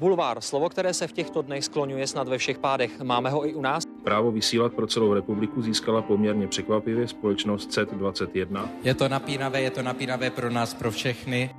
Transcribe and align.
Bulvár, 0.00 0.40
slovo, 0.40 0.68
které 0.68 0.94
se 0.94 1.06
v 1.06 1.12
těchto 1.12 1.42
dnech 1.42 1.64
skloňuje 1.64 2.06
snad 2.06 2.28
ve 2.28 2.38
všech 2.38 2.58
pádech. 2.58 3.00
Máme 3.00 3.30
ho 3.30 3.48
i 3.48 3.54
u 3.54 3.60
nás? 3.60 3.84
Právo 4.04 4.32
vysílat 4.32 4.72
pro 4.72 4.86
celou 4.86 5.14
republiku 5.14 5.62
získala 5.62 6.02
poměrně 6.02 6.46
překvapivě 6.46 7.08
společnost 7.08 7.70
CET21. 7.70 8.68
Je 8.82 8.94
to 8.94 9.08
napínavé, 9.08 9.62
je 9.62 9.70
to 9.70 9.82
napínavé 9.82 10.30
pro 10.30 10.50
nás, 10.50 10.74
pro 10.74 10.90
všechny. 10.90 11.50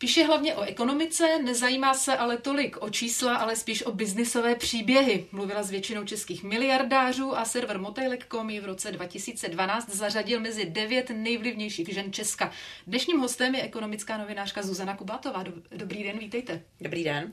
Píše 0.00 0.24
hlavně 0.24 0.54
o 0.54 0.62
ekonomice, 0.62 1.38
nezajímá 1.42 1.94
se 1.94 2.16
ale 2.16 2.36
tolik 2.36 2.76
o 2.82 2.90
čísla, 2.90 3.36
ale 3.36 3.56
spíš 3.56 3.82
o 3.82 3.92
biznisové 3.92 4.54
příběhy. 4.54 5.26
Mluvila 5.32 5.62
s 5.62 5.70
většinou 5.70 6.04
českých 6.04 6.42
miliardářů 6.42 7.38
a 7.38 7.44
server 7.44 7.78
Motelek.com 7.78 8.50
ji 8.50 8.60
v 8.60 8.64
roce 8.64 8.92
2012 8.92 9.90
zařadil 9.90 10.40
mezi 10.40 10.64
devět 10.64 11.10
nejvlivnějších 11.14 11.94
žen 11.94 12.12
Česka. 12.12 12.52
Dnešním 12.86 13.18
hostem 13.18 13.54
je 13.54 13.62
ekonomická 13.62 14.18
novinářka 14.18 14.62
Zuzana 14.62 14.96
Kubátová. 14.96 15.44
Dobrý 15.70 16.02
den, 16.02 16.18
vítejte. 16.18 16.62
Dobrý 16.80 17.04
den. 17.04 17.32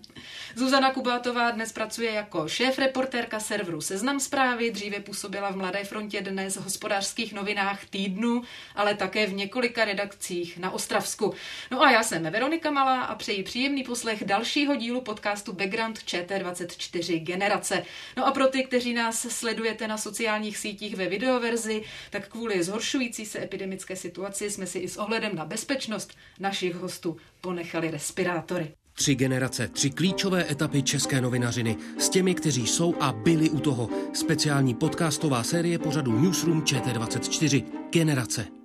Zuzana 0.56 0.92
Kubátová 0.92 1.52
dnes 1.52 1.72
pracuje 1.72 2.12
jako 2.12 2.48
šéf-reportérka 2.48 3.40
serveru 3.40 3.82
Seznam 3.82 4.20
zprávy, 4.20 4.72
dříve 4.72 5.00
působila 5.00 5.52
v 5.52 5.58
Mladé 5.58 5.84
frontě 5.84 6.22
dnes 6.22 6.56
v 6.56 6.64
hospodářských 6.64 7.34
novinách 7.34 7.86
týdnu, 7.86 8.42
ale 8.76 8.96
také 8.96 9.28
v 9.28 9.34
několika 9.34 9.86
redakcích 9.86 10.58
na 10.58 10.72
Ostravsku. 10.72 11.34
No 11.72 11.82
a 11.82 11.92
já 11.92 12.04
jsem 12.04 12.24
Veronika 12.24 12.57
Monika 12.64 13.02
a 13.02 13.16
přeji 13.16 13.44
příjemný 13.44 13.84
poslech 13.84 14.24
dalšího 14.26 14.76
dílu 14.76 15.02
podcastu 15.02 15.54
Background 15.54 16.00
ČT24 16.00 17.24
Generace. 17.24 17.84
No 18.18 18.28
a 18.28 18.32
pro 18.32 18.48
ty, 18.48 18.64
kteří 18.64 18.94
nás 18.94 19.20
sledujete 19.30 19.88
na 19.88 19.98
sociálních 19.98 20.58
sítích 20.58 20.96
ve 20.96 21.08
videoverzi, 21.08 21.84
tak 22.10 22.28
kvůli 22.28 22.64
zhoršující 22.64 23.26
se 23.26 23.44
epidemické 23.44 23.96
situaci 23.96 24.50
jsme 24.50 24.68
si 24.68 24.80
i 24.80 24.88
s 24.88 24.98
ohledem 24.98 25.36
na 25.36 25.46
bezpečnost 25.46 26.18
našich 26.40 26.76
hostů 26.76 27.18
ponechali 27.42 27.92
respirátory. 27.92 28.72
Tři 28.94 29.16
generace, 29.16 29.68
tři 29.68 29.90
klíčové 29.90 30.52
etapy 30.52 30.84
české 30.84 31.22
novinařiny 31.22 31.78
s 31.98 32.10
těmi, 32.10 32.36
kteří 32.36 32.68
jsou 32.68 32.96
a 33.00 33.12
byli 33.12 33.50
u 33.50 33.60
toho. 33.60 33.90
Speciální 34.14 34.74
podcastová 34.74 35.44
série 35.44 35.80
pořadu 35.80 36.20
Newsroom 36.20 36.62
ČT24 36.62 37.64
Generace. 37.92 38.57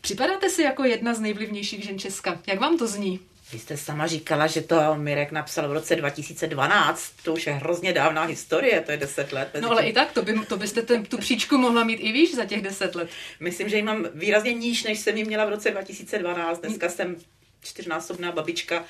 Připadáte 0.00 0.50
si 0.50 0.62
jako 0.62 0.84
jedna 0.84 1.14
z 1.14 1.20
nejvlivnějších 1.20 1.84
žen 1.84 1.98
Česka. 1.98 2.40
Jak 2.46 2.60
vám 2.60 2.78
to 2.78 2.86
zní? 2.86 3.20
Vy 3.52 3.58
jste 3.58 3.76
sama 3.76 4.06
říkala, 4.06 4.46
že 4.46 4.60
to 4.60 4.94
Mirek 4.96 5.32
napsal 5.32 5.68
v 5.68 5.72
roce 5.72 5.96
2012. 5.96 7.12
To 7.24 7.32
už 7.32 7.46
je 7.46 7.52
hrozně 7.52 7.92
dávná 7.92 8.24
historie, 8.24 8.80
to 8.80 8.90
je 8.92 8.96
10 8.96 9.32
let. 9.32 9.48
No 9.60 9.70
ale 9.70 9.82
i 9.82 9.92
tak, 9.92 10.12
to, 10.12 10.22
by, 10.22 10.34
to 10.48 10.56
byste 10.56 10.82
ten, 10.82 11.04
tu 11.04 11.18
příčku 11.18 11.58
mohla 11.58 11.84
mít 11.84 11.94
i 11.96 12.12
výš 12.12 12.34
za 12.34 12.44
těch 12.44 12.62
10 12.62 12.94
let. 12.94 13.10
Myslím, 13.40 13.68
že 13.68 13.76
ji 13.76 13.82
mám 13.82 14.06
výrazně 14.14 14.52
níž, 14.52 14.82
než 14.82 14.98
jsem 14.98 15.16
ji 15.16 15.24
měla 15.24 15.44
v 15.44 15.48
roce 15.48 15.70
2012. 15.70 16.60
Dneska 16.60 16.88
jsem 16.88 17.16
čtyřnásobná 17.62 18.32
babička 18.32 18.84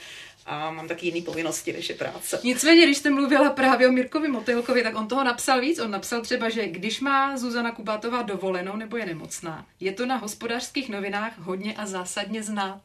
a 0.47 0.71
mám 0.71 0.89
taky 0.89 1.07
jiné 1.07 1.23
povinnosti, 1.23 1.73
než 1.73 1.89
je 1.89 1.95
práce. 1.95 2.41
Nicméně, 2.45 2.85
když 2.87 2.99
jste 2.99 3.11
mluvila 3.11 3.51
právě 3.51 3.89
o 3.89 3.93
Mirkovi 3.93 4.29
Motylkovi, 4.29 4.83
tak 4.83 4.97
on 4.97 5.09
toho 5.09 5.25
napsal 5.25 5.61
víc. 5.61 5.79
On 5.79 5.91
napsal 5.91 6.21
třeba, 6.21 6.49
že 6.49 6.69
když 6.69 7.01
má 7.01 7.37
Zuzana 7.37 7.73
Kubátová 7.73 8.23
dovolenou 8.23 8.77
nebo 8.77 8.97
je 8.97 9.07
nemocná, 9.07 9.67
je 9.81 9.93
to 9.93 10.07
na 10.07 10.17
hospodářských 10.17 10.89
novinách 10.89 11.39
hodně 11.39 11.75
a 11.77 11.87
zásadně 11.87 12.43
znát. 12.43 12.81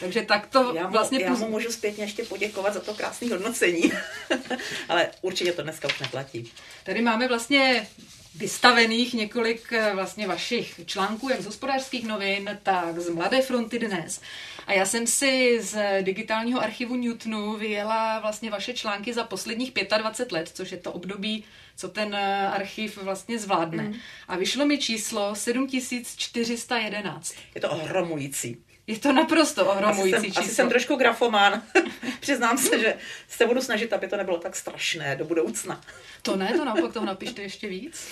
Takže 0.00 0.22
tak 0.22 0.46
to 0.46 0.72
já 0.74 0.86
mu, 0.86 0.92
vlastně... 0.92 1.20
Já 1.20 1.34
mu 1.34 1.48
můžu 1.48 1.72
zpětně 1.72 2.04
ještě 2.04 2.24
poděkovat 2.24 2.74
za 2.74 2.80
to 2.80 2.94
krásné 2.94 3.28
hodnocení. 3.28 3.92
Ale 4.88 5.10
určitě 5.22 5.52
to 5.52 5.62
dneska 5.62 5.88
už 5.88 5.98
neplatí. 5.98 6.52
Tady 6.84 7.02
máme 7.02 7.28
vlastně 7.28 7.86
vystavených 8.34 9.14
několik 9.14 9.72
eh, 9.72 9.94
vlastně 9.94 10.26
vašich 10.26 10.80
článků, 10.86 11.28
jak 11.28 11.40
z 11.40 11.46
hospodářských 11.46 12.06
novin, 12.06 12.58
tak 12.62 12.98
z 12.98 13.08
Mladé 13.08 13.42
fronty 13.42 13.78
dnes. 13.78 14.20
A 14.66 14.72
já 14.72 14.86
jsem 14.86 15.06
si 15.06 15.62
z 15.62 16.02
digitálního 16.02 16.60
archivu 16.60 16.96
Newtonu 16.96 17.56
vyjela 17.56 18.20
vlastně 18.20 18.50
vaše 18.50 18.74
články 18.74 19.12
za 19.12 19.24
posledních 19.24 19.72
25 19.98 20.32
let, 20.32 20.50
což 20.54 20.72
je 20.72 20.78
to 20.78 20.92
období, 20.92 21.44
co 21.76 21.88
ten 21.88 22.14
eh, 22.14 22.48
archiv 22.48 23.02
vlastně 23.02 23.38
zvládne. 23.38 23.82
Mm. 23.82 23.94
A 24.28 24.36
vyšlo 24.36 24.66
mi 24.66 24.78
číslo 24.78 25.34
7411. 25.34 27.34
Je 27.54 27.60
to 27.60 27.70
ohromující. 27.70 28.63
Je 28.86 28.98
to 28.98 29.12
naprosto 29.12 29.66
ohromující 29.66 30.14
asi 30.14 30.22
jsem, 30.22 30.30
číslo. 30.30 30.42
Asi 30.42 30.54
jsem 30.54 30.68
trošku 30.68 30.96
grafomán. 30.96 31.62
Přiznám 32.20 32.58
se, 32.58 32.78
že 32.78 32.94
se 33.28 33.46
budu 33.46 33.62
snažit, 33.62 33.92
aby 33.92 34.08
to 34.08 34.16
nebylo 34.16 34.38
tak 34.38 34.56
strašné 34.56 35.16
do 35.16 35.24
budoucna. 35.24 35.80
To 36.22 36.36
ne, 36.36 36.52
to 36.56 36.64
naopak 36.64 36.92
toho 36.92 37.06
napište 37.06 37.42
ještě 37.42 37.68
víc. 37.68 38.08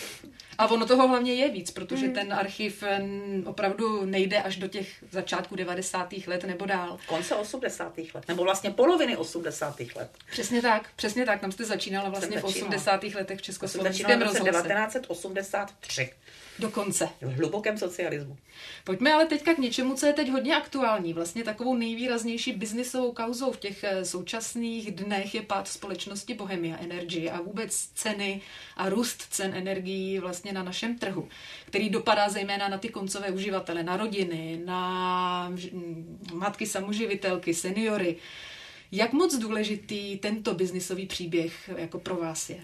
A 0.58 0.66
ono 0.66 0.86
toho 0.86 1.08
hlavně 1.08 1.34
je 1.34 1.50
víc, 1.50 1.70
protože 1.70 2.06
mm. 2.06 2.12
ten 2.12 2.32
archiv 2.32 2.84
opravdu 3.44 4.04
nejde 4.04 4.42
až 4.42 4.56
do 4.56 4.68
těch 4.68 5.04
začátku 5.10 5.56
90. 5.56 6.12
let 6.26 6.44
nebo 6.44 6.66
dál. 6.66 6.98
Konce 7.06 7.34
80. 7.34 7.98
let, 7.98 8.28
nebo 8.28 8.42
vlastně 8.42 8.70
poloviny 8.70 9.16
80. 9.16 9.80
let. 9.80 10.10
Přesně 10.30 10.62
tak, 10.62 10.88
přesně 10.96 11.26
tak. 11.26 11.40
Tam 11.40 11.52
jste 11.52 11.64
začínala 11.64 12.08
vlastně 12.08 12.40
v 12.40 12.44
80. 12.44 13.04
letech 13.04 13.38
v 13.38 13.42
Československém 13.42 14.22
rozhlase. 14.22 14.50
1983. 14.50 16.10
Dokonce. 16.58 17.08
V 17.20 17.36
hlubokém 17.36 17.78
socialismu. 17.78 18.36
Pojďme 18.84 19.12
ale 19.12 19.26
teďka 19.26 19.54
k 19.54 19.58
něčemu, 19.58 19.94
co 19.94 20.06
je 20.06 20.12
teď 20.12 20.30
hodně 20.30 20.56
aktuální. 20.56 21.12
Vlastně 21.12 21.44
takovou 21.44 21.76
nejvýraznější 21.76 22.52
biznisovou 22.52 23.12
kauzou 23.12 23.52
v 23.52 23.56
těch 23.56 23.84
eh, 23.84 24.04
současných 24.04 24.90
dnech 24.90 25.34
je 25.34 25.42
pád 25.42 25.68
společnosti 25.68 26.34
Bohemia 26.34 26.76
Energy 26.76 27.30
a 27.30 27.40
vůbec 27.40 27.76
ceny 27.94 28.40
a 28.76 28.88
růst 28.88 29.26
cen 29.30 29.54
energií 29.54 30.18
vlastně 30.18 30.52
na 30.52 30.62
našem 30.62 30.98
trhu, 30.98 31.28
který 31.66 31.90
dopadá 31.90 32.28
zejména 32.28 32.68
na 32.68 32.78
ty 32.78 32.88
koncové 32.88 33.30
uživatele, 33.30 33.82
na 33.82 33.96
rodiny, 33.96 34.60
na 34.64 35.52
matky 36.34 36.66
samoživitelky, 36.66 37.54
seniory. 37.54 38.16
Jak 38.92 39.12
moc 39.12 39.34
důležitý 39.34 40.18
tento 40.18 40.54
biznisový 40.54 41.06
příběh 41.06 41.70
jako 41.76 41.98
pro 41.98 42.16
vás 42.16 42.50
je? 42.50 42.60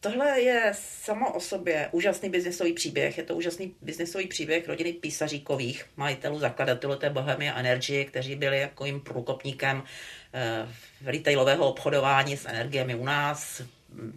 Tohle 0.00 0.40
je 0.40 0.72
samo 0.74 1.32
o 1.32 1.40
sobě 1.40 1.88
úžasný 1.92 2.30
biznesový 2.30 2.72
příběh. 2.72 3.18
Je 3.18 3.24
to 3.24 3.34
úžasný 3.34 3.74
biznesový 3.82 4.26
příběh 4.26 4.68
rodiny 4.68 4.92
Písaříkových, 4.92 5.84
majitelů, 5.96 6.38
zakladatelů 6.38 6.96
té 6.96 7.10
Bohemia 7.10 7.54
Energy, 7.54 8.04
kteří 8.04 8.36
byli 8.36 8.60
jako 8.60 8.84
jim 8.84 9.00
průkopníkem 9.00 9.82
eh, 10.34 10.68
retailového 11.04 11.68
obchodování 11.68 12.36
s 12.36 12.48
energiemi 12.48 12.94
u 12.94 13.04
nás. 13.04 13.62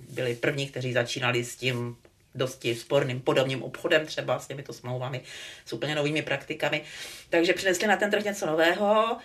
Byli 0.10 0.36
první, 0.36 0.68
kteří 0.68 0.94
začínali 0.94 1.44
s 1.44 1.56
tím 1.56 1.98
dosti 2.36 2.76
sporným 2.76 3.22
podobným 3.22 3.64
obchodem, 3.64 4.06
třeba 4.06 4.40
s 4.40 4.48
těmito 4.48 4.74
smlouvami, 4.74 5.22
s 5.66 5.74
úplně 5.74 5.96
novými 5.96 6.22
praktikami. 6.22 6.84
Takže 7.30 7.54
přinesli 7.54 7.88
na 7.88 7.98
ten 7.98 8.12
trh 8.12 8.24
něco 8.24 8.46
nového, 8.46 9.18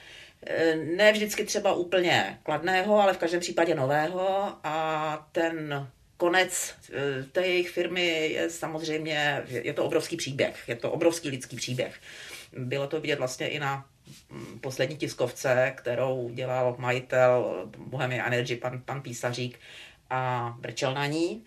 eh, 0.47 0.77
ne 0.77 1.13
vždycky 1.13 1.45
třeba 1.45 1.73
úplně 1.73 2.39
kladného, 2.43 3.01
ale 3.01 3.15
v 3.15 3.19
každém 3.19 3.41
případě 3.41 3.75
nového 3.75 4.53
a 4.65 5.29
ten 5.33 5.89
konec 6.19 6.75
eh, 6.93 7.23
té 7.33 7.47
jejich 7.47 7.71
firmy 7.71 8.29
je 8.29 8.51
samozřejmě, 8.51 9.43
je 9.49 9.73
to 9.73 9.85
obrovský 9.85 10.17
příběh, 10.17 10.65
je 10.69 10.77
to 10.77 10.91
obrovský 10.91 11.29
lidský 11.29 11.57
příběh. 11.57 12.01
Bylo 12.59 12.87
to 12.87 13.01
vidět 13.01 13.19
vlastně 13.19 13.49
i 13.49 13.59
na 13.59 13.87
mm, 14.31 14.59
poslední 14.61 14.97
tiskovce, 14.97 15.73
kterou 15.77 16.31
dělal 16.35 16.77
majitel 16.79 17.67
Bohemia 17.77 18.27
Energy, 18.27 18.57
pan, 18.57 18.83
pan 18.85 19.03
Písařík 19.03 19.59
a 20.11 20.55
brčel 20.61 20.95
na 20.95 21.07
ní. 21.07 21.45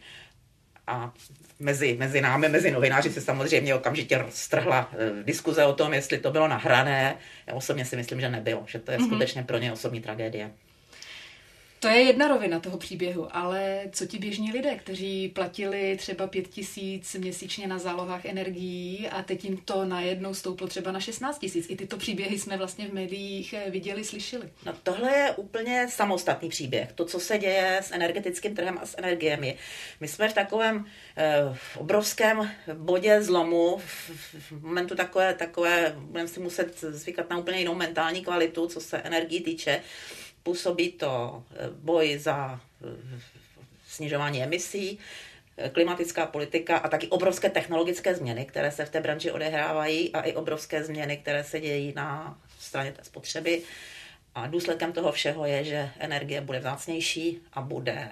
A 0.87 1.13
mezi, 1.59 1.95
mezi 1.99 2.21
námi, 2.21 2.49
mezi 2.49 2.71
novináři 2.71 3.11
se 3.11 3.21
samozřejmě 3.21 3.75
okamžitě 3.75 4.17
roztrhla 4.17 4.91
eh, 4.93 5.23
diskuze 5.23 5.65
o 5.65 5.73
tom, 5.73 5.93
jestli 5.93 6.17
to 6.17 6.31
bylo 6.31 6.47
nahrané. 6.47 7.17
Já 7.47 7.53
osobně 7.53 7.85
si 7.85 7.95
myslím, 7.95 8.21
že 8.21 8.29
nebylo, 8.29 8.63
že 8.67 8.79
to 8.79 8.91
je 8.91 8.97
mm-hmm. 8.97 9.05
skutečně 9.05 9.43
pro 9.43 9.57
ně 9.57 9.71
osobní 9.71 10.01
tragédie. 10.01 10.51
To 11.81 11.87
je 11.87 12.01
jedna 12.01 12.27
rovina 12.27 12.59
toho 12.59 12.77
příběhu, 12.77 13.27
ale 13.31 13.81
co 13.91 14.05
ti 14.05 14.19
běžní 14.19 14.51
lidé, 14.51 14.75
kteří 14.75 15.29
platili 15.29 15.97
třeba 15.97 16.27
pět 16.27 16.47
tisíc 16.47 17.15
měsíčně 17.15 17.67
na 17.67 17.79
zálohách 17.79 18.25
energií 18.25 19.09
a 19.09 19.23
teď 19.23 19.45
jim 19.45 19.57
to 19.57 19.85
najednou 19.85 20.33
stouplo 20.33 20.67
třeba 20.67 20.91
na 20.91 20.99
16 20.99 21.39
tisíc. 21.39 21.69
I 21.69 21.75
tyto 21.75 21.97
příběhy 21.97 22.39
jsme 22.39 22.57
vlastně 22.57 22.87
v 22.87 22.93
médiích 22.93 23.53
eh, 23.53 23.69
viděli, 23.69 24.03
slyšeli. 24.03 24.49
No 24.65 24.73
tohle 24.83 25.17
je 25.17 25.31
úplně 25.31 25.87
samostatný 25.89 26.49
příběh. 26.49 26.91
To, 26.91 27.05
co 27.05 27.19
se 27.19 27.37
děje 27.37 27.79
s 27.83 27.91
energetickým 27.91 28.55
trhem 28.55 28.79
a 28.81 28.85
s 28.85 28.97
energiemi. 28.97 29.57
My 29.99 30.07
jsme 30.07 30.29
v 30.29 30.33
takovém 30.33 30.85
eh, 31.17 31.57
obrovském 31.77 32.51
bodě 32.73 33.21
zlomu, 33.21 33.77
v, 33.77 34.11
v 34.39 34.51
momentu 34.51 34.95
takové, 34.95 35.33
takové 35.33 35.95
budeme 35.97 36.27
si 36.27 36.39
muset 36.39 36.79
zvykat 36.79 37.29
na 37.29 37.37
úplně 37.37 37.59
jinou 37.59 37.75
mentální 37.75 38.21
kvalitu, 38.21 38.67
co 38.67 38.81
se 38.81 38.97
energii 38.97 39.41
týče 39.41 39.81
působí 40.43 40.91
to 40.91 41.43
eh, 41.51 41.69
boj 41.73 42.17
za 42.17 42.61
eh, 42.83 43.19
snižování 43.87 44.43
emisí 44.43 44.99
klimatická 45.71 46.25
politika 46.25 46.77
a 46.77 46.87
taky 46.87 47.07
obrovské 47.07 47.49
technologické 47.49 48.15
změny, 48.15 48.45
které 48.45 48.71
se 48.71 48.85
v 48.85 48.89
té 48.89 49.01
branži 49.01 49.31
odehrávají 49.31 50.13
a 50.13 50.21
i 50.21 50.33
obrovské 50.33 50.83
změny, 50.83 51.17
které 51.17 51.43
se 51.43 51.59
dějí 51.59 51.93
na 51.95 52.39
straně 52.59 52.91
té 52.91 53.03
spotřeby. 53.03 53.61
A 54.35 54.47
důsledkem 54.47 54.93
toho 54.93 55.11
všeho 55.11 55.45
je, 55.45 55.63
že 55.63 55.89
energie 55.99 56.41
bude 56.41 56.59
vzácnější 56.59 57.41
a 57.53 57.61
bude 57.61 58.09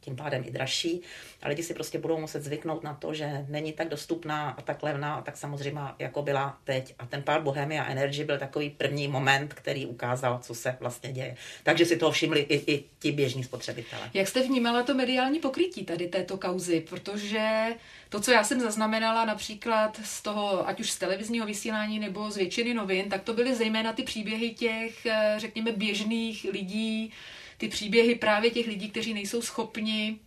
tím 0.00 0.16
pádem 0.16 0.44
i 0.46 0.50
dražší. 0.50 1.00
A 1.42 1.48
lidi 1.48 1.62
si 1.62 1.74
prostě 1.74 1.98
budou 1.98 2.20
muset 2.20 2.42
zvyknout 2.42 2.82
na 2.82 2.94
to, 2.94 3.14
že 3.14 3.46
není 3.48 3.72
tak 3.72 3.88
dostupná 3.88 4.50
a 4.50 4.62
tak 4.62 4.82
levná 4.82 5.14
a 5.14 5.22
tak 5.22 5.36
samozřejmě, 5.36 5.80
jako 5.98 6.22
byla 6.22 6.58
teď. 6.64 6.94
A 6.98 7.06
ten 7.06 7.22
pár 7.22 7.42
Bohemia 7.42 7.84
Energy 7.84 8.24
byl 8.24 8.38
takový 8.38 8.70
první 8.70 9.08
moment, 9.08 9.54
který 9.54 9.86
ukázal, 9.86 10.38
co 10.42 10.54
se 10.54 10.76
vlastně 10.80 11.12
děje. 11.12 11.36
Takže 11.62 11.86
si 11.86 11.96
toho 11.96 12.12
všimli 12.12 12.40
i, 12.40 12.72
i 12.72 12.84
ti 12.98 13.12
běžní 13.12 13.44
spotřebitelé. 13.44 14.10
Jak 14.14 14.28
jste 14.28 14.42
vnímala 14.42 14.82
to 14.82 14.94
mediální 14.94 15.38
pokrytí 15.38 15.84
tady 15.84 16.08
této 16.08 16.38
kauzy? 16.38 16.80
Protože 16.80 17.66
to, 18.08 18.20
co 18.20 18.30
já 18.30 18.44
jsem 18.44 18.60
zaznamenala 18.60 19.24
například 19.24 20.00
z 20.04 20.22
toho, 20.22 20.68
ať 20.68 20.80
už 20.80 20.90
z 20.90 20.98
televizního 20.98 21.46
vysílání 21.46 21.98
nebo 21.98 22.30
z 22.30 22.36
většiny 22.36 22.74
novin, 22.74 23.08
tak 23.08 23.22
to 23.22 23.34
byly 23.34 23.54
zejména 23.54 23.92
ty 23.92 24.02
příběhy 24.02 24.50
těch, 24.50 25.06
eh, 25.06 25.34
řekněme, 25.38 25.72
běžných 25.72 26.46
lidí, 26.52 27.12
ty 27.60 27.68
příběhy 27.68 28.14
právě 28.14 28.50
těch 28.50 28.66
lidí, 28.66 28.90
kteří 28.90 29.14
nejsou 29.14 29.42
schopni 29.42 30.18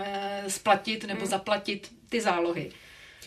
eh, 0.00 0.44
splatit 0.48 1.04
nebo 1.04 1.20
hmm. 1.20 1.30
zaplatit 1.30 1.92
ty 2.08 2.20
zálohy. 2.20 2.72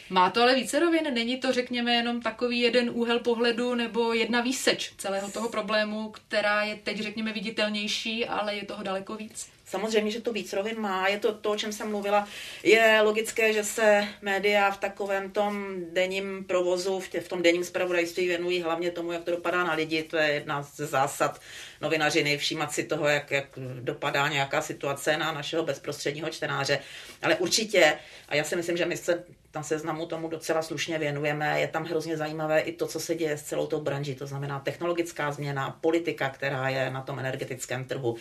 Má 0.09 0.29
to 0.29 0.41
ale 0.41 0.55
více 0.55 0.79
rovin, 0.79 1.13
není 1.13 1.37
to, 1.37 1.53
řekněme, 1.53 1.93
jenom 1.93 2.21
takový 2.21 2.59
jeden 2.59 2.89
úhel 2.93 3.19
pohledu 3.19 3.75
nebo 3.75 4.13
jedna 4.13 4.41
výseč 4.41 4.93
celého 4.97 5.31
toho 5.31 5.49
problému, 5.49 6.09
která 6.09 6.63
je 6.63 6.75
teď, 6.75 6.99
řekněme, 6.99 7.33
viditelnější, 7.33 8.25
ale 8.25 8.55
je 8.55 8.65
toho 8.65 8.83
daleko 8.83 9.15
víc. 9.15 9.52
Samozřejmě, 9.65 10.11
že 10.11 10.21
to 10.21 10.33
víc 10.33 10.53
rovin 10.53 10.79
má, 10.79 11.07
je 11.07 11.19
to 11.19 11.33
to, 11.33 11.51
o 11.51 11.55
čem 11.55 11.73
jsem 11.73 11.89
mluvila. 11.89 12.27
Je 12.63 13.01
logické, 13.01 13.53
že 13.53 13.63
se 13.63 14.07
média 14.21 14.71
v 14.71 14.77
takovém 14.77 15.31
tom 15.31 15.75
denním 15.91 16.43
provozu, 16.43 16.99
v, 16.99 17.07
tě, 17.07 17.19
v 17.19 17.27
tom 17.27 17.41
denním 17.41 17.63
zpravodajství 17.63 18.27
věnují 18.27 18.61
hlavně 18.61 18.91
tomu, 18.91 19.11
jak 19.11 19.23
to 19.23 19.31
dopadá 19.31 19.63
na 19.63 19.73
lidi. 19.73 20.03
To 20.03 20.17
je 20.17 20.33
jedna 20.33 20.63
z 20.63 20.75
zásad 20.75 21.41
novinařiny, 21.81 22.37
všímat 22.37 22.71
si 22.71 22.83
toho, 22.83 23.07
jak, 23.07 23.31
jak 23.31 23.45
dopadá 23.81 24.27
nějaká 24.27 24.61
situace 24.61 25.17
na 25.17 25.31
našeho 25.31 25.63
bezprostředního 25.63 26.29
čtenáře. 26.29 26.79
Ale 27.21 27.35
určitě, 27.35 27.99
a 28.27 28.35
já 28.35 28.43
si 28.43 28.55
myslím, 28.55 28.77
že 28.77 28.85
my 28.85 28.97
se 28.97 29.23
tam 29.53 29.63
seznamu 29.63 30.05
tomu 30.05 30.27
docela 30.27 30.61
slušně 30.61 30.99
věnujeme. 30.99 31.59
Je 31.59 31.67
tam 31.67 31.85
hrozně 31.85 32.17
zajímavé 32.17 32.59
i 32.59 32.71
to, 32.71 32.87
co 32.87 32.99
se 32.99 33.15
děje 33.15 33.37
s 33.37 33.43
celou 33.43 33.67
tou 33.67 33.81
branží, 33.81 34.15
to 34.15 34.27
znamená 34.27 34.59
technologická 34.59 35.31
změna, 35.31 35.77
politika, 35.81 36.29
která 36.29 36.69
je 36.69 36.89
na 36.89 37.01
tom 37.01 37.19
energetickém 37.19 37.85
trhu, 37.85 38.17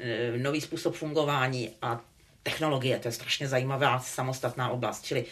e, 0.00 0.38
nový 0.38 0.60
způsob 0.60 0.94
fungování 0.94 1.70
a 1.82 2.00
technologie, 2.42 2.98
to 2.98 3.08
je 3.08 3.12
strašně 3.12 3.48
zajímavá 3.48 3.98
samostatná 3.98 4.68
oblast. 4.68 5.04
Čili 5.04 5.24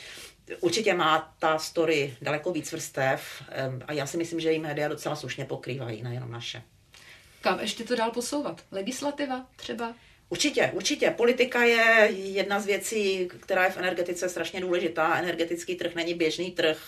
Určitě 0.61 0.95
má 0.95 1.35
ta 1.39 1.59
story 1.59 2.17
daleko 2.23 2.53
víc 2.53 2.73
vrstev 2.73 3.43
e, 3.49 3.71
a 3.87 3.93
já 3.93 4.07
si 4.07 4.17
myslím, 4.17 4.41
že 4.41 4.53
i 4.53 4.59
média 4.59 4.89
docela 4.89 5.17
slušně 5.17 5.45
pokrývají, 5.45 6.03
nejenom 6.03 6.31
naše. 6.31 6.63
Kam 7.41 7.61
ještě 7.61 7.85
to 7.85 7.97
dál 7.97 8.11
posouvat? 8.11 8.65
Legislativa 8.71 9.47
třeba? 9.57 9.95
Určitě, 10.35 10.71
určitě. 10.75 11.11
Politika 11.11 11.63
je 11.63 12.11
jedna 12.13 12.61
z 12.61 12.67
věcí, 12.67 13.29
která 13.41 13.65
je 13.65 13.71
v 13.71 13.77
energetice 13.77 14.29
strašně 14.29 14.61
důležitá. 14.61 15.17
Energetický 15.17 15.75
trh 15.75 15.95
není 15.95 16.15
běžný 16.15 16.51
trh 16.51 16.79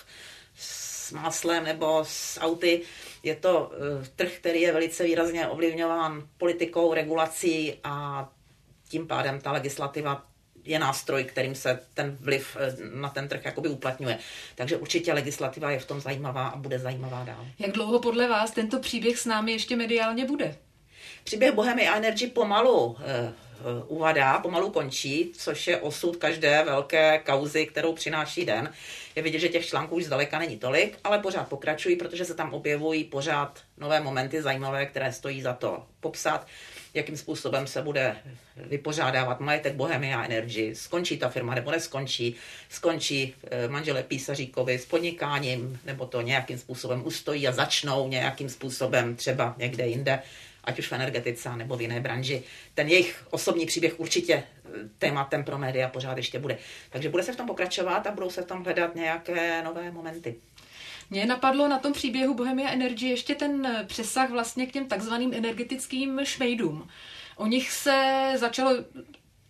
s 0.57 1.13
máslem 1.13 1.65
nebo 1.65 2.05
s 2.07 2.41
auty. 2.41 2.83
Je 3.23 3.37
to 3.37 3.71
uh, 3.99 4.05
trh, 4.17 4.33
který 4.33 4.61
je 4.61 4.73
velice 4.73 5.05
výrazně 5.05 5.47
ovlivňován 5.47 6.29
politikou, 6.39 6.95
regulací 6.95 7.75
a 7.85 8.29
tím 8.89 9.07
pádem 9.07 9.41
ta 9.41 9.53
legislativa 9.53 10.27
je 10.65 10.79
nástroj, 10.79 11.25
kterým 11.25 11.55
se 11.55 11.81
ten 11.95 12.17
vliv 12.21 12.57
eh, 12.61 12.77
na 12.95 13.09
ten 13.09 13.29
trh 13.29 13.45
jakoby 13.45 13.69
uplatňuje. 13.69 14.19
Takže 14.55 14.77
určitě 14.77 15.13
legislativa 15.13 15.71
je 15.71 15.79
v 15.79 15.87
tom 15.87 16.01
zajímavá 16.01 16.49
a 16.49 16.57
bude 16.57 16.79
zajímavá 16.79 17.25
dál. 17.25 17.47
Jak 17.59 17.71
dlouho 17.71 18.01
podle 18.01 18.29
vás 18.29 18.51
tento 18.51 18.81
příběh 18.81 19.19
s 19.19 19.27
námi 19.27 19.53
ještě 19.53 19.77
mediálně 19.77 20.25
bude? 20.25 20.57
Příběh 21.27 21.55
Bohemy 21.55 21.89
Energy 21.89 22.27
pomalu 22.27 22.97
eh, 23.01 23.33
uvadá, 23.87 24.39
pomalu 24.39 24.71
končí, 24.71 25.33
což 25.37 25.67
je 25.67 25.81
osud 25.81 26.17
každé 26.17 26.65
velké 26.65 27.19
kauzy, 27.19 27.67
kterou 27.67 27.93
přináší 27.93 28.45
den. 28.45 28.73
Je 29.17 29.23
vidět, 29.23 29.39
že 29.39 29.49
těch 29.49 29.67
článků 29.67 29.95
už 29.95 30.05
zdaleka 30.05 30.39
není 30.39 30.59
tolik, 30.59 30.99
ale 31.05 31.19
pořád 31.19 31.49
pokračují, 31.49 31.97
protože 31.97 32.25
se 32.25 32.35
tam 32.35 32.55
objevují 32.55 33.05
pořád 33.05 33.61
nové 33.79 34.01
momenty 34.01 34.43
zajímavé, 34.43 34.87
které 34.87 35.13
stojí 35.13 35.43
za 35.43 35.53
to 35.53 35.87
popsat, 36.01 36.47
jakým 36.95 37.17
způsobem 37.17 37.67
se 37.67 37.83
bude 37.83 38.17
vypořádávat 38.57 39.41
majetek 39.41 39.75
Bohemia 39.75 40.25
Energy, 40.25 40.75
skončí 40.75 41.19
ta 41.19 41.29
firma 41.29 41.55
nebo 41.55 41.71
neskončí, 41.71 42.37
skončí 42.69 43.35
eh, 43.51 43.69
manžele 43.69 44.03
Písaříkovi 44.03 44.79
s 44.79 44.87
podnikáním, 44.87 45.81
nebo 45.85 46.07
to 46.07 46.21
nějakým 46.21 46.59
způsobem 46.59 47.07
ustojí 47.07 47.49
a 47.49 47.53
začnou 47.53 48.09
nějakým 48.09 48.49
způsobem 48.49 49.17
třeba 49.17 49.55
někde 49.59 49.87
jinde 49.87 50.23
ať 50.67 50.79
už 50.79 50.89
v 50.89 50.93
energetice 50.93 51.57
nebo 51.57 51.77
v 51.77 51.83
jiné 51.83 52.01
branži. 52.01 52.43
Ten 52.75 52.89
jejich 52.89 53.27
osobní 53.31 53.67
příběh 53.67 54.01
určitě 54.01 54.35
eh, 54.35 54.71
tématem 54.99 55.45
pro 55.45 55.59
média 55.59 55.89
pořád 55.89 56.17
ještě 56.17 56.39
bude. 56.39 56.59
Takže 56.91 57.09
bude 57.09 57.23
se 57.23 57.33
v 57.33 57.37
tom 57.37 57.47
pokračovat 57.47 58.07
a 58.07 58.11
budou 58.11 58.31
se 58.31 58.43
v 58.43 58.47
tom 58.47 58.65
hledat 58.65 58.95
nějaké 58.95 59.63
nové 59.63 59.91
momenty. 59.91 60.35
Mě 61.11 61.27
napadlo 61.27 61.69
na 61.69 61.79
tom 61.79 61.93
příběhu 61.93 62.35
Bohemia 62.35 62.71
Energy 62.71 63.07
ještě 63.07 63.35
ten 63.35 63.67
eh, 63.67 63.85
přesah 63.85 64.31
vlastně 64.31 64.67
k 64.67 64.73
těm 64.73 64.89
takzvaným 64.89 65.35
energetickým 65.35 66.21
šmejdům. 66.25 66.89
O 67.37 67.47
nich 67.47 67.71
se 67.71 68.33
začalo 68.37 68.71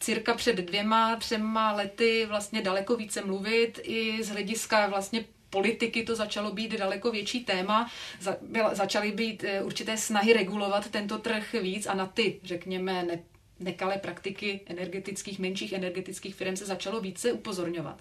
cirka 0.01 0.35
před 0.35 0.57
dvěma, 0.57 1.17
třema 1.17 1.73
lety 1.73 2.27
vlastně 2.29 2.63
daleko 2.63 2.97
více 2.97 3.25
mluvit 3.25 3.81
i 3.83 4.25
z 4.25 4.29
hlediska 4.29 4.87
vlastně 4.87 5.25
politiky 5.57 6.03
to 6.03 6.17
začalo 6.17 6.53
být 6.53 6.79
daleko 6.79 7.11
větší 7.11 7.45
téma. 7.45 7.91
Za, 8.21 8.37
byla, 8.43 8.75
začaly 8.75 9.13
být 9.13 9.45
e, 9.45 9.63
určité 9.63 9.97
snahy 9.97 10.33
regulovat 10.33 10.89
tento 10.91 11.19
trh 11.19 11.53
víc 11.53 11.87
a 11.87 11.95
na 11.95 12.07
ty, 12.07 12.41
řekněme, 12.45 13.03
ne, 13.03 13.19
nekalé 13.61 13.99
praktiky 13.99 14.61
energetických, 14.67 15.39
menších 15.39 15.73
energetických 15.73 16.35
firm 16.35 16.57
se 16.57 16.67
začalo 16.67 17.01
více 17.01 17.33
upozorňovat. 17.33 18.01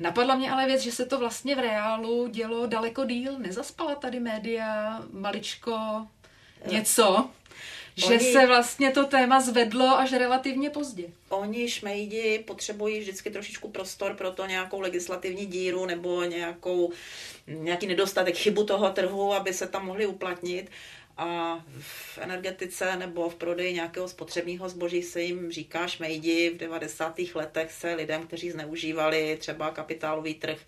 Napadla 0.00 0.34
mě 0.34 0.50
ale 0.50 0.66
věc, 0.66 0.80
že 0.80 0.92
se 0.92 1.06
to 1.06 1.18
vlastně 1.18 1.54
v 1.56 1.58
reálu 1.58 2.26
dělo 2.26 2.66
daleko 2.66 3.04
díl. 3.04 3.38
Nezaspala 3.38 3.94
tady 3.94 4.20
média, 4.20 5.00
maličko, 5.12 6.06
něco 6.70 7.30
že 7.96 8.06
oni, 8.06 8.32
se 8.32 8.46
vlastně 8.46 8.90
to 8.90 9.04
téma 9.04 9.40
zvedlo 9.40 9.98
až 9.98 10.12
relativně 10.12 10.70
pozdě. 10.70 11.04
Oni 11.28 11.70
šmejdi 11.70 12.44
potřebují 12.46 13.00
vždycky 13.00 13.30
trošičku 13.30 13.68
prostor 13.68 14.14
pro 14.14 14.30
to 14.30 14.46
nějakou 14.46 14.80
legislativní 14.80 15.46
díru 15.46 15.86
nebo 15.86 16.24
nějakou, 16.24 16.92
nějaký 17.46 17.86
nedostatek 17.86 18.36
chybu 18.36 18.64
toho 18.64 18.90
trhu, 18.90 19.34
aby 19.34 19.52
se 19.52 19.66
tam 19.66 19.86
mohli 19.86 20.06
uplatnit 20.06 20.70
a 21.20 21.64
v 21.80 22.18
energetice 22.18 22.96
nebo 22.96 23.28
v 23.28 23.34
prodeji 23.34 23.72
nějakého 23.74 24.08
spotřebního 24.08 24.68
zboží 24.68 25.02
se 25.02 25.22
jim 25.22 25.52
říká 25.52 25.86
šmejdi. 25.86 26.50
V 26.50 26.56
90. 26.56 27.20
letech 27.34 27.72
se 27.72 27.94
lidem, 27.94 28.26
kteří 28.26 28.50
zneužívali 28.50 29.36
třeba 29.40 29.70
kapitálový 29.70 30.34
trh 30.34 30.58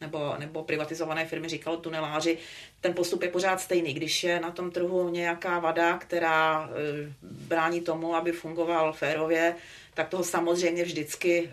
nebo, 0.00 0.34
nebo 0.38 0.64
privatizované 0.64 1.26
firmy 1.26 1.48
říkalo 1.48 1.76
tuneláři, 1.76 2.38
ten 2.80 2.94
postup 2.94 3.22
je 3.22 3.28
pořád 3.28 3.60
stejný. 3.60 3.94
Když 3.94 4.24
je 4.24 4.40
na 4.40 4.50
tom 4.50 4.70
trhu 4.70 5.08
nějaká 5.08 5.58
vada, 5.58 5.98
která 5.98 6.70
e, 6.70 7.12
brání 7.22 7.80
tomu, 7.80 8.14
aby 8.14 8.32
fungoval 8.32 8.92
férově, 8.92 9.54
tak 9.94 10.08
toho 10.08 10.24
samozřejmě 10.24 10.84
vždycky 10.84 11.38
e, 11.38 11.50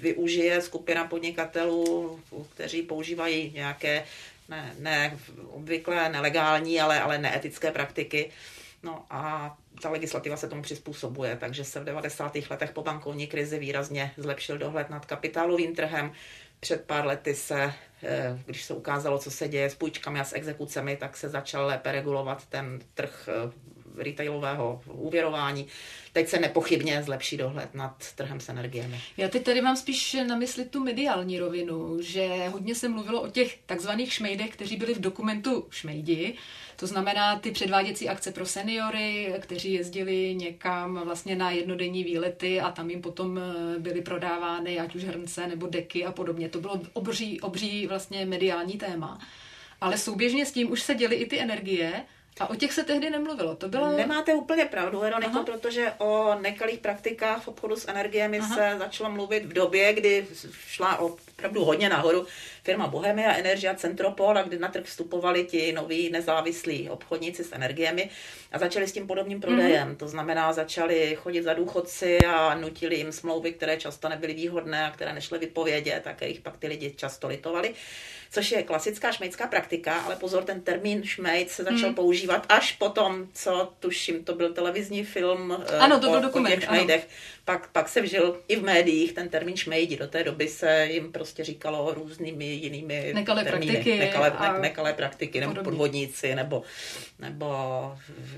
využije 0.00 0.62
skupina 0.62 1.04
podnikatelů, 1.04 2.20
kteří 2.54 2.82
používají 2.82 3.52
nějaké 3.54 4.04
ne, 4.48 4.74
ne 4.78 5.18
obvyklé 5.48 6.08
nelegální, 6.08 6.80
ale, 6.80 7.00
ale 7.00 7.18
neetické 7.18 7.70
praktiky. 7.72 8.30
No 8.82 9.06
a 9.10 9.56
ta 9.82 9.90
legislativa 9.90 10.36
se 10.36 10.48
tomu 10.48 10.62
přizpůsobuje, 10.62 11.36
takže 11.36 11.64
se 11.64 11.80
v 11.80 11.84
90. 11.84 12.36
letech 12.50 12.72
po 12.72 12.82
bankovní 12.82 13.26
krizi 13.26 13.58
výrazně 13.58 14.12
zlepšil 14.16 14.58
dohled 14.58 14.90
nad 14.90 15.06
kapitálovým 15.06 15.74
trhem. 15.74 16.12
Před 16.60 16.84
pár 16.84 17.06
lety 17.06 17.34
se, 17.34 17.72
eh, 18.02 18.38
když 18.46 18.64
se 18.64 18.74
ukázalo, 18.74 19.18
co 19.18 19.30
se 19.30 19.48
děje 19.48 19.70
s 19.70 19.74
půjčkami 19.74 20.20
a 20.20 20.24
s 20.24 20.34
exekucemi, 20.34 20.96
tak 20.96 21.16
se 21.16 21.28
začal 21.28 21.66
lépe 21.66 21.92
regulovat 21.92 22.46
ten 22.46 22.80
trh 22.94 23.28
eh, 23.28 23.52
retailového 23.96 24.82
úvěrování. 24.92 25.66
Teď 26.12 26.28
se 26.28 26.38
nepochybně 26.38 27.02
zlepší 27.02 27.36
dohled 27.36 27.74
nad 27.74 28.12
trhem 28.14 28.40
s 28.40 28.48
energiemi. 28.48 29.00
Já 29.16 29.28
teď 29.28 29.42
tady 29.42 29.60
mám 29.60 29.76
spíš 29.76 30.16
na 30.26 30.36
mysli 30.36 30.64
tu 30.64 30.84
mediální 30.84 31.38
rovinu, 31.38 32.02
že 32.02 32.48
hodně 32.48 32.74
se 32.74 32.88
mluvilo 32.88 33.22
o 33.22 33.28
těch 33.28 33.58
takzvaných 33.66 34.12
šmejdech, 34.12 34.50
kteří 34.50 34.76
byli 34.76 34.94
v 34.94 35.00
dokumentu 35.00 35.66
šmejdi. 35.70 36.34
To 36.76 36.86
znamená 36.86 37.38
ty 37.38 37.50
předváděcí 37.50 38.08
akce 38.08 38.32
pro 38.32 38.46
seniory, 38.46 39.34
kteří 39.40 39.72
jezdili 39.72 40.34
někam 40.34 41.00
vlastně 41.04 41.36
na 41.36 41.50
jednodenní 41.50 42.04
výlety 42.04 42.60
a 42.60 42.70
tam 42.70 42.90
jim 42.90 43.02
potom 43.02 43.38
eh, 43.38 43.78
byly 43.78 44.02
prodávány 44.02 44.80
ať 44.80 44.94
už 44.94 45.04
hrnce 45.04 45.46
nebo 45.46 45.66
deky 45.66 46.04
a 46.04 46.12
podobně. 46.12 46.48
To 46.48 46.60
bylo 46.60 46.80
obří, 46.92 47.40
obří 47.40 47.86
vlastně 47.86 48.26
mediální 48.26 48.78
téma. 48.78 49.18
Ale 49.80 49.98
souběžně 49.98 50.46
s 50.46 50.52
tím 50.52 50.70
už 50.70 50.82
se 50.82 50.94
děly 50.94 51.16
i 51.16 51.26
ty 51.26 51.40
energie 51.40 52.04
A 52.40 52.50
o 52.50 52.54
těch 52.54 52.72
se 52.72 52.84
tehdy 52.84 53.10
nemluvilo, 53.10 53.56
to 53.56 53.68
bylo... 53.68 53.96
Nemáte 53.96 54.34
úplně 54.34 54.64
pravdu, 54.64 55.00
Veroniko, 55.00 55.42
protože 55.44 55.92
o 55.98 56.34
nekalých 56.40 56.78
praktikách 56.78 57.42
v 57.42 57.48
obchodu 57.48 57.76
s 57.76 57.88
energiemi 57.88 58.38
Aha. 58.38 58.54
se 58.56 58.78
začalo 58.78 59.10
mluvit 59.10 59.44
v 59.44 59.52
době, 59.52 59.92
kdy 59.92 60.26
šla 60.66 60.98
opravdu 60.98 61.64
hodně 61.64 61.88
nahoru 61.88 62.26
firma 62.64 62.86
Bohemia 62.86 63.32
Energia 63.32 63.74
Centropol, 63.74 64.38
a 64.38 64.42
kdy 64.42 64.58
na 64.58 64.68
trh 64.68 64.84
vstupovali 64.84 65.44
ti 65.44 65.72
noví 65.72 66.10
nezávislí 66.10 66.90
obchodníci 66.90 67.44
s 67.44 67.52
energiemi 67.52 68.10
a 68.52 68.58
začali 68.58 68.88
s 68.88 68.92
tím 68.92 69.06
podobným 69.06 69.40
prodejem. 69.40 69.88
Mm-hmm. 69.88 69.96
To 69.96 70.08
znamená, 70.08 70.52
začali 70.52 71.16
chodit 71.20 71.42
za 71.42 71.54
důchodci 71.54 72.18
a 72.18 72.54
nutili 72.54 72.96
jim 72.96 73.12
smlouvy, 73.12 73.52
které 73.52 73.76
často 73.76 74.08
nebyly 74.08 74.34
výhodné 74.34 74.86
a 74.86 74.90
které 74.90 75.12
nešly 75.12 75.38
vypovědět, 75.38 76.02
tak 76.04 76.22
jich 76.22 76.40
pak 76.40 76.56
ty 76.56 76.66
lidi 76.66 76.94
často 76.96 77.28
litovali 77.28 77.74
což 78.30 78.52
je 78.52 78.62
klasická 78.62 79.12
šmejdská 79.12 79.46
praktika, 79.46 79.94
ale 79.94 80.16
pozor, 80.16 80.44
ten 80.44 80.60
termín 80.60 81.04
šmejd 81.04 81.50
se 81.50 81.62
začal 81.62 81.86
hmm. 81.86 81.94
používat 81.94 82.46
až 82.48 82.72
potom, 82.72 83.26
co 83.32 83.72
tuším, 83.80 84.24
to 84.24 84.34
byl 84.34 84.52
televizní 84.52 85.04
film 85.04 85.64
eh, 85.68 85.78
ano, 85.78 86.00
to 86.00 86.08
byl 86.08 86.18
o, 86.18 86.22
dokument, 86.22 86.52
o 86.52 86.56
těch 86.56 86.64
šmejdech. 86.64 87.08
Pak, 87.46 87.68
pak 87.72 87.88
se 87.88 88.00
vžil 88.00 88.40
i 88.48 88.56
v 88.56 88.62
médiích 88.62 89.12
ten 89.12 89.28
termín 89.28 89.56
šmejdi. 89.56 89.96
Do 89.96 90.06
té 90.06 90.24
doby 90.24 90.48
se 90.48 90.86
jim 90.86 91.12
prostě 91.12 91.44
říkalo 91.44 91.94
různými 91.94 92.44
jinými 92.44 93.12
nekalé 93.14 93.44
termíny. 93.44 93.72
Praktiky 93.72 93.98
nekalé, 93.98 94.32
ne, 94.40 94.58
nekalé 94.58 94.92
praktiky, 94.92 95.40
nebo 95.40 95.52
podobně. 95.52 95.70
podvodníci, 95.70 96.34
nebo, 96.34 96.62
nebo 97.18 97.46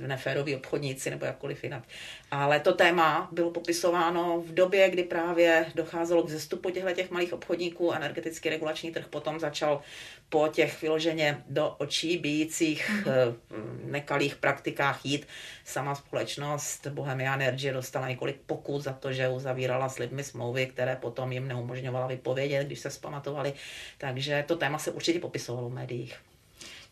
neféroví 0.06 0.56
obchodníci, 0.56 1.10
nebo 1.10 1.26
jakkoliv 1.26 1.64
jinak. 1.64 1.82
Ale 2.30 2.60
to 2.60 2.72
téma 2.72 3.28
bylo 3.32 3.50
popisováno 3.50 4.42
v 4.46 4.54
době, 4.54 4.90
kdy 4.90 5.02
právě 5.02 5.66
docházelo 5.74 6.22
k 6.22 6.30
zestupu 6.30 6.70
těchto 6.70 6.92
těch 6.92 7.10
malých 7.10 7.32
obchodníků. 7.32 7.92
Energetický 7.92 8.48
regulační 8.48 8.90
trh 8.90 9.06
potom 9.10 9.40
začal 9.40 9.80
po 10.28 10.48
těch 10.48 10.82
vyloženě 10.82 11.42
do 11.48 11.74
očí 11.78 12.18
bíjících 12.18 12.90
mm-hmm. 12.90 13.34
nekalých 13.84 14.36
praktikách 14.36 15.00
jít. 15.04 15.26
Sama 15.64 15.94
společnost 15.94 16.86
Bohemia 16.86 17.34
Energy 17.34 17.72
dostala 17.72 18.08
několik 18.08 18.36
pokut 18.46 18.80
za 18.80 18.92
to, 19.00 19.12
že 19.12 19.28
uzavírala 19.28 19.88
s 19.88 19.98
lidmi 19.98 20.24
smlouvy, 20.24 20.66
které 20.66 20.96
potom 20.96 21.32
jim 21.32 21.48
neumožňovala 21.48 22.06
vypovědět, 22.06 22.66
když 22.66 22.80
se 22.80 22.90
zpamatovali. 22.90 23.52
Takže 23.98 24.44
to 24.48 24.56
téma 24.56 24.78
se 24.78 24.90
určitě 24.90 25.20
popisovalo 25.20 25.68
v 25.68 25.74
médiích. 25.74 26.16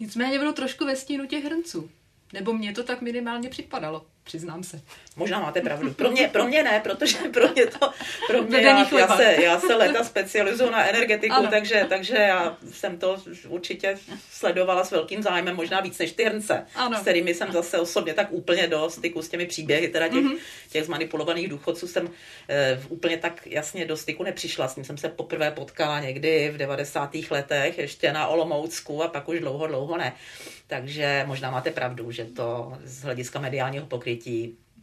Nicméně 0.01 0.39
bylo 0.39 0.53
trošku 0.53 0.87
ve 0.87 0.97
stínu 0.97 1.27
těch 1.27 1.45
hrnců. 1.45 1.91
Nebo 2.33 2.53
mně 2.53 2.73
to 2.73 2.85
tak 2.85 3.03
minimálně 3.03 3.49
připadalo 3.49 4.07
přiznám 4.27 4.63
se. 4.63 4.81
Možná 5.17 5.41
máte 5.41 5.61
pravdu. 5.61 5.95
Pro 5.95 6.11
mě, 6.11 6.29
pro 6.29 6.45
mě 6.45 6.63
ne, 6.63 6.81
protože 6.81 7.19
pro 7.33 7.49
mě 7.49 7.67
to, 7.67 7.91
pro 8.27 8.43
mě 8.43 8.61
já, 8.61 8.99
já, 8.99 9.17
se, 9.17 9.37
já 9.43 9.61
se 9.61 9.75
leta 9.75 10.05
specializuju 10.05 10.71
na 10.71 10.89
energetiku, 10.89 11.47
takže, 11.51 11.87
takže 11.89 12.17
já 12.17 12.57
jsem 12.73 12.99
to 12.99 13.17
určitě 13.49 13.99
sledovala 14.31 14.85
s 14.85 14.91
velkým 14.91 15.23
zájmem, 15.23 15.57
možná 15.57 15.81
víc 15.81 15.99
než 15.99 16.13
ty 16.13 16.25
hrnce, 16.25 16.67
ano. 16.75 16.99
s 16.99 17.01
kterými 17.01 17.35
jsem 17.35 17.53
zase 17.53 17.79
osobně 17.79 18.15
tak 18.15 18.33
úplně 18.33 18.67
do 18.67 18.91
styku 18.91 19.23
s 19.23 19.29
těmi 19.29 19.47
příběhy, 19.47 19.89
teda 19.89 20.09
těch, 20.09 20.25
mm-hmm. 20.25 20.39
těch 20.71 20.85
zmanipulovaných 20.85 21.49
důchodců 21.49 21.89
jsem 21.89 22.11
eh, 22.49 22.81
úplně 22.89 23.17
tak 23.17 23.47
jasně 23.47 23.85
do 23.85 23.97
styku 23.97 24.23
nepřišla. 24.23 24.69
S 24.69 24.77
ním 24.77 24.85
jsem 24.85 24.99
se 24.99 25.09
poprvé 25.09 25.51
potkala 25.51 26.01
někdy 26.01 26.51
v 26.55 26.57
90. 26.57 27.17
letech, 27.31 27.79
ještě 27.79 28.13
na 28.13 28.27
Olomoucku 28.27 29.03
a 29.03 29.09
pak 29.09 29.29
už 29.29 29.41
dlouho, 29.41 29.67
dlouho 29.67 29.97
ne. 29.97 30.13
Takže 30.67 31.25
možná 31.27 31.51
máte 31.51 31.71
pravdu, 31.71 32.11
že 32.11 32.25
to 32.25 32.79
z 32.85 33.03
hlediska 33.03 33.41
mediálního 33.41 33.87
pokrytí 33.87 34.16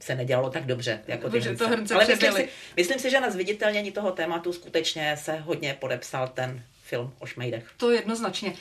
se 0.02 0.16
nedělalo 0.16 0.50
tak 0.50 0.66
dobře, 0.66 1.04
jako 1.08 1.30
ty 1.30 1.40
hrnce. 1.40 1.64
To 1.64 1.70
hrnce 1.70 1.94
Ale 1.94 2.06
myslím 2.08 2.34
si, 2.34 2.50
myslím 2.78 3.00
si, 3.00 3.10
že 3.10 3.20
na 3.20 3.30
zviditelnění 3.30 3.92
toho 3.92 4.12
tématu 4.12 4.54
skutečně 4.54 5.18
se 5.18 5.36
hodně 5.36 5.78
podepsal 5.80 6.28
ten 6.28 6.64
film 6.84 7.14
o 7.20 7.26
šmejdech. 7.26 7.72
To 7.78 7.92
jednoznačně. 7.92 8.54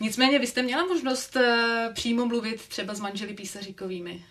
Nicméně 0.00 0.38
vy 0.38 0.46
jste 0.46 0.62
měla 0.62 0.86
možnost 0.86 1.36
uh, 1.36 1.42
přímo 1.94 2.26
mluvit 2.26 2.68
třeba 2.68 2.94
s 2.94 3.00
manželi 3.00 3.34
Písaříkovými? 3.34 4.24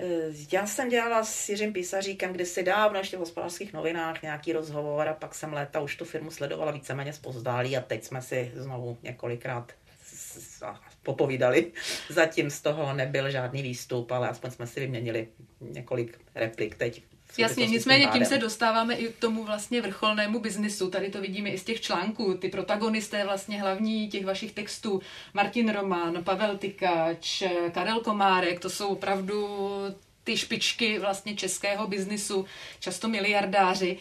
Eh, 0.00 0.32
já 0.52 0.66
jsem 0.66 0.88
dělala 0.88 1.24
s 1.24 1.48
Jiřím 1.48 1.72
Písaříkem 1.72 2.32
kdysi 2.32 2.62
dávno 2.62 2.98
ještě 2.98 3.16
v 3.16 3.20
hospodářských 3.20 3.72
novinách 3.72 4.22
nějaký 4.22 4.52
rozhovor 4.52 5.08
a 5.08 5.14
pak 5.14 5.34
jsem 5.34 5.52
léta 5.52 5.80
už 5.80 5.96
tu 5.96 6.04
firmu 6.04 6.30
sledovala 6.30 6.72
víceméně 6.72 7.12
zpozdálí 7.12 7.76
a 7.76 7.80
teď 7.80 8.04
jsme 8.04 8.22
si 8.22 8.52
znovu 8.54 8.98
několikrát 9.02 9.72
popovídali. 11.02 11.72
Zatím 12.08 12.50
z 12.50 12.60
toho 12.60 12.92
nebyl 12.92 13.30
žádný 13.30 13.62
výstup, 13.62 14.12
ale 14.12 14.28
aspoň 14.28 14.50
jsme 14.50 14.66
si 14.66 14.80
vyměnili 14.80 15.28
několik 15.60 16.18
replik 16.34 16.74
teď. 16.74 17.02
Jasně, 17.38 17.66
nicméně 17.66 18.06
tím 18.06 18.24
se 18.24 18.38
dostáváme 18.38 18.94
i 18.94 19.08
k 19.08 19.18
tomu 19.18 19.44
vlastně 19.44 19.80
vrcholnému 19.80 20.40
biznisu. 20.40 20.90
Tady 20.90 21.10
to 21.10 21.20
vidíme 21.20 21.50
i 21.50 21.58
z 21.58 21.64
těch 21.64 21.80
článků. 21.80 22.34
Ty 22.34 22.48
protagonisté 22.48 23.24
vlastně 23.24 23.60
hlavní 23.60 24.08
těch 24.08 24.24
vašich 24.24 24.52
textů, 24.52 25.00
Martin 25.34 25.68
Roman, 25.68 26.24
Pavel 26.24 26.58
Tykač, 26.58 27.42
Karel 27.72 28.00
Komárek, 28.00 28.60
to 28.60 28.70
jsou 28.70 28.88
opravdu 28.88 29.48
ty 30.24 30.36
špičky 30.36 30.98
vlastně 30.98 31.36
českého 31.36 31.86
biznisu, 31.86 32.44
často 32.80 33.08
miliardáři. 33.08 33.98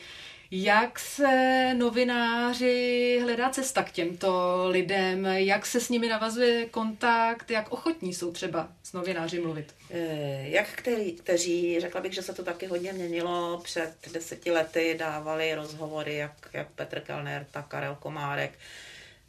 Jak 0.51 1.00
se 1.00 1.74
novináři 1.74 3.20
hledá 3.24 3.50
cesta 3.50 3.84
k 3.84 3.92
těmto 3.92 4.63
lidem? 4.70 5.25
Jak 5.25 5.66
se 5.66 5.80
s 5.80 5.89
nimi 5.89 6.08
navazuje 6.08 6.66
kontakt? 6.66 7.51
Jak 7.51 7.72
ochotní 7.72 8.13
jsou 8.13 8.32
třeba 8.32 8.70
s 8.84 8.94
novináři 8.94 9.39
mluvit? 9.39 9.75
Eh, 9.92 10.50
jak 10.50 10.68
který, 10.68 11.12
kteří, 11.12 11.80
řekla 11.80 12.01
bych, 12.01 12.13
že 12.13 12.22
se 12.22 12.34
to 12.34 12.44
taky 12.44 12.66
hodně 12.66 12.94
měnilo. 12.94 13.62
Před 13.63 13.94
deseti 14.13 14.51
lety 14.51 14.96
dávali 15.00 15.56
rozhovory 15.56 16.16
jak, 16.16 16.50
jak 16.54 16.72
Petr 16.72 17.00
Kellner, 17.00 17.46
tak 17.51 17.68
Karel 17.68 17.96
Komárek, 17.96 18.51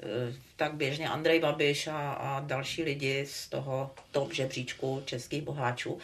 eh, 0.00 0.34
tak 0.56 0.74
běžně 0.74 1.08
Andrej 1.08 1.40
Babiš 1.40 1.86
a, 1.86 2.12
a 2.12 2.40
další 2.40 2.82
lidi 2.82 3.26
z 3.30 3.48
toho 3.48 3.94
top 4.10 4.32
žebříčku 4.32 5.02
českých 5.04 5.42
boháčů. 5.42 5.98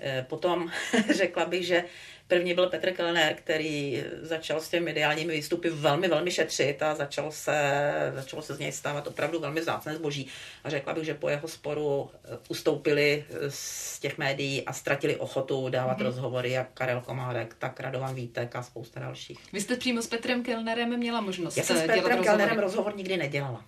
Eh, 0.00 0.26
potom 0.28 0.70
řekla 1.14 1.44
bych, 1.44 1.66
že 1.66 1.84
První 2.28 2.54
byl 2.54 2.66
Petr 2.66 2.92
Kellner, 2.92 3.34
který 3.34 4.04
začal 4.20 4.60
s 4.60 4.68
těmi 4.68 4.84
mediálními 4.84 5.32
výstupy 5.32 5.70
velmi, 5.70 6.08
velmi 6.08 6.30
šetřit 6.30 6.82
a 6.82 6.94
začal 6.94 7.32
se, 7.32 7.82
začalo 8.14 8.42
se 8.42 8.54
z 8.54 8.58
něj 8.58 8.72
stávat 8.72 9.06
opravdu 9.06 9.40
velmi 9.40 9.60
vzácné 9.60 9.96
zboží. 9.96 10.26
A 10.64 10.70
řekla 10.70 10.94
bych, 10.94 11.04
že 11.04 11.14
po 11.14 11.28
jeho 11.28 11.48
sporu 11.48 12.10
eh, 12.14 12.38
ustoupili 12.48 13.24
z 13.48 14.00
těch 14.00 14.18
médií 14.18 14.64
a 14.64 14.72
ztratili 14.72 15.16
ochotu 15.16 15.68
dávat 15.68 15.98
mm-hmm. 15.98 16.04
rozhovory 16.04 16.50
jak 16.50 16.68
Karel 16.74 17.00
Komárek, 17.00 17.54
tak 17.58 17.80
Radovan 17.80 18.14
Vítek 18.14 18.56
a 18.56 18.62
spousta 18.62 19.00
dalších. 19.00 19.38
Vy 19.52 19.60
jste 19.60 19.76
přímo 19.76 20.02
s 20.02 20.06
Petrem 20.06 20.42
Kellnerem 20.42 20.98
měla 20.98 21.20
možnost 21.20 21.56
Já 21.56 21.64
jsem 21.64 21.76
s 21.76 21.80
eh, 21.80 21.86
Petrem 21.86 22.24
Kellnerem 22.24 22.58
rozhovor 22.58 22.96
nikdy 22.96 23.16
nedělala 23.16 23.64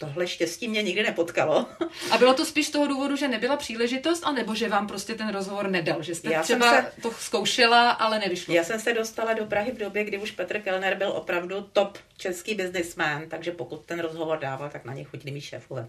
tohle 0.00 0.26
štěstí 0.26 0.68
mě 0.68 0.82
nikdy 0.82 1.02
nepotkalo. 1.02 1.66
A 2.10 2.18
bylo 2.18 2.34
to 2.34 2.44
spíš 2.44 2.66
z 2.66 2.70
toho 2.70 2.86
důvodu, 2.86 3.16
že 3.16 3.28
nebyla 3.28 3.56
příležitost, 3.56 4.22
anebo 4.26 4.54
že 4.54 4.68
vám 4.68 4.86
prostě 4.86 5.14
ten 5.14 5.28
rozhovor 5.28 5.70
nedal, 5.70 6.02
že 6.02 6.14
jste 6.14 6.32
já 6.32 6.42
třeba 6.42 6.70
se, 6.70 6.92
to 7.02 7.10
zkoušela, 7.10 7.90
ale 7.90 8.18
nevyšlo? 8.18 8.54
Já 8.54 8.64
jsem 8.64 8.80
se 8.80 8.94
dostala 8.94 9.32
do 9.32 9.46
Prahy 9.46 9.72
v 9.72 9.78
době, 9.78 10.04
kdy 10.04 10.18
už 10.18 10.30
Petr 10.30 10.60
Kellner 10.60 10.94
byl 10.94 11.08
opravdu 11.08 11.62
top 11.72 11.98
český 12.16 12.54
businessman, 12.54 13.28
takže 13.28 13.52
pokud 13.52 13.84
ten 13.84 14.00
rozhovor 14.00 14.38
dával, 14.38 14.70
tak 14.70 14.84
na 14.84 14.94
něj 14.94 15.04
chodili 15.04 15.30
mý 15.32 15.40
šéfové. 15.40 15.88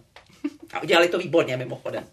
A 0.73 0.83
udělali 0.83 1.07
to 1.07 1.17
výborně 1.17 1.57
mimochodem. 1.57 2.03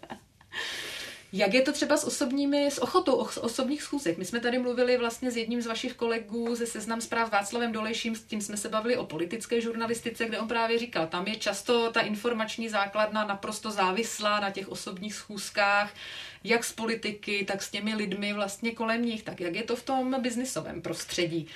Jak 1.33 1.53
je 1.53 1.61
to 1.61 1.71
třeba 1.71 1.97
s 1.97 2.03
osobními, 2.03 2.71
s 2.71 2.81
ochotou 2.81 3.13
osobních 3.41 3.83
schůzek? 3.83 4.17
My 4.17 4.25
jsme 4.25 4.39
tady 4.39 4.59
mluvili 4.59 4.97
vlastně 4.97 5.31
s 5.31 5.37
jedním 5.37 5.61
z 5.61 5.67
vašich 5.67 5.93
kolegů 5.93 6.55
ze 6.55 6.65
Seznam 6.65 7.01
zpráv 7.01 7.31
Václavem 7.31 7.71
Dolejším, 7.71 8.15
s 8.15 8.23
tím 8.23 8.41
jsme 8.41 8.57
se 8.57 8.69
bavili 8.69 8.97
o 8.97 9.05
politické 9.05 9.61
žurnalistice, 9.61 10.25
kde 10.25 10.39
on 10.39 10.47
právě 10.47 10.79
říkal, 10.79 11.07
tam 11.07 11.27
je 11.27 11.35
často 11.35 11.91
ta 11.91 12.01
informační 12.01 12.69
základna 12.69 13.25
naprosto 13.25 13.71
závislá 13.71 14.39
na 14.39 14.51
těch 14.51 14.69
osobních 14.69 15.15
schůzkách, 15.15 15.93
jak 16.43 16.63
s 16.63 16.73
politiky, 16.73 17.45
tak 17.47 17.61
s 17.61 17.71
těmi 17.71 17.95
lidmi 17.95 18.33
vlastně 18.33 18.71
kolem 18.71 19.05
nich. 19.05 19.23
Tak 19.23 19.39
jak 19.39 19.55
je 19.55 19.63
to 19.63 19.75
v 19.75 19.83
tom 19.83 20.21
biznisovém 20.21 20.81
prostředí? 20.81 21.47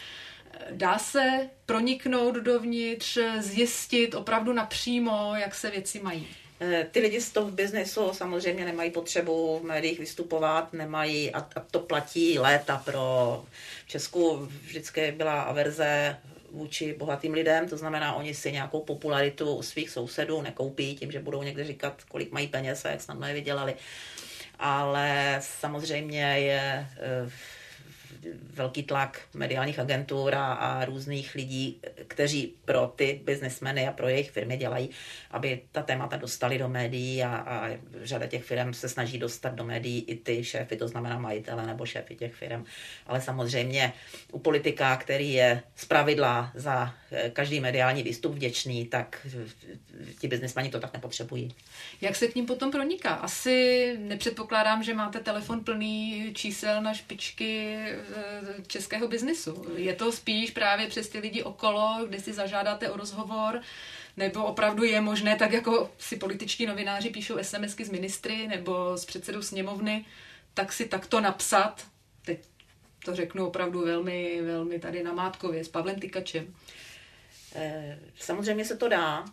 Dá 0.71 0.97
se 0.97 1.49
proniknout 1.65 2.35
dovnitř, 2.35 3.17
zjistit 3.39 4.15
opravdu 4.15 4.53
napřímo, 4.53 5.33
jak 5.35 5.55
se 5.55 5.71
věci 5.71 5.99
mají? 5.99 6.27
Eh, 6.59 6.87
ty 6.91 6.99
lidi 6.99 7.21
z 7.21 7.31
toho 7.31 7.51
biznesu 7.51 8.09
samozřejmě 8.13 8.65
nemají 8.65 8.91
potřebu 8.91 9.59
v 9.59 9.63
médiích 9.63 9.99
vystupovat, 9.99 10.73
nemají, 10.73 11.31
a, 11.31 11.39
a 11.55 11.59
to 11.59 11.79
platí 11.79 12.39
léta 12.39 12.77
pro 12.77 13.45
v 13.85 13.89
Česku 13.89 14.49
vždycky 14.65 15.11
byla 15.11 15.41
averze 15.41 16.17
vůči 16.51 16.95
bohatým 16.97 17.33
lidem, 17.33 17.69
to 17.69 17.77
znamená, 17.77 18.13
oni 18.13 18.33
si 18.33 18.51
nějakou 18.51 18.81
popularitu 18.81 19.55
u 19.55 19.61
svých 19.61 19.89
sousedů 19.89 20.41
nekoupí 20.41 20.95
tím, 20.95 21.11
že 21.11 21.19
budou 21.19 21.43
někde 21.43 21.63
říkat, 21.63 22.03
kolik 22.03 22.31
mají 22.31 22.47
peněz 22.47 22.85
a 22.85 22.89
jak 22.89 23.01
snadno 23.01 23.27
je 23.27 23.33
vydělali. 23.33 23.75
Ale 24.59 25.37
samozřejmě 25.41 26.21
je 26.21 26.87
eh, 26.97 27.29
velký 28.53 28.83
tlak 28.83 29.21
mediálních 29.33 29.79
agentur 29.79 30.35
a, 30.35 30.53
a 30.53 30.85
různých 30.85 31.35
lidí, 31.35 31.81
kteří 32.07 32.53
pro 32.65 32.87
ty 32.95 33.21
biznesmeny 33.23 33.87
a 33.87 33.91
pro 33.91 34.07
jejich 34.07 34.31
firmy 34.31 34.57
dělají, 34.57 34.89
aby 35.31 35.61
ta 35.71 35.81
témata 35.81 36.17
dostali 36.17 36.57
do 36.57 36.69
médií 36.69 37.23
a, 37.23 37.35
a 37.35 37.69
řada 38.03 38.27
těch 38.27 38.43
firm 38.43 38.73
se 38.73 38.89
snaží 38.89 39.17
dostat 39.17 39.55
do 39.55 39.63
médií 39.63 40.03
i 40.07 40.15
ty 40.15 40.43
šéfy, 40.43 40.75
to 40.75 40.87
znamená 40.87 41.19
majitele 41.19 41.67
nebo 41.67 41.85
šéfy 41.85 42.15
těch 42.15 42.33
firm. 42.33 42.65
Ale 43.07 43.21
samozřejmě 43.21 43.93
u 44.31 44.39
politika, 44.39 44.95
který 44.97 45.33
je 45.33 45.61
pravidla 45.87 46.51
za 46.55 46.93
eh, 47.11 47.29
každý 47.29 47.59
mediální 47.59 48.03
výstup 48.03 48.33
vděčný, 48.33 48.85
tak 48.85 49.27
ti 50.19 50.27
biznesmeni 50.27 50.69
to 50.69 50.79
tak 50.79 50.93
nepotřebují. 50.93 51.55
Jak 52.01 52.15
se 52.15 52.27
k 52.27 52.35
ním 52.35 52.45
potom 52.45 52.71
proniká? 52.71 53.09
Asi 53.09 53.95
nepředpokládám, 53.99 54.83
že 54.83 54.93
máte 54.93 55.19
telefon 55.19 55.63
plný 55.63 56.31
čísel 56.33 56.81
na 56.81 56.93
špičky 56.93 57.75
eh, 57.77 57.95
českého 58.67 59.07
biznesu. 59.07 59.65
Je 59.75 59.95
to 59.95 60.11
spíš 60.11 60.51
právě 60.51 60.87
přes 60.87 61.09
ty 61.09 61.19
lidi 61.19 61.43
okolo, 61.43 62.05
kde 62.07 62.19
si 62.19 62.33
zažádáte 62.33 62.89
o 62.89 62.97
rozhovor, 62.97 63.61
nebo 64.17 64.45
opravdu 64.45 64.83
je 64.83 65.01
možné, 65.01 65.35
tak 65.35 65.51
jako 65.51 65.91
si 65.97 66.15
političtí 66.15 66.65
novináři 66.65 67.09
píšou 67.09 67.37
SMSky 67.41 67.85
z 67.85 67.89
ministry 67.89 68.47
nebo 68.47 68.97
z 68.97 69.05
předsedou 69.05 69.41
sněmovny, 69.41 70.05
tak 70.53 70.73
si 70.73 70.85
takto 70.85 71.21
napsat, 71.21 71.87
teď 72.25 72.39
to 73.05 73.15
řeknu 73.15 73.47
opravdu 73.47 73.85
velmi, 73.85 74.41
velmi 74.41 74.79
tady 74.79 75.03
namátkově, 75.03 75.63
s 75.63 75.67
Pavlem 75.67 75.99
Tykačem. 75.99 76.55
Eh, 77.55 77.99
samozřejmě 78.19 78.65
se 78.65 78.77
to 78.77 78.89
dá. 78.89 79.25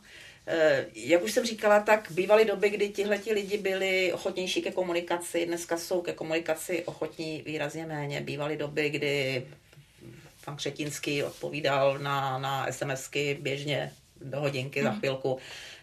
Eh, 0.52 0.87
jak 0.95 1.23
už 1.23 1.33
jsem 1.33 1.45
říkala, 1.45 1.80
tak 1.80 2.09
bývaly 2.11 2.45
doby, 2.45 2.71
kdy 2.71 2.88
tihleti 2.88 3.33
lidi 3.33 3.59
byli 3.59 4.12
ochotnější 4.12 4.62
ke 4.62 4.71
komunikaci, 4.71 5.47
dneska 5.47 5.76
jsou 5.76 6.02
ke 6.02 6.12
komunikaci 6.12 6.85
ochotní 6.85 7.42
výrazně 7.47 7.87
méně. 7.87 8.21
Bývaly 8.21 8.57
doby, 8.57 8.90
kdy 8.90 9.47
pan 10.45 10.57
Křetínský 10.57 11.23
odpovídal 11.23 11.99
na, 11.99 12.38
na 12.38 12.66
SMSky 12.73 13.38
běžně 13.40 13.92
do 14.21 14.40
hodinky 14.40 14.83
za 14.83 14.90
mhm. 14.90 14.99
chvilku. 14.99 15.38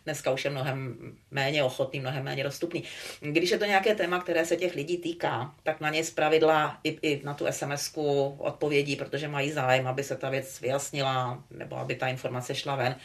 Dneska 0.06 0.32
už 0.32 0.46
je 0.46 0.52
mnohem 0.52 0.98
méně 1.32 1.64
ochotný, 1.64 2.00
mnohem 2.00 2.24
méně 2.24 2.44
dostupný. 2.44 2.84
Když 3.20 3.50
je 3.50 3.60
to 3.60 3.66
nějaké 3.66 3.96
téma, 3.96 4.20
které 4.20 4.46
se 4.46 4.56
těch 4.56 4.76
lidí 4.76 4.98
týká, 4.98 5.54
tak 5.64 5.80
na 5.82 5.90
ně 5.90 6.04
zpravidla 6.04 6.80
i, 6.84 6.98
i 7.02 7.22
na 7.24 7.34
tu 7.34 7.46
sms 7.50 7.94
odpovědí, 8.38 8.96
protože 8.96 9.28
mají 9.28 9.52
zájem, 9.52 9.88
aby 9.88 10.04
se 10.04 10.16
ta 10.16 10.30
věc 10.30 10.62
vyjasnila 10.62 11.44
nebo 11.52 11.78
aby 11.78 11.96
ta 11.96 12.08
informace 12.08 12.56
šla 12.56 12.76
ven. 12.76 12.96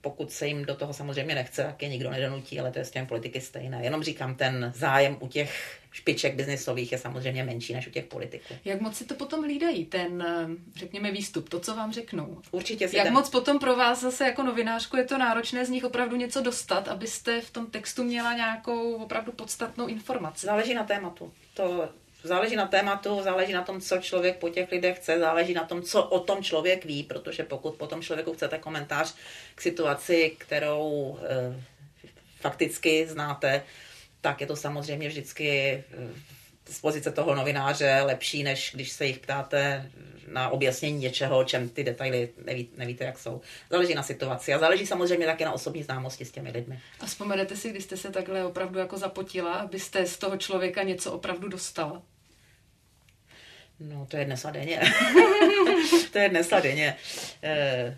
Pokud 0.00 0.32
se 0.32 0.46
jim 0.46 0.64
do 0.64 0.74
toho 0.74 0.92
samozřejmě 0.92 1.34
nechce, 1.34 1.64
tak 1.64 1.82
je 1.82 1.88
nikdo 1.88 2.10
nedonutí, 2.10 2.60
ale 2.60 2.70
to 2.70 2.78
je 2.78 2.84
s 2.84 2.90
těmi 2.90 3.06
politiky 3.06 3.40
stejné. 3.40 3.80
Jenom 3.84 4.02
říkám, 4.02 4.34
ten 4.34 4.72
zájem 4.74 5.16
u 5.20 5.28
těch 5.28 5.80
špiček 5.92 6.34
biznisových 6.34 6.92
je 6.92 6.98
samozřejmě 6.98 7.44
menší 7.44 7.74
než 7.74 7.86
u 7.86 7.90
těch 7.90 8.04
politiků. 8.04 8.54
Jak 8.64 8.80
moc 8.80 8.96
si 8.96 9.04
to 9.04 9.14
potom 9.14 9.42
hlídají, 9.42 9.84
ten, 9.86 10.22
eh, 10.22 10.46
řekněme, 10.76 11.12
výstup, 11.12 11.48
to, 11.48 11.60
co 11.60 11.74
vám 11.74 11.92
řeknou? 11.92 12.42
Určitě 12.50 12.88
si 12.88 12.96
Jak 12.96 13.04
ten... 13.04 13.14
moc 13.14 13.30
potom 13.30 13.58
pro 13.58 13.76
vás 13.76 14.00
zase 14.00 14.24
jako 14.24 14.42
novinářku 14.42 14.96
je 14.96 15.04
to 15.04 15.18
náročné 15.18 15.66
z 15.66 15.70
nich 15.70 15.84
opravdu 15.84 16.16
něco 16.16 16.40
dostat, 16.40 16.88
abyste 16.88 17.40
v 17.40 17.50
tom 17.50 17.66
textu 17.66 18.04
měla 18.04 18.32
nějakou 18.32 18.94
opravdu 18.94 19.32
podstatnou 19.32 19.86
informaci? 19.86 20.46
Záleží 20.46 20.74
na 20.74 20.84
tématu. 20.84 21.32
To 21.54 21.88
záleží 22.28 22.56
na 22.56 22.66
tématu, 22.66 23.22
záleží 23.22 23.52
na 23.52 23.62
tom, 23.62 23.80
co 23.80 23.98
člověk 23.98 24.38
po 24.38 24.48
těch 24.48 24.70
lidech 24.70 24.96
chce, 24.96 25.18
záleží 25.18 25.54
na 25.54 25.64
tom, 25.64 25.82
co 25.82 26.02
o 26.02 26.20
tom 26.20 26.42
člověk 26.42 26.84
ví, 26.84 27.02
protože 27.02 27.42
pokud 27.42 27.74
po 27.74 27.86
tom 27.86 28.02
člověku 28.02 28.32
chcete 28.32 28.58
komentář 28.58 29.14
k 29.54 29.60
situaci, 29.60 30.36
kterou 30.38 31.18
e, 31.22 31.62
fakticky 32.40 33.06
znáte, 33.06 33.62
tak 34.20 34.40
je 34.40 34.46
to 34.46 34.56
samozřejmě 34.56 35.08
vždycky 35.08 35.48
eh, 35.50 35.82
z 36.72 36.80
pozice 36.80 37.12
toho 37.12 37.34
novináře 37.34 38.00
lepší, 38.04 38.42
než 38.42 38.70
když 38.74 38.92
se 38.92 39.06
jich 39.06 39.18
ptáte 39.18 39.90
na 40.28 40.48
objasnění 40.48 40.98
něčeho, 40.98 41.44
čem 41.44 41.68
ty 41.68 41.84
detaily 41.84 42.28
neví, 42.44 42.68
nevíte, 42.76 43.04
jak 43.04 43.18
jsou. 43.18 43.40
Záleží 43.70 43.94
na 43.94 44.02
situaci 44.02 44.54
a 44.54 44.58
záleží 44.58 44.86
samozřejmě 44.86 45.26
také 45.26 45.44
na 45.44 45.52
osobní 45.52 45.82
známosti 45.82 46.24
s 46.24 46.30
těmi 46.30 46.50
lidmi. 46.50 46.80
A 47.00 47.06
vzpomenete 47.06 47.56
si, 47.56 47.70
když 47.70 47.84
jste 47.84 47.96
se 47.96 48.10
takhle 48.10 48.44
opravdu 48.44 48.78
jako 48.78 48.98
zapotila, 48.98 49.52
abyste 49.54 50.06
z 50.06 50.18
toho 50.18 50.36
člověka 50.36 50.82
něco 50.82 51.12
opravdu 51.12 51.48
dostala? 51.48 52.02
No, 53.80 54.06
to 54.06 54.16
je 54.16 54.24
dnes 54.24 54.44
a 54.44 54.50
denně. 54.50 54.80
to 56.12 56.18
je 56.18 56.28
dnes 56.28 56.52
a 56.52 56.60
denně. 56.60 56.96
Eh, 57.42 57.96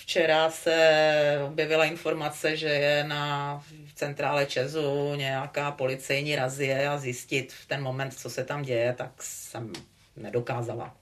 včera 0.00 0.50
se 0.50 1.38
objevila 1.46 1.84
informace, 1.84 2.56
že 2.56 2.68
je 2.68 3.04
na 3.04 3.64
centrále 3.94 4.46
Česu 4.46 5.14
nějaká 5.14 5.70
policejní 5.70 6.36
razie 6.36 6.88
a 6.88 6.98
zjistit 6.98 7.52
v 7.52 7.66
ten 7.66 7.82
moment, 7.82 8.18
co 8.18 8.30
se 8.30 8.44
tam 8.44 8.62
děje, 8.62 8.94
tak 8.98 9.10
jsem 9.22 9.72
nedokázala. 10.16 10.96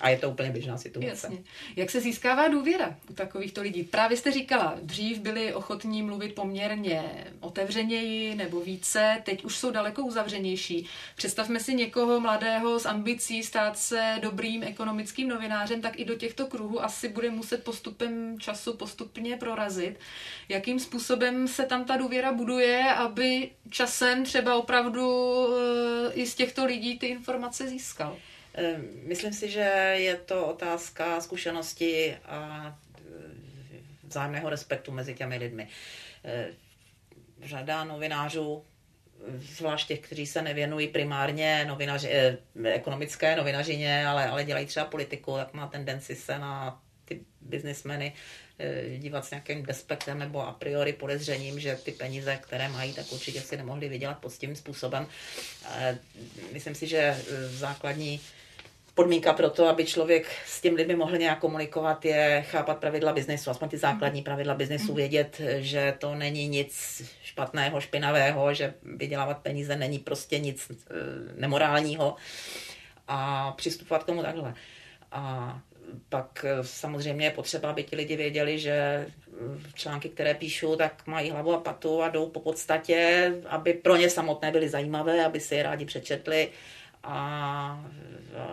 A 0.00 0.08
je 0.08 0.18
to 0.18 0.30
úplně 0.30 0.50
běžná 0.50 0.78
situace. 0.78 1.08
Jasně. 1.08 1.38
Jak 1.76 1.90
se 1.90 2.00
získává 2.00 2.48
důvěra 2.48 2.96
u 3.10 3.12
takovýchto 3.12 3.62
lidí? 3.62 3.82
Právě 3.82 4.16
jste 4.16 4.32
říkala, 4.32 4.78
dřív 4.82 5.18
byli 5.18 5.54
ochotní 5.54 6.02
mluvit 6.02 6.34
poměrně 6.34 7.26
otevřeněji 7.40 8.34
nebo 8.34 8.60
více, 8.60 9.22
teď 9.24 9.44
už 9.44 9.56
jsou 9.58 9.70
daleko 9.70 10.02
uzavřenější. 10.02 10.86
Představme 11.16 11.60
si 11.60 11.74
někoho 11.74 12.20
mladého 12.20 12.80
s 12.80 12.86
ambicí 12.86 13.42
stát 13.42 13.78
se 13.78 14.18
dobrým 14.22 14.62
ekonomickým 14.62 15.28
novinářem, 15.28 15.80
tak 15.80 15.98
i 15.98 16.04
do 16.04 16.14
těchto 16.14 16.46
kruhů 16.46 16.84
asi 16.84 17.08
bude 17.08 17.30
muset 17.30 17.64
postupem 17.64 18.40
času 18.40 18.76
postupně 18.76 19.36
prorazit. 19.36 19.98
Jakým 20.48 20.80
způsobem 20.80 21.48
se 21.48 21.66
tam 21.66 21.84
ta 21.84 21.96
důvěra 21.96 22.32
buduje, 22.32 22.94
aby 22.94 23.50
časem 23.70 24.24
třeba 24.24 24.56
opravdu 24.56 25.46
eh, 26.08 26.12
i 26.12 26.26
z 26.26 26.34
těchto 26.34 26.64
lidí 26.64 26.98
ty 26.98 27.06
informace 27.06 27.68
získal? 27.68 28.16
Ehm, 28.54 28.88
myslím 29.02 29.32
si, 29.32 29.50
že 29.50 29.94
je 29.96 30.16
to 30.16 30.46
otázka 30.46 31.20
zkušenosti 31.20 32.16
a 32.24 32.68
e, 32.98 33.02
vzájemného 34.04 34.50
respektu 34.50 34.92
mezi 34.92 35.14
těmi 35.14 35.38
lidmi. 35.38 35.68
Ehm, 36.24 36.54
řada 37.42 37.84
novinářů, 37.84 38.64
zvlášť 39.38 39.88
těch, 39.88 40.00
kteří 40.00 40.26
se 40.26 40.42
nevěnují 40.42 40.88
primárně 40.88 41.64
novinaři, 41.68 42.08
eh, 42.10 42.38
ekonomické 42.64 43.36
novinařině, 43.36 44.06
ale, 44.06 44.28
ale 44.28 44.44
dělají 44.44 44.66
třeba 44.66 44.86
politiku, 44.86 45.36
tak 45.36 45.54
má 45.54 45.66
tendenci 45.66 46.16
se 46.16 46.38
na 46.38 46.82
ty 47.04 47.20
biznismeny 47.40 48.12
eh, 48.58 48.98
dívat 48.98 49.24
s 49.24 49.30
nějakým 49.30 49.62
despektem 49.62 50.18
nebo 50.18 50.46
a 50.46 50.52
priori 50.52 50.92
podezřením, 50.92 51.60
že 51.60 51.78
ty 51.84 51.92
peníze, 51.92 52.38
které 52.42 52.68
mají, 52.68 52.94
tak 52.94 53.12
určitě 53.12 53.40
si 53.40 53.56
nemohli 53.56 53.88
vydělat 53.88 54.18
poctivým 54.18 54.56
způsobem. 54.56 55.06
Ehm, 55.74 55.98
myslím 56.52 56.74
si, 56.74 56.86
že 56.86 57.16
základní 57.46 58.20
podmínka 59.00 59.32
pro 59.32 59.50
to, 59.50 59.68
aby 59.68 59.84
člověk 59.84 60.26
s 60.46 60.60
těmi 60.60 60.76
lidmi 60.76 60.96
mohl 60.96 61.16
nějak 61.16 61.38
komunikovat, 61.38 62.04
je 62.04 62.44
chápat 62.50 62.78
pravidla 62.78 63.12
biznesu, 63.12 63.50
aspoň 63.50 63.68
ty 63.68 63.78
základní 63.78 64.22
pravidla 64.22 64.54
biznesu, 64.54 64.94
vědět, 64.94 65.40
že 65.58 65.94
to 65.98 66.14
není 66.14 66.48
nic 66.48 67.02
špatného, 67.22 67.80
špinavého, 67.80 68.54
že 68.54 68.74
vydělávat 68.82 69.38
peníze 69.38 69.76
není 69.76 69.98
prostě 69.98 70.38
nic 70.38 70.70
eh, 70.70 70.94
nemorálního 71.40 72.16
a 73.08 73.52
přistupovat 73.56 74.02
k 74.02 74.06
tomu 74.06 74.22
takhle. 74.22 74.54
A 75.12 75.58
pak 76.08 76.44
eh, 76.48 76.58
samozřejmě 76.62 77.26
je 77.26 77.30
potřeba, 77.30 77.70
aby 77.70 77.82
ti 77.84 77.96
lidi 77.96 78.16
věděli, 78.16 78.58
že 78.58 78.70
eh, 78.70 79.06
články, 79.74 80.08
které 80.08 80.34
píšu, 80.34 80.76
tak 80.76 81.06
mají 81.06 81.30
hlavu 81.30 81.54
a 81.54 81.60
patu 81.60 82.02
a 82.02 82.08
jdou 82.08 82.28
po 82.28 82.40
podstatě, 82.40 83.32
aby 83.48 83.72
pro 83.72 83.96
ně 83.96 84.10
samotné 84.10 84.52
byly 84.52 84.68
zajímavé, 84.68 85.24
aby 85.24 85.40
si 85.40 85.54
je 85.54 85.62
rádi 85.62 85.84
přečetli 85.84 86.48
a 87.04 87.84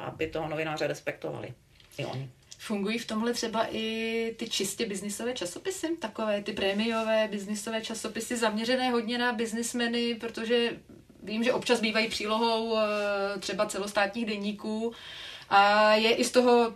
aby 0.02 0.28
toho 0.28 0.50
novináře 0.50 0.88
respektovali. 0.88 1.54
I 1.98 2.06
oni. 2.06 2.30
Fungují 2.58 2.98
v 2.98 3.08
tomhle 3.08 3.34
třeba 3.34 3.68
i 3.72 4.36
ty 4.38 4.50
čistě 4.50 4.86
biznisové 4.86 5.34
časopisy, 5.34 5.98
takové 6.00 6.42
ty 6.42 6.54
prémiové 6.54 7.28
biznisové 7.32 7.82
časopisy 7.82 8.38
zaměřené 8.38 8.90
hodně 8.90 9.18
na 9.18 9.34
biznismeny, 9.34 10.16
protože 10.16 10.78
vím, 11.24 11.44
že 11.44 11.54
občas 11.54 11.82
bývají 11.82 12.08
přílohou 12.10 12.78
eh, 12.78 13.40
třeba 13.40 13.66
celostátních 13.66 14.26
denníků 14.26 14.94
a 15.50 15.94
je 15.94 16.16
i 16.16 16.24
z 16.24 16.32
toho 16.32 16.74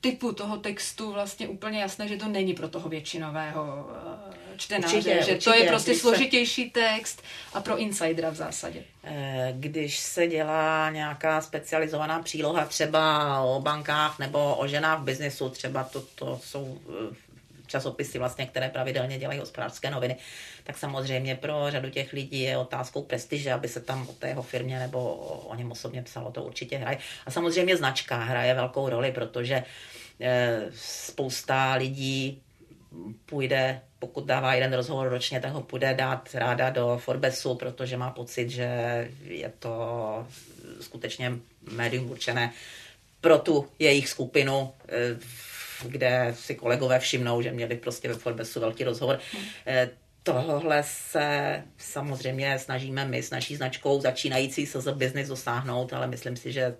typu 0.00 0.32
toho 0.32 0.56
textu 0.56 1.12
vlastně 1.12 1.48
úplně 1.48 1.80
jasné, 1.80 2.08
že 2.08 2.16
to 2.16 2.28
není 2.28 2.54
pro 2.54 2.68
toho 2.68 2.88
většinového 2.88 3.90
eh, 3.90 4.41
čtenáře, 4.56 4.96
určitě, 4.96 5.14
že 5.14 5.20
určitě, 5.20 5.50
to 5.50 5.54
je 5.54 5.68
prostě 5.68 5.94
složitější 5.94 6.64
se... 6.64 6.70
text 6.70 7.22
a 7.54 7.60
pro 7.60 7.78
insidera 7.78 8.30
v 8.30 8.34
zásadě. 8.34 8.82
Eh, 9.04 9.54
když 9.56 9.98
se 9.98 10.26
dělá 10.26 10.90
nějaká 10.90 11.40
specializovaná 11.40 12.22
příloha 12.22 12.64
třeba 12.64 13.40
o 13.40 13.60
bankách 13.60 14.18
nebo 14.18 14.54
o 14.54 14.66
ženách 14.66 15.00
v 15.00 15.04
biznesu, 15.04 15.48
třeba 15.48 15.84
to, 15.84 16.00
to 16.00 16.40
jsou 16.42 16.78
eh, 16.88 17.14
časopisy, 17.72 18.18
vlastně, 18.18 18.46
které 18.46 18.68
pravidelně 18.68 19.18
dělají 19.18 19.38
hospodářské 19.38 19.90
noviny, 19.90 20.16
tak 20.64 20.78
samozřejmě 20.78 21.36
pro 21.36 21.66
řadu 21.68 21.90
těch 21.90 22.12
lidí 22.12 22.40
je 22.40 22.58
otázkou 22.58 23.02
prestiže, 23.02 23.52
aby 23.52 23.68
se 23.68 23.80
tam 23.80 24.08
o 24.08 24.12
té 24.12 24.28
jeho 24.28 24.42
firmě 24.42 24.78
nebo 24.78 25.14
o 25.48 25.54
něm 25.54 25.72
osobně 25.72 26.02
psalo, 26.02 26.30
to 26.30 26.42
určitě 26.42 26.76
hraje. 26.76 26.98
A 27.26 27.30
samozřejmě 27.30 27.76
značka 27.76 28.16
hraje 28.16 28.54
velkou 28.54 28.88
roli, 28.88 29.12
protože 29.12 29.64
eh, 30.20 30.62
spousta 30.74 31.74
lidí 31.74 32.42
půjde, 33.26 33.80
pokud 34.02 34.24
dává 34.26 34.54
jeden 34.54 34.72
rozhovor 34.72 35.08
ročně, 35.08 35.40
tak 35.40 35.52
ho 35.52 35.60
půjde 35.60 35.94
dát 35.94 36.28
ráda 36.34 36.70
do 36.70 36.98
Forbesu, 37.04 37.54
protože 37.54 37.96
má 37.96 38.10
pocit, 38.10 38.50
že 38.50 38.68
je 39.24 39.52
to 39.58 40.26
skutečně 40.80 41.32
médium 41.70 42.10
určené 42.10 42.52
pro 43.20 43.38
tu 43.38 43.68
jejich 43.78 44.08
skupinu, 44.08 44.72
eh, 44.88 45.18
kde 45.86 46.34
si 46.38 46.54
kolegové 46.54 46.98
všimnou, 46.98 47.42
že 47.42 47.52
měli 47.52 47.76
prostě 47.76 48.08
ve 48.08 48.14
Forbesu 48.14 48.60
velký 48.60 48.84
rozhovor. 48.84 49.18
Eh, 49.66 49.90
tohle 50.22 50.82
se 50.82 51.62
samozřejmě 51.78 52.58
snažíme 52.58 53.04
my 53.04 53.22
s 53.22 53.30
naší 53.30 53.56
značkou 53.56 54.00
začínající 54.00 54.66
se 54.66 54.80
z 54.80 54.92
business 54.92 55.28
dosáhnout, 55.28 55.92
ale 55.92 56.06
myslím 56.06 56.36
si, 56.36 56.52
že 56.52 56.74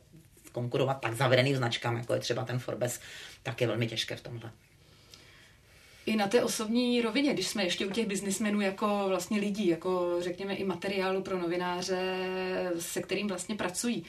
konkurovat 0.53 1.01
tak 1.01 1.15
zavedeným 1.15 1.57
značkám, 1.57 1.97
jako 1.97 2.15
je 2.15 2.21
třeba 2.21 2.45
ten 2.45 2.59
Forbes, 2.59 3.01
tak 3.43 3.61
je 3.61 3.67
velmi 3.67 3.87
těžké 3.87 4.17
v 4.17 4.21
tomhle. 4.21 4.51
I 6.07 6.17
na 6.17 6.29
té 6.29 6.45
osobní 6.45 7.01
rovině, 7.01 7.33
když 7.33 7.47
jsme 7.47 7.65
ještě 7.65 7.87
u 7.87 7.91
těch 7.91 8.07
biznismenů 8.07 8.61
jako 8.61 9.05
vlastně 9.09 9.41
lidí, 9.41 9.69
jako 9.69 10.17
řekněme 10.21 10.55
i 10.55 10.65
materiálu 10.65 11.23
pro 11.23 11.39
novináře, 11.39 12.17
se 12.79 13.03
kterým 13.03 13.29
vlastně 13.29 13.55
pracují, 13.55 14.05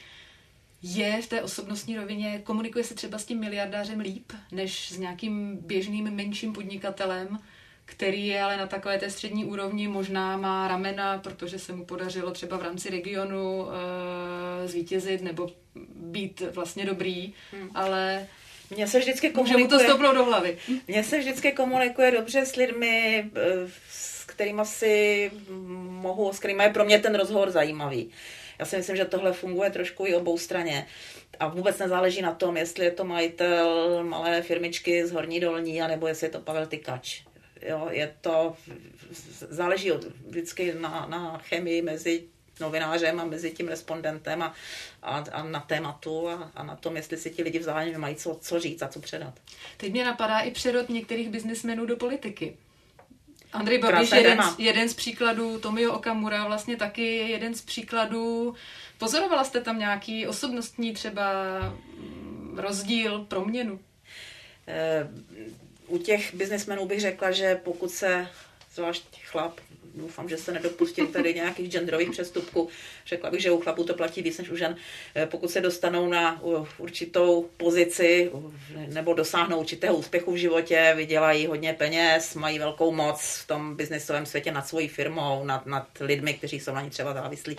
je 0.82 1.22
v 1.22 1.26
té 1.26 1.42
osobnostní 1.42 1.96
rovině, 1.96 2.40
komunikuje 2.44 2.84
se 2.84 2.94
třeba 2.94 3.18
s 3.18 3.24
tím 3.24 3.40
miliardářem 3.40 4.00
líp, 4.00 4.32
než 4.52 4.90
s 4.90 4.98
nějakým 4.98 5.56
běžným 5.56 6.10
menším 6.10 6.52
podnikatelem, 6.52 7.38
který 7.84 8.26
je 8.26 8.42
ale 8.42 8.56
na 8.56 8.66
takové 8.66 8.98
té 8.98 9.10
střední 9.10 9.44
úrovni, 9.44 9.88
možná 9.88 10.36
má 10.36 10.68
ramena, 10.68 11.18
protože 11.18 11.58
se 11.58 11.72
mu 11.72 11.84
podařilo 11.84 12.30
třeba 12.30 12.56
v 12.56 12.62
rámci 12.62 12.90
regionu 12.90 13.66
e, 13.68 14.68
zvítězit 14.68 15.22
nebo 15.22 15.50
být 15.94 16.42
vlastně 16.54 16.86
dobrý, 16.86 17.32
hmm. 17.52 17.70
ale 17.74 18.26
mně 18.70 18.86
se 18.86 18.98
vždycky 18.98 19.30
komunikuje... 19.30 19.78
Může 19.82 19.92
mu 19.92 19.98
to 19.98 20.14
do 20.14 20.24
hlavy. 20.24 20.58
Mně 20.88 21.04
se 21.04 21.18
vždycky 21.18 21.52
komunikuje 21.52 22.10
dobře 22.10 22.46
s 22.46 22.56
lidmi, 22.56 23.24
eh, 23.36 23.70
s 23.90 24.24
kterými 24.24 24.62
si 24.64 25.30
mohu, 25.88 26.32
s 26.32 26.38
kterými 26.38 26.62
je 26.62 26.70
pro 26.70 26.84
mě 26.84 26.98
ten 26.98 27.14
rozhovor 27.14 27.50
zajímavý. 27.50 28.10
Já 28.58 28.64
si 28.64 28.76
myslím, 28.76 28.96
že 28.96 29.04
tohle 29.04 29.32
funguje 29.32 29.70
trošku 29.70 30.06
i 30.06 30.14
obou 30.14 30.38
straně. 30.38 30.86
A 31.40 31.48
vůbec 31.48 31.78
nezáleží 31.78 32.22
na 32.22 32.34
tom, 32.34 32.56
jestli 32.56 32.84
je 32.84 32.90
to 32.90 33.04
majitel 33.04 34.04
malé 34.04 34.42
firmičky 34.42 35.06
z 35.06 35.12
Horní 35.12 35.40
Dolní, 35.40 35.82
anebo 35.82 36.06
jestli 36.06 36.26
je 36.26 36.30
to 36.30 36.40
Pavel 36.40 36.66
Tykač. 36.66 37.22
Jo, 37.62 37.88
je 37.90 38.14
to, 38.20 38.56
záleží 39.48 39.92
od, 39.92 40.04
vždycky 40.26 40.74
na, 40.74 41.06
na 41.10 41.38
chemii 41.38 41.82
mezi 41.82 42.24
novinářem 42.60 43.20
a 43.20 43.24
mezi 43.24 43.50
tím 43.50 43.68
respondentem 43.68 44.42
a, 44.42 44.54
a, 45.02 45.24
a 45.32 45.42
na 45.42 45.60
tématu 45.60 46.28
a, 46.28 46.50
a 46.54 46.62
na 46.62 46.76
tom, 46.76 46.96
jestli 46.96 47.16
si 47.16 47.30
ti 47.30 47.42
lidi 47.42 47.58
vzájemně 47.58 47.98
mají 47.98 48.16
co, 48.16 48.38
co 48.40 48.60
říct 48.60 48.82
a 48.82 48.88
co 48.88 49.00
předat. 49.00 49.34
Teď 49.76 49.92
mě 49.92 50.04
napadá 50.04 50.40
i 50.40 50.50
přerod 50.50 50.88
některých 50.88 51.28
biznismenů 51.28 51.86
do 51.86 51.96
politiky. 51.96 52.56
Andrej 53.52 53.78
Babiš 53.78 54.12
jeden, 54.12 54.38
jeden 54.58 54.88
z 54.88 54.94
příkladů, 54.94 55.58
Tomio 55.58 55.92
Okamura 55.92 56.46
vlastně 56.46 56.76
taky 56.76 57.16
jeden 57.16 57.54
z 57.54 57.62
příkladů. 57.62 58.54
Pozorovala 58.98 59.44
jste 59.44 59.60
tam 59.60 59.78
nějaký 59.78 60.26
osobnostní 60.26 60.92
třeba 60.92 61.32
mm, 61.96 62.58
rozdíl, 62.58 63.24
proměnu? 63.24 63.80
E, 64.68 65.08
u 65.86 65.98
těch 65.98 66.34
biznesmenů 66.34 66.86
bych 66.86 67.00
řekla, 67.00 67.30
že 67.30 67.60
pokud 67.64 67.90
se 67.90 68.28
zvlášť 68.74 69.04
chlap 69.24 69.60
doufám, 69.94 70.28
že 70.28 70.36
se 70.36 70.52
nedopustím 70.52 71.06
tady 71.06 71.34
nějakých 71.34 71.70
genderových 71.70 72.10
přestupků. 72.10 72.68
Řekla 73.06 73.30
bych, 73.30 73.40
že 73.40 73.50
u 73.50 73.60
chlapů 73.60 73.84
to 73.84 73.94
platí 73.94 74.22
víc 74.22 74.38
než 74.38 74.50
u 74.50 74.56
žen. 74.56 74.76
Eh, 75.14 75.26
pokud 75.26 75.50
se 75.50 75.60
dostanou 75.60 76.08
na 76.08 76.42
určitou 76.78 77.50
pozici 77.56 78.30
nebo 78.86 79.14
dosáhnou 79.14 79.60
určitého 79.60 79.96
úspěchu 79.96 80.32
v 80.32 80.36
životě, 80.36 80.92
vydělají 80.96 81.46
hodně 81.46 81.72
peněz, 81.72 82.34
mají 82.34 82.58
velkou 82.58 82.92
moc 82.92 83.20
v 83.20 83.46
tom 83.46 83.76
biznesovém 83.76 84.26
světě 84.26 84.52
nad 84.52 84.68
svojí 84.68 84.88
firmou, 84.88 85.44
nad, 85.44 85.66
nad 85.66 85.88
lidmi, 86.00 86.34
kteří 86.34 86.60
jsou 86.60 86.74
na 86.74 86.82
ní 86.82 86.90
třeba 86.90 87.14
závislí, 87.14 87.56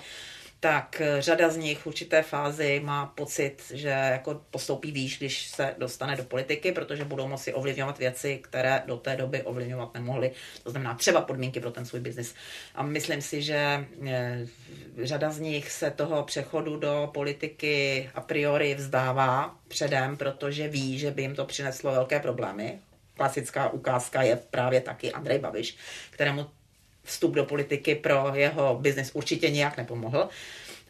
tak 0.59 1.01
eh, 1.01 1.21
řada 1.21 1.49
z 1.49 1.57
nich 1.57 1.79
v 1.79 1.87
určité 1.87 2.21
fázi 2.21 2.81
má 2.83 3.05
pocit, 3.05 3.63
že 3.73 3.89
jako 3.89 4.41
postoupí 4.51 4.91
výš, 4.91 5.17
když 5.17 5.47
se 5.47 5.75
dostane 5.77 6.15
do 6.15 6.23
politiky, 6.23 6.71
protože 6.71 7.05
budou 7.05 7.27
moci 7.27 7.53
ovlivňovat 7.53 7.99
věci, 7.99 8.39
které 8.43 8.83
do 8.85 8.97
té 8.97 9.15
doby 9.15 9.43
ovlivňovat 9.43 9.93
nemohli. 9.93 10.31
To 10.63 10.71
znamená 10.71 10.95
třeba 10.95 11.21
podmínky 11.21 11.59
pro 11.59 11.71
ten 11.71 11.85
svůj 11.85 11.99
biznis. 11.99 12.35
A 12.75 12.83
myslím 12.83 13.21
si, 13.21 13.41
že 13.41 13.85
eh, 14.07 14.47
řada 15.03 15.31
z 15.31 15.39
nich 15.39 15.71
se 15.71 15.91
toho 15.91 16.23
přechodu 16.23 16.77
do 16.77 17.09
politiky 17.13 18.09
a 18.15 18.21
priori 18.21 18.75
vzdává 18.75 19.55
předem, 19.67 20.17
protože 20.17 20.67
ví, 20.67 20.99
že 20.99 21.11
by 21.11 21.21
jim 21.21 21.35
to 21.35 21.45
přineslo 21.45 21.91
velké 21.91 22.19
problémy. 22.19 22.79
Klasická 23.13 23.69
ukázka 23.69 24.21
je 24.21 24.35
právě 24.35 24.81
taky 24.81 25.11
Andrej 25.11 25.39
Babiš, 25.39 25.77
kterému 26.09 26.45
vstup 27.05 27.33
do 27.33 27.45
politiky 27.45 27.95
pro 27.95 28.31
jeho 28.33 28.77
biznis 28.81 29.11
určitě 29.13 29.49
nijak 29.49 29.77
nepomohl. 29.77 30.29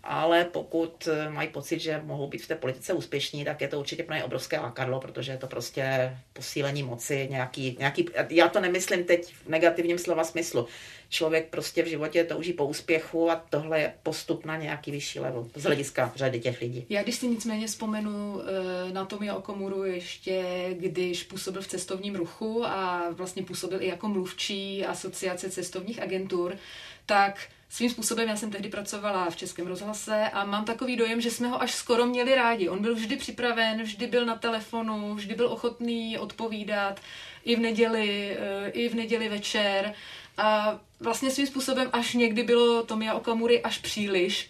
Ale 0.07 0.45
pokud 0.45 1.09
mají 1.29 1.49
pocit, 1.49 1.79
že 1.79 2.01
mohou 2.03 2.27
být 2.27 2.41
v 2.43 2.47
té 2.47 2.55
politice 2.55 2.93
úspěšní, 2.93 3.45
tak 3.45 3.61
je 3.61 3.67
to 3.67 3.79
určitě 3.79 4.03
pro 4.03 4.15
ně 4.15 4.23
obrovské 4.23 4.59
lákadlo, 4.59 4.99
protože 4.99 5.31
je 5.31 5.37
to 5.37 5.47
prostě 5.47 6.17
posílení 6.33 6.83
moci, 6.83 7.27
nějaký, 7.31 7.75
nějaký, 7.79 8.09
já 8.29 8.49
to 8.49 8.59
nemyslím 8.59 9.03
teď 9.03 9.33
v 9.33 9.49
negativním 9.49 9.97
slova 9.97 10.23
smyslu, 10.23 10.67
člověk 11.09 11.49
prostě 11.49 11.83
v 11.83 11.87
životě 11.87 12.23
touží 12.23 12.53
po 12.53 12.65
úspěchu 12.65 13.31
a 13.31 13.35
tohle 13.49 13.79
je 13.79 13.93
postup 14.03 14.45
na 14.45 14.57
nějaký 14.57 14.91
vyšší 14.91 15.19
level 15.19 15.47
z 15.55 15.63
hlediska 15.63 16.11
řady 16.15 16.39
těch 16.39 16.61
lidí. 16.61 16.85
Já 16.89 17.03
když 17.03 17.15
si 17.15 17.27
nicméně 17.27 17.67
vzpomenu 17.67 18.41
eh, 18.41 18.93
na 18.93 19.05
Tomia 19.05 19.35
Okomuru 19.35 19.83
ještě, 19.83 20.43
když 20.71 21.23
působil 21.23 21.61
v 21.61 21.67
cestovním 21.67 22.15
ruchu 22.15 22.65
a 22.65 23.09
vlastně 23.11 23.43
působil 23.43 23.81
i 23.81 23.87
jako 23.87 24.07
mluvčí 24.07 24.85
asociace 24.85 25.49
cestovních 25.49 26.01
agentur, 26.01 26.57
tak 27.05 27.39
svým 27.75 27.89
způsobem 27.89 28.29
já 28.29 28.35
jsem 28.35 28.51
tehdy 28.51 28.69
pracovala 28.69 29.29
v 29.29 29.35
Českém 29.35 29.67
rozhlase 29.67 30.29
a 30.29 30.45
mám 30.45 30.65
takový 30.65 30.95
dojem, 30.95 31.21
že 31.21 31.31
jsme 31.31 31.47
ho 31.47 31.61
až 31.61 31.73
skoro 31.75 32.05
měli 32.05 32.35
rádi. 32.35 32.69
On 32.69 32.81
byl 32.81 32.95
vždy 32.95 33.15
připraven, 33.15 33.83
vždy 33.83 34.07
byl 34.07 34.25
na 34.25 34.35
telefonu, 34.35 35.15
vždy 35.15 35.35
byl 35.35 35.47
ochotný 35.47 36.17
odpovídat 36.17 36.99
i 37.45 37.55
v 37.55 37.59
neděli, 37.59 38.38
eh, 38.39 38.69
i 38.69 38.89
v 38.89 38.95
neděli 38.95 39.29
večer. 39.29 39.93
A 40.38 40.79
vlastně 40.99 41.31
svým 41.31 41.47
způsobem 41.47 41.89
až 41.93 42.13
někdy 42.13 42.43
bylo 42.43 42.83
Tomia 42.83 43.13
Okamury 43.13 43.61
až 43.61 43.77
příliš, 43.77 44.49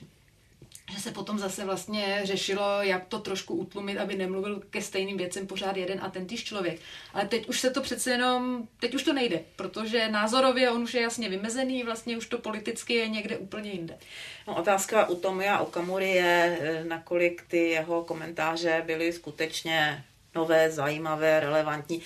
že 0.91 1.01
se 1.01 1.11
potom 1.11 1.39
zase 1.39 1.65
vlastně 1.65 2.19
řešilo, 2.23 2.81
jak 2.81 3.05
to 3.05 3.19
trošku 3.19 3.55
utlumit, 3.55 3.97
aby 3.97 4.15
nemluvil 4.15 4.61
ke 4.69 4.81
stejným 4.81 5.17
věcem 5.17 5.47
pořád 5.47 5.77
jeden 5.77 5.99
a 6.01 6.09
ten 6.09 6.27
týž 6.27 6.43
člověk. 6.43 6.79
Ale 7.13 7.27
teď 7.27 7.49
už 7.49 7.59
se 7.59 7.69
to 7.69 7.81
přece 7.81 8.11
jenom, 8.11 8.67
teď 8.79 8.95
už 8.95 9.03
to 9.03 9.13
nejde, 9.13 9.39
protože 9.55 10.09
názorově 10.09 10.71
on 10.71 10.83
už 10.83 10.93
je 10.93 11.01
jasně 11.01 11.29
vymezený, 11.29 11.83
vlastně 11.83 12.17
už 12.17 12.27
to 12.27 12.37
politicky 12.37 12.93
je 12.93 13.07
někde 13.07 13.37
úplně 13.37 13.71
jinde. 13.71 13.97
No, 14.47 14.55
otázka 14.55 15.09
u 15.09 15.15
Tomia 15.15 15.59
Okamury 15.59 16.09
je, 16.09 16.57
eh, 16.61 16.83
nakolik 16.83 17.43
ty 17.47 17.69
jeho 17.69 18.03
komentáře 18.03 18.83
byly 18.85 19.13
skutečně 19.13 20.03
nové, 20.35 20.71
zajímavé, 20.71 21.39
relevantní. 21.39 22.01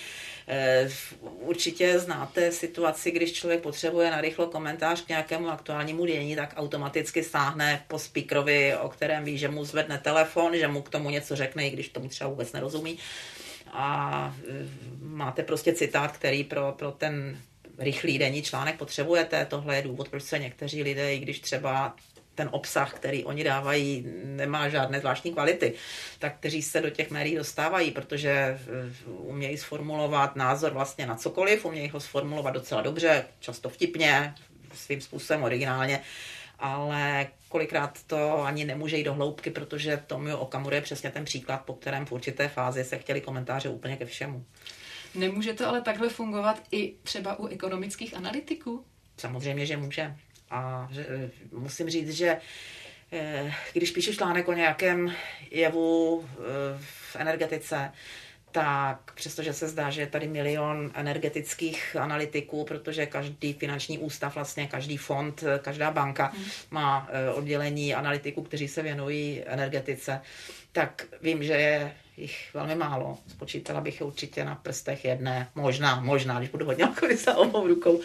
Eh, 0.48 0.88
určitě 1.22 1.98
znáte 1.98 2.52
situaci, 2.52 3.10
když 3.10 3.32
člověk 3.32 3.60
potřebuje 3.60 4.10
narychlo 4.10 4.46
komentář 4.46 5.04
k 5.04 5.08
nějakému 5.08 5.48
aktuálnímu 5.48 6.06
dění, 6.06 6.36
tak 6.36 6.54
automaticky 6.56 7.24
stáhne 7.24 7.84
po 7.88 7.98
speakerovi, 7.98 8.76
o 8.76 8.88
kterém 8.88 9.24
ví, 9.24 9.38
že 9.38 9.48
mu 9.48 9.64
zvedne 9.64 9.98
telefon, 9.98 10.56
že 10.56 10.68
mu 10.68 10.82
k 10.82 10.88
tomu 10.88 11.10
něco 11.10 11.36
řekne, 11.36 11.66
i 11.66 11.70
když 11.70 11.88
tomu 11.88 12.08
třeba 12.08 12.30
vůbec 12.30 12.52
nerozumí. 12.52 12.98
A 13.72 14.34
eh, 14.48 14.66
máte 15.02 15.42
prostě 15.42 15.72
citát, 15.72 16.12
který 16.12 16.44
pro, 16.44 16.72
pro 16.72 16.90
ten 16.90 17.38
rychlý 17.78 18.18
denní 18.18 18.42
článek 18.42 18.78
potřebujete. 18.78 19.46
Tohle 19.46 19.76
je 19.76 19.82
důvod, 19.82 20.08
proč 20.08 20.22
se 20.22 20.38
někteří 20.38 20.82
lidé, 20.82 21.14
i 21.14 21.18
když 21.18 21.40
třeba 21.40 21.96
ten 22.34 22.48
obsah, 22.52 22.94
který 22.94 23.24
oni 23.24 23.44
dávají, 23.44 24.06
nemá 24.24 24.68
žádné 24.68 25.00
zvláštní 25.00 25.32
kvality, 25.32 25.74
tak 26.18 26.36
kteří 26.36 26.62
se 26.62 26.80
do 26.80 26.90
těch 26.90 27.10
médií 27.10 27.36
dostávají, 27.36 27.90
protože 27.90 28.58
umějí 29.06 29.56
sformulovat 29.56 30.36
názor 30.36 30.72
vlastně 30.72 31.06
na 31.06 31.14
cokoliv, 31.14 31.64
umějí 31.64 31.88
ho 31.88 32.00
sformulovat 32.00 32.54
docela 32.54 32.82
dobře, 32.82 33.24
často 33.40 33.68
vtipně, 33.68 34.34
svým 34.74 35.00
způsobem 35.00 35.42
originálně, 35.42 36.00
ale 36.58 37.26
kolikrát 37.48 37.98
to 38.06 38.42
ani 38.42 38.64
nemůže 38.64 38.96
jít 38.96 39.04
do 39.04 39.14
hloubky, 39.14 39.50
protože 39.50 40.02
Tomio 40.06 40.38
Okamura 40.38 40.76
je 40.76 40.82
přesně 40.82 41.10
ten 41.10 41.24
příklad, 41.24 41.58
po 41.64 41.74
kterém 41.74 42.06
v 42.06 42.12
určité 42.12 42.48
fázi 42.48 42.84
se 42.84 42.98
chtěli 42.98 43.20
komentáře 43.20 43.68
úplně 43.68 43.96
ke 43.96 44.06
všemu. 44.06 44.44
Nemůže 45.14 45.52
to 45.52 45.68
ale 45.68 45.80
takhle 45.80 46.08
fungovat 46.08 46.62
i 46.72 46.94
třeba 47.02 47.38
u 47.38 47.46
ekonomických 47.46 48.14
analytiků? 48.14 48.84
Samozřejmě, 49.16 49.66
že 49.66 49.76
může. 49.76 50.16
A 50.50 50.88
že, 50.90 51.06
eh, 51.08 51.30
musím 51.52 51.90
říct, 51.90 52.10
že 52.10 52.36
eh, 53.12 53.52
když 53.72 53.90
píšu 53.90 54.12
článek 54.12 54.48
o 54.48 54.52
nějakém 54.52 55.14
jevu 55.50 56.24
eh, 56.28 56.38
v 56.80 57.16
energetice, 57.16 57.92
tak 58.52 59.12
přestože 59.14 59.52
se 59.52 59.68
zdá, 59.68 59.90
že 59.90 60.00
je 60.00 60.06
tady 60.06 60.28
milion 60.28 60.90
energetických 60.94 61.96
analytiků, 61.96 62.64
protože 62.64 63.06
každý 63.06 63.52
finanční 63.52 63.98
ústav, 63.98 64.34
vlastně 64.34 64.66
každý 64.66 64.96
fond, 64.96 65.44
každá 65.62 65.90
banka 65.90 66.26
hmm. 66.26 66.44
má 66.70 67.08
oddělení 67.34 67.94
analytiků, 67.94 68.42
kteří 68.42 68.68
se 68.68 68.82
věnují 68.82 69.42
energetice, 69.46 70.20
tak 70.72 71.06
vím, 71.22 71.42
že 71.42 71.52
je 71.52 71.92
jich 72.20 72.54
velmi 72.54 72.74
málo. 72.74 73.18
Spočítala 73.28 73.80
bych 73.80 74.00
je 74.00 74.06
určitě 74.06 74.44
na 74.44 74.54
prstech 74.54 75.04
jedné, 75.04 75.48
možná, 75.54 76.00
možná, 76.00 76.38
když 76.38 76.50
budu 76.50 76.66
hodně 76.66 76.88
za 77.16 77.36
obou 77.36 77.66
rukou, 77.66 78.00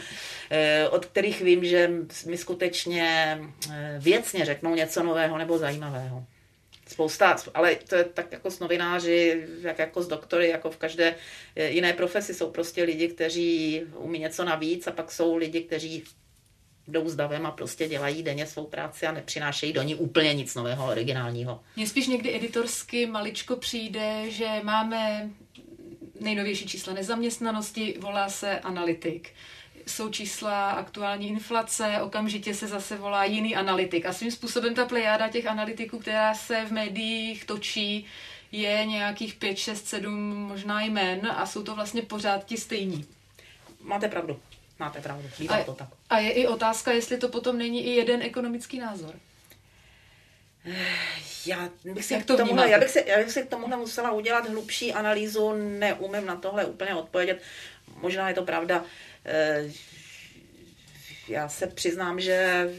eh, 0.50 0.90
od 0.90 1.06
kterých 1.06 1.42
vím, 1.42 1.66
že 1.66 1.92
mi 2.26 2.38
skutečně 2.38 3.40
eh, 3.72 3.96
věcně 4.00 4.46
řeknou 4.46 4.76
něco 4.76 5.04
nového 5.04 5.38
nebo 5.38 5.58
zajímavého. 5.58 6.26
Spousta, 6.88 7.36
ale 7.54 7.76
to 7.76 7.96
je 7.96 8.04
tak 8.04 8.32
jako 8.32 8.52
s 8.52 8.60
novináři, 8.60 9.48
jak 9.62 9.80
jako 9.80 10.04
s 10.04 10.08
doktory, 10.08 10.50
jako 10.50 10.72
v 10.72 10.78
každé 10.78 11.16
eh, 11.56 11.70
jiné 11.70 11.94
profesi 11.94 12.34
jsou 12.34 12.52
prostě 12.52 12.84
lidi, 12.84 13.08
kteří 13.08 13.82
umí 13.96 14.20
něco 14.20 14.46
navíc 14.46 14.88
a 14.88 14.92
pak 14.92 15.12
jsou 15.12 15.36
lidi, 15.36 15.62
kteří 15.62 16.04
jdou 16.88 17.10
s 17.10 17.16
davem 17.16 17.46
a 17.46 17.52
prostě 17.52 17.88
dělají 17.88 18.24
denně 18.24 18.46
svou 18.46 18.66
práci 18.66 19.08
a 19.08 19.12
nepřinášejí 19.12 19.74
do 19.74 19.82
ní 19.82 19.96
úplně 19.96 20.34
nic 20.34 20.56
nového, 20.56 20.88
originálního. 20.88 21.60
Mně 21.76 21.88
spíš 21.88 22.08
někdy 22.08 22.36
editorsky 22.36 23.06
maličko 23.06 23.56
přijde, 23.56 24.32
že 24.32 24.48
máme 24.64 25.30
nejnovější 26.20 26.66
čísla 26.66 26.94
nezaměstnanosti, 26.94 27.96
volá 28.00 28.30
se 28.30 28.60
analytik 28.60 29.32
jsou 29.88 30.10
čísla 30.10 30.72
aktuální 30.72 31.28
inflace, 31.28 32.02
okamžitě 32.02 32.54
se 32.54 32.68
zase 32.68 32.98
volá 32.98 33.26
jiný 33.26 33.56
analytik. 33.56 34.06
A 34.06 34.14
svým 34.14 34.32
způsobem 34.32 34.76
ta 34.76 34.86
plejáda 34.86 35.30
těch 35.30 35.48
analytiků, 35.48 36.00
která 36.00 36.34
se 36.34 36.66
v 36.66 36.72
médiích 36.72 37.46
točí, 37.46 38.06
je 38.52 38.86
nějakých 38.86 39.36
5, 39.36 39.58
6, 39.58 39.88
7 39.88 40.36
možná 40.36 40.82
jmen 40.82 41.32
a 41.36 41.46
jsou 41.46 41.64
to 41.64 41.76
vlastně 41.76 42.02
pořád 42.02 42.46
ti 42.46 42.58
stejní. 42.58 43.06
Máte 43.82 44.08
pravdu. 44.08 44.40
Máte 44.80 45.02
pravdu. 45.02 45.30
Bývá 45.40 45.56
a, 45.56 45.64
to 45.64 45.74
tak. 45.74 45.90
A 46.10 46.20
je 46.20 46.32
i 46.32 46.48
otázka, 46.48 46.92
jestli 46.92 47.18
to 47.18 47.30
potom 47.30 47.58
není 47.58 47.86
i 47.86 47.90
jeden 47.90 48.22
ekonomický 48.22 48.80
názor. 48.80 49.16
Já 51.46 51.70
bych, 51.86 52.06
si 52.06 52.24
to 52.24 52.38
tomuhle, 52.38 52.70
já, 52.70 52.80
bych 52.80 52.90
si, 52.90 53.04
já 53.08 53.18
bych 53.18 53.32
si 53.32 53.44
k 53.44 53.50
tomuhle 53.50 53.78
musela 53.78 54.12
udělat 54.12 54.50
hlubší 54.50 54.94
analýzu, 54.94 55.54
neumím 55.54 56.26
na 56.26 56.36
tohle 56.36 56.66
úplně 56.66 56.96
odpovědět. 56.96 57.42
Možná 58.02 58.30
je 58.30 58.36
to 58.36 58.44
pravda. 58.44 58.86
Eh, 59.26 59.72
já 61.28 61.50
se 61.50 61.68
přiznám, 61.68 62.20
že, 62.20 62.70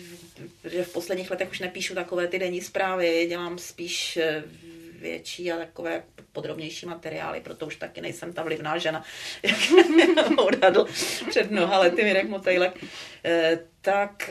že 0.65 0.85
v 0.85 0.93
posledních 0.93 1.31
letech 1.31 1.51
už 1.51 1.61
nepíšu 1.61 1.95
takové 1.95 2.29
ty 2.29 2.39
denní 2.39 2.61
zprávy, 2.61 3.27
dělám 3.29 3.59
spíš 3.59 4.17
eh, 4.17 4.45
větší 5.07 5.53
a 5.53 5.57
takové 5.57 6.03
podrobnější 6.33 6.87
materiály, 6.87 7.40
proto 7.40 7.66
už 7.66 7.77
taky 7.77 8.01
nejsem 8.01 8.33
ta 8.33 8.42
vlivná 8.42 8.79
žena, 8.79 9.05
jak 9.42 9.59
odhadl 10.38 10.87
před 11.29 11.51
mnoha 11.51 11.79
lety 11.79 12.05
Mirek 12.05 12.29
Motejlek, 12.29 12.85
eh, 13.25 13.59
tak 13.81 14.31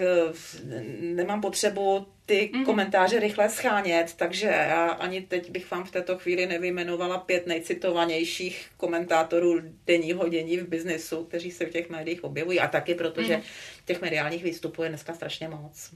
nemám 1.00 1.42
potřebu 1.42 2.08
ty 2.26 2.52
mm-hmm. 2.54 2.66
komentáře 2.66 3.20
rychle 3.20 3.50
schánět, 3.50 4.14
takže 4.14 4.48
já 4.48 4.88
ani 4.88 5.22
teď 5.22 5.52
bych 5.52 5.72
vám 5.72 5.84
v 5.84 5.92
této 5.92 6.18
chvíli 6.18 6.46
nevyjmenovala 6.46 7.18
pět 7.18 7.48
nejcitovanějších 7.48 8.68
komentátorů 8.78 9.62
denního 9.86 10.28
dění 10.28 10.58
v 10.58 10.68
biznesu, 10.68 11.24
kteří 11.24 11.52
se 11.52 11.66
v 11.66 11.70
těch 11.70 11.90
médiích 11.90 12.24
objevují 12.24 12.60
a 12.60 12.68
taky 12.68 12.96
protože 12.96 13.34
mm-hmm. 13.34 13.86
těch 13.86 14.02
mediálních 14.02 14.44
výstupů 14.44 14.84
je 14.84 14.90
dneska 14.90 15.14
strašně 15.14 15.48
moc. 15.48 15.92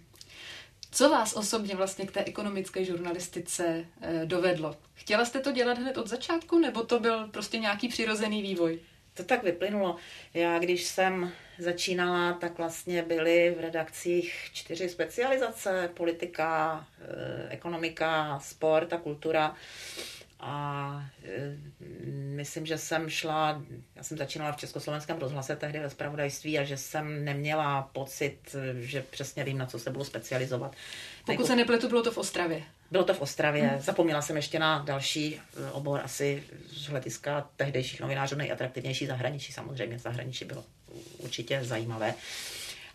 Co 0.92 1.10
vás 1.10 1.34
osobně 1.34 1.76
vlastně 1.76 2.06
k 2.06 2.12
té 2.12 2.24
ekonomické 2.24 2.86
žurnalistice 2.86 3.86
eh, 4.02 4.26
dovedlo? 4.26 4.78
Chtěla 4.94 5.26
jste 5.26 5.40
to 5.40 5.52
dělat 5.52 5.78
hned 5.78 5.98
od 5.98 6.08
začátku, 6.08 6.60
nebo 6.60 6.84
to 6.84 7.00
byl 7.00 7.28
prostě 7.28 7.58
nějaký 7.58 7.88
přirozený 7.88 8.42
vývoj? 8.42 8.80
To 9.14 9.24
tak 9.24 9.44
vyplynulo. 9.44 9.96
Já 10.34 10.60
když 10.60 10.86
jsem 10.86 11.32
začínala, 11.58 12.34
tak 12.34 12.58
vlastně 12.58 13.04
byly 13.04 13.56
v 13.58 13.62
redakcích 13.62 14.50
čtyři 14.54 14.90
specializace. 14.90 15.90
Politika, 15.94 16.88
eh, 17.02 17.50
ekonomika, 17.50 18.40
sport 18.40 18.94
a 18.94 18.98
kultura. 18.98 19.56
A 20.40 21.06
e, 21.24 21.58
myslím, 22.36 22.66
že 22.66 22.78
jsem 22.78 23.10
šla, 23.10 23.64
já 23.96 24.04
jsem 24.04 24.18
začínala 24.18 24.52
v 24.52 24.58
Československém 24.58 25.18
rozhlase 25.18 25.56
tehdy 25.56 25.80
ve 25.80 25.90
spravodajství 25.90 26.60
a 26.60 26.64
že 26.64 26.78
jsem 26.78 27.26
neměla 27.26 27.82
pocit, 27.82 28.56
že 28.80 29.02
přesně 29.02 29.44
vím, 29.44 29.58
na 29.58 29.66
co 29.66 29.80
se 29.80 29.92
budu 29.92 30.04
specializovat. 30.06 30.76
Pokud 31.26 31.46
se 31.48 31.56
nepletu, 31.56 31.90
bylo 31.90 32.04
to 32.04 32.12
v 32.12 32.18
Ostravě. 32.18 32.64
Bylo 32.92 33.04
to 33.04 33.14
v 33.14 33.22
Ostravě. 33.22 33.64
Hmm. 33.64 33.82
Zapomněla 33.82 34.22
jsem 34.22 34.36
ještě 34.36 34.60
na 34.60 34.80
další 34.80 35.36
e, 35.36 35.72
obor, 35.72 36.02
asi 36.04 36.44
z 36.68 36.88
hlediska 36.88 37.50
tehdejších 37.56 38.02
novinářů 38.02 38.36
nejatraktivnější 38.36 39.06
zahraničí. 39.06 39.54
Samozřejmě 39.54 40.00
zahraničí 40.00 40.46
bylo 40.46 40.64
určitě 41.18 41.64
zajímavé. 41.64 42.14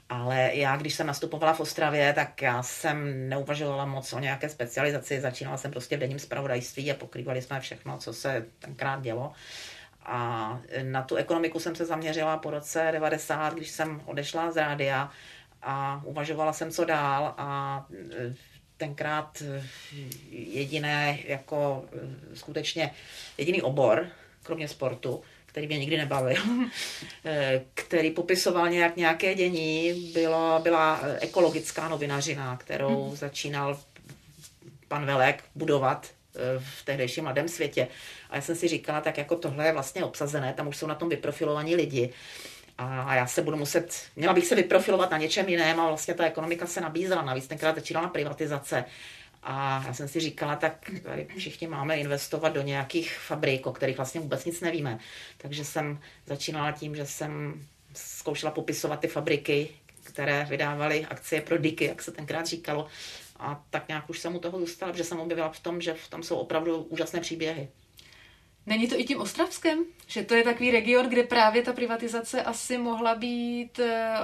Ale 0.08 0.50
já, 0.54 0.76
když 0.76 0.94
jsem 0.94 1.06
nastupovala 1.06 1.52
v 1.52 1.60
Ostravě, 1.60 2.12
tak 2.12 2.42
já 2.42 2.62
jsem 2.62 3.28
neuvažovala 3.28 3.84
moc 3.84 4.12
o 4.12 4.18
nějaké 4.18 4.48
specializaci. 4.48 5.20
Začínala 5.20 5.56
jsem 5.56 5.70
prostě 5.70 5.96
v 5.96 6.00
denním 6.00 6.18
zpravodajství 6.18 6.92
a 6.92 6.94
pokrývali 6.94 7.42
jsme 7.42 7.60
všechno, 7.60 7.98
co 7.98 8.12
se 8.12 8.46
tenkrát 8.58 9.02
dělo. 9.02 9.32
A 10.06 10.60
na 10.82 11.02
tu 11.02 11.16
ekonomiku 11.16 11.60
jsem 11.60 11.74
se 11.74 11.86
zaměřila 11.86 12.38
po 12.38 12.50
roce 12.50 12.88
90, 12.92 13.54
když 13.54 13.70
jsem 13.70 14.02
odešla 14.04 14.50
z 14.50 14.56
rádia 14.56 15.10
a 15.62 16.02
uvažovala 16.04 16.52
jsem, 16.52 16.70
co 16.70 16.84
dál 16.84 17.34
a 17.38 17.86
e, 17.92 18.34
tenkrát 18.76 19.42
jediné, 20.30 21.18
jako 21.24 21.84
e, 22.32 22.36
skutečně 22.36 22.90
jediný 23.38 23.62
obor, 23.62 24.06
kromě 24.42 24.68
sportu, 24.68 25.22
který 25.54 25.66
mě 25.66 25.78
nikdy 25.78 25.96
nebavil, 25.96 26.42
eh, 27.24 27.62
který 27.74 28.10
popisoval 28.10 28.68
nějak 28.68 28.96
nějaké 28.96 29.34
dění, 29.34 29.92
bylo, 30.14 30.60
byla 30.62 31.00
ekologická 31.20 31.88
novinařina, 31.88 32.56
kterou 32.56 33.06
hmm. 33.06 33.16
začínal 33.16 33.78
pan 34.88 35.06
Velek 35.06 35.44
budovat 35.54 36.06
eh, 36.06 36.38
v 36.58 36.84
tehdejším 36.84 37.24
mladém 37.24 37.48
světě. 37.48 37.88
A 38.30 38.36
já 38.36 38.42
jsem 38.42 38.56
si 38.56 38.68
říkala, 38.68 39.00
tak 39.00 39.18
jako 39.18 39.36
tohle 39.36 39.66
je 39.66 39.72
vlastně 39.72 40.04
obsazené, 40.04 40.52
tam 40.52 40.68
už 40.68 40.76
jsou 40.76 40.86
na 40.86 40.94
tom 40.94 41.08
vyprofilovaní 41.08 41.76
lidi. 41.76 42.10
A 42.78 43.14
já 43.14 43.26
se 43.26 43.42
budu 43.42 43.56
muset, 43.56 43.94
měla 44.16 44.34
bych 44.34 44.46
se 44.46 44.54
vyprofilovat 44.54 45.10
na 45.10 45.18
něčem 45.18 45.48
jiném 45.48 45.80
a 45.80 45.88
vlastně 45.88 46.14
ta 46.14 46.24
ekonomika 46.24 46.66
se 46.66 46.80
nabízela. 46.80 47.22
Navíc 47.22 47.46
tenkrát 47.46 47.74
začínala 47.74 48.08
privatizace. 48.08 48.84
A 49.46 49.84
já 49.86 49.94
jsem 49.94 50.08
si 50.08 50.20
říkala, 50.20 50.56
tak 50.56 50.90
tady 51.02 51.26
všichni 51.36 51.66
máme 51.66 51.96
investovat 51.96 52.48
do 52.48 52.62
nějakých 52.62 53.18
fabrik, 53.18 53.66
o 53.66 53.72
kterých 53.72 53.96
vlastně 53.96 54.20
vůbec 54.20 54.44
nic 54.44 54.60
nevíme. 54.60 54.98
Takže 55.38 55.64
jsem 55.64 56.00
začínala 56.26 56.72
tím, 56.72 56.96
že 56.96 57.06
jsem 57.06 57.62
zkoušela 57.94 58.52
popisovat 58.52 59.00
ty 59.00 59.08
fabriky, 59.08 59.68
které 60.02 60.46
vydávaly 60.50 61.06
akcie 61.06 61.40
pro 61.40 61.58
diky, 61.58 61.84
jak 61.84 62.02
se 62.02 62.12
tenkrát 62.12 62.46
říkalo. 62.46 62.86
A 63.38 63.64
tak 63.70 63.88
nějak 63.88 64.10
už 64.10 64.18
jsem 64.18 64.36
u 64.36 64.38
toho 64.38 64.58
zůstala, 64.58 64.92
protože 64.92 65.04
jsem 65.04 65.20
objevila 65.20 65.48
v 65.48 65.60
tom, 65.60 65.80
že 65.80 65.96
tam 66.08 66.22
jsou 66.22 66.36
opravdu 66.36 66.76
úžasné 66.76 67.20
příběhy. 67.20 67.68
Není 68.66 68.88
to 68.88 69.00
i 69.00 69.04
tím 69.04 69.20
Ostravskem? 69.20 69.84
Že 70.06 70.24
to 70.24 70.34
je 70.34 70.42
takový 70.42 70.70
region, 70.70 71.08
kde 71.08 71.22
právě 71.22 71.62
ta 71.62 71.72
privatizace 71.72 72.42
asi 72.42 72.78
mohla 72.78 73.14
být 73.14 73.78
eh, 73.78 74.14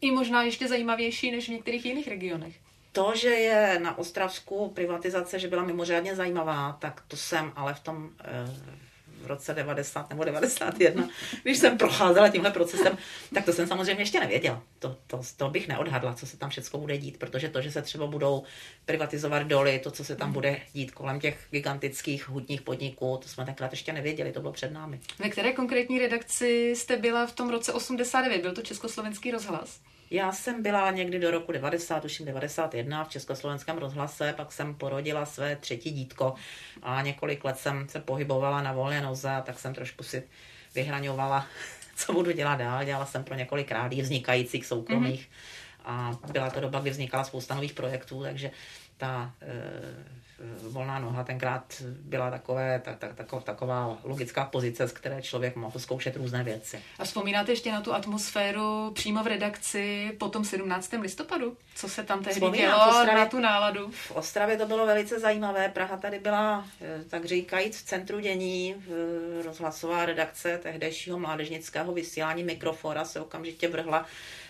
i 0.00 0.10
možná 0.10 0.42
ještě 0.42 0.68
zajímavější 0.68 1.30
než 1.30 1.48
v 1.48 1.52
některých 1.52 1.86
jiných 1.86 2.08
regionech? 2.08 2.54
To, 2.92 3.12
že 3.16 3.28
je 3.28 3.78
na 3.82 3.98
Ostravsku 3.98 4.68
privatizace, 4.68 5.38
že 5.38 5.48
byla 5.48 5.64
mimořádně 5.64 6.16
zajímavá, 6.16 6.76
tak 6.80 7.02
to 7.08 7.16
jsem 7.16 7.52
ale 7.56 7.74
v 7.74 7.80
tom 7.80 8.10
eh, 8.24 8.80
v 9.22 9.26
roce 9.26 9.54
90 9.54 10.10
nebo 10.10 10.24
91, 10.24 11.08
když 11.42 11.58
jsem 11.58 11.78
procházela 11.78 12.28
tímhle 12.28 12.50
procesem, 12.50 12.98
tak 13.34 13.44
to 13.44 13.52
jsem 13.52 13.66
samozřejmě 13.66 14.02
ještě 14.02 14.20
nevěděla. 14.20 14.62
To, 14.78 14.96
to, 15.06 15.20
to 15.36 15.50
bych 15.50 15.68
neodhadla, 15.68 16.14
co 16.14 16.26
se 16.26 16.36
tam 16.36 16.50
všechno 16.50 16.80
bude 16.80 16.98
dít, 16.98 17.18
protože 17.18 17.48
to, 17.48 17.60
že 17.60 17.72
se 17.72 17.82
třeba 17.82 18.06
budou 18.06 18.42
privatizovat 18.84 19.42
doly, 19.42 19.78
to, 19.78 19.90
co 19.90 20.04
se 20.04 20.16
tam 20.16 20.32
bude 20.32 20.60
dít 20.72 20.90
kolem 20.90 21.20
těch 21.20 21.46
gigantických 21.50 22.28
hudních 22.28 22.62
podniků, 22.62 23.18
to 23.22 23.28
jsme 23.28 23.44
tenkrát 23.44 23.72
ještě 23.72 23.92
nevěděli, 23.92 24.32
to 24.32 24.40
bylo 24.40 24.52
před 24.52 24.72
námi. 24.72 25.00
Ve 25.18 25.28
které 25.28 25.52
konkrétní 25.52 25.98
redakci 25.98 26.72
jste 26.76 26.96
byla 26.96 27.26
v 27.26 27.32
tom 27.32 27.50
roce 27.50 27.72
89? 27.72 28.42
Byl 28.42 28.54
to 28.54 28.62
Československý 28.62 29.30
rozhlas? 29.30 29.80
Já 30.10 30.32
jsem 30.32 30.62
byla 30.62 30.90
někdy 30.90 31.18
do 31.18 31.30
roku 31.30 31.52
90, 31.52 32.00
tuším 32.00 32.26
91 32.26 33.04
v 33.04 33.08
Československém 33.08 33.78
rozhlase, 33.78 34.34
pak 34.36 34.52
jsem 34.52 34.74
porodila 34.74 35.26
své 35.26 35.56
třetí 35.56 35.90
dítko 35.90 36.34
a 36.82 37.02
několik 37.02 37.44
let 37.44 37.58
jsem 37.58 37.88
se 37.88 38.00
pohybovala 38.00 38.62
na 38.62 38.72
volné 38.72 39.00
noze, 39.00 39.42
tak 39.44 39.58
jsem 39.58 39.74
trošku 39.74 40.02
si 40.02 40.22
vyhraňovala, 40.74 41.46
co 41.96 42.12
budu 42.12 42.32
dělat 42.32 42.56
dál. 42.56 42.84
Dělala 42.84 43.06
jsem 43.06 43.24
pro 43.24 43.34
několik 43.34 43.70
rádí 43.70 44.02
vznikajících 44.02 44.66
soukromých 44.66 45.28
mm-hmm. 45.28 45.90
a 45.90 46.18
byla 46.32 46.50
to 46.50 46.60
doba, 46.60 46.80
kdy 46.80 46.90
vznikala 46.90 47.24
spousta 47.24 47.54
nových 47.54 47.72
projektů, 47.72 48.22
takže 48.22 48.50
ta 48.96 49.34
e, 49.42 50.19
volná 50.62 50.98
noha 50.98 51.24
tenkrát 51.24 51.82
byla 51.86 52.30
takové, 52.30 52.80
tak, 52.84 52.98
tak, 52.98 53.14
tak, 53.14 53.44
taková 53.44 53.98
logická 54.04 54.44
pozice, 54.44 54.88
z 54.88 54.92
které 54.92 55.22
člověk 55.22 55.56
mohl 55.56 55.78
zkoušet 55.78 56.16
různé 56.16 56.44
věci. 56.44 56.82
A 56.98 57.04
vzpomínáte 57.04 57.52
ještě 57.52 57.72
na 57.72 57.80
tu 57.80 57.94
atmosféru 57.94 58.90
přímo 58.94 59.22
v 59.22 59.26
redakci 59.26 60.12
po 60.18 60.28
tom 60.28 60.44
17. 60.44 60.92
listopadu? 61.00 61.56
Co 61.74 61.88
se 61.88 62.04
tam 62.04 62.22
tehdy 62.24 62.40
dělo 62.40 62.88
Ostravě, 62.88 63.14
na 63.14 63.26
tu 63.26 63.38
náladu? 63.38 63.90
V 63.90 64.10
Ostravě 64.10 64.56
to 64.56 64.66
bylo 64.66 64.86
velice 64.86 65.20
zajímavé. 65.20 65.68
Praha 65.68 65.96
tady 65.96 66.18
byla, 66.18 66.64
eh, 66.80 67.04
tak 67.08 67.24
říkajíc, 67.24 67.78
v 67.78 67.84
centru 67.84 68.20
dění. 68.20 68.74
Rozhlasová 69.44 70.06
redakce 70.06 70.58
tehdejšího 70.58 71.18
mládežnického 71.18 71.92
vysílání 71.92 72.44
Mikrofora 72.44 73.04
se 73.04 73.20
okamžitě 73.20 73.68
vrhla 73.68 74.06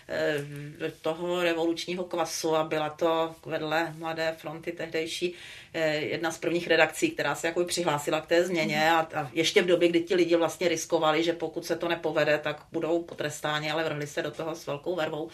toho 1.01 1.43
revolučního 1.43 2.03
kvasu 2.03 2.55
a 2.55 2.63
byla 2.63 2.89
to 2.89 3.35
vedle 3.45 3.93
Mladé 3.97 4.35
fronty 4.37 4.71
tehdejší, 4.71 5.33
eh, 5.73 5.95
jedna 5.95 6.31
z 6.31 6.37
prvních 6.37 6.67
redakcí, 6.67 7.11
která 7.11 7.35
se 7.35 7.47
jako 7.47 7.65
přihlásila 7.65 8.21
k 8.21 8.27
té 8.27 8.45
změně 8.45 8.91
a, 8.91 9.07
a 9.15 9.29
ještě 9.33 9.61
v 9.61 9.65
době, 9.65 9.89
kdy 9.89 9.99
ti 10.01 10.15
lidi 10.15 10.35
vlastně 10.35 10.67
riskovali, 10.67 11.23
že 11.23 11.33
pokud 11.33 11.65
se 11.65 11.75
to 11.75 11.87
nepovede, 11.87 12.37
tak 12.37 12.63
budou 12.71 13.03
potrestáni, 13.03 13.71
ale 13.71 13.83
vrhli 13.83 14.07
se 14.07 14.21
do 14.21 14.31
toho 14.31 14.55
s 14.55 14.67
velkou 14.67 14.95
vervou. 14.95 15.29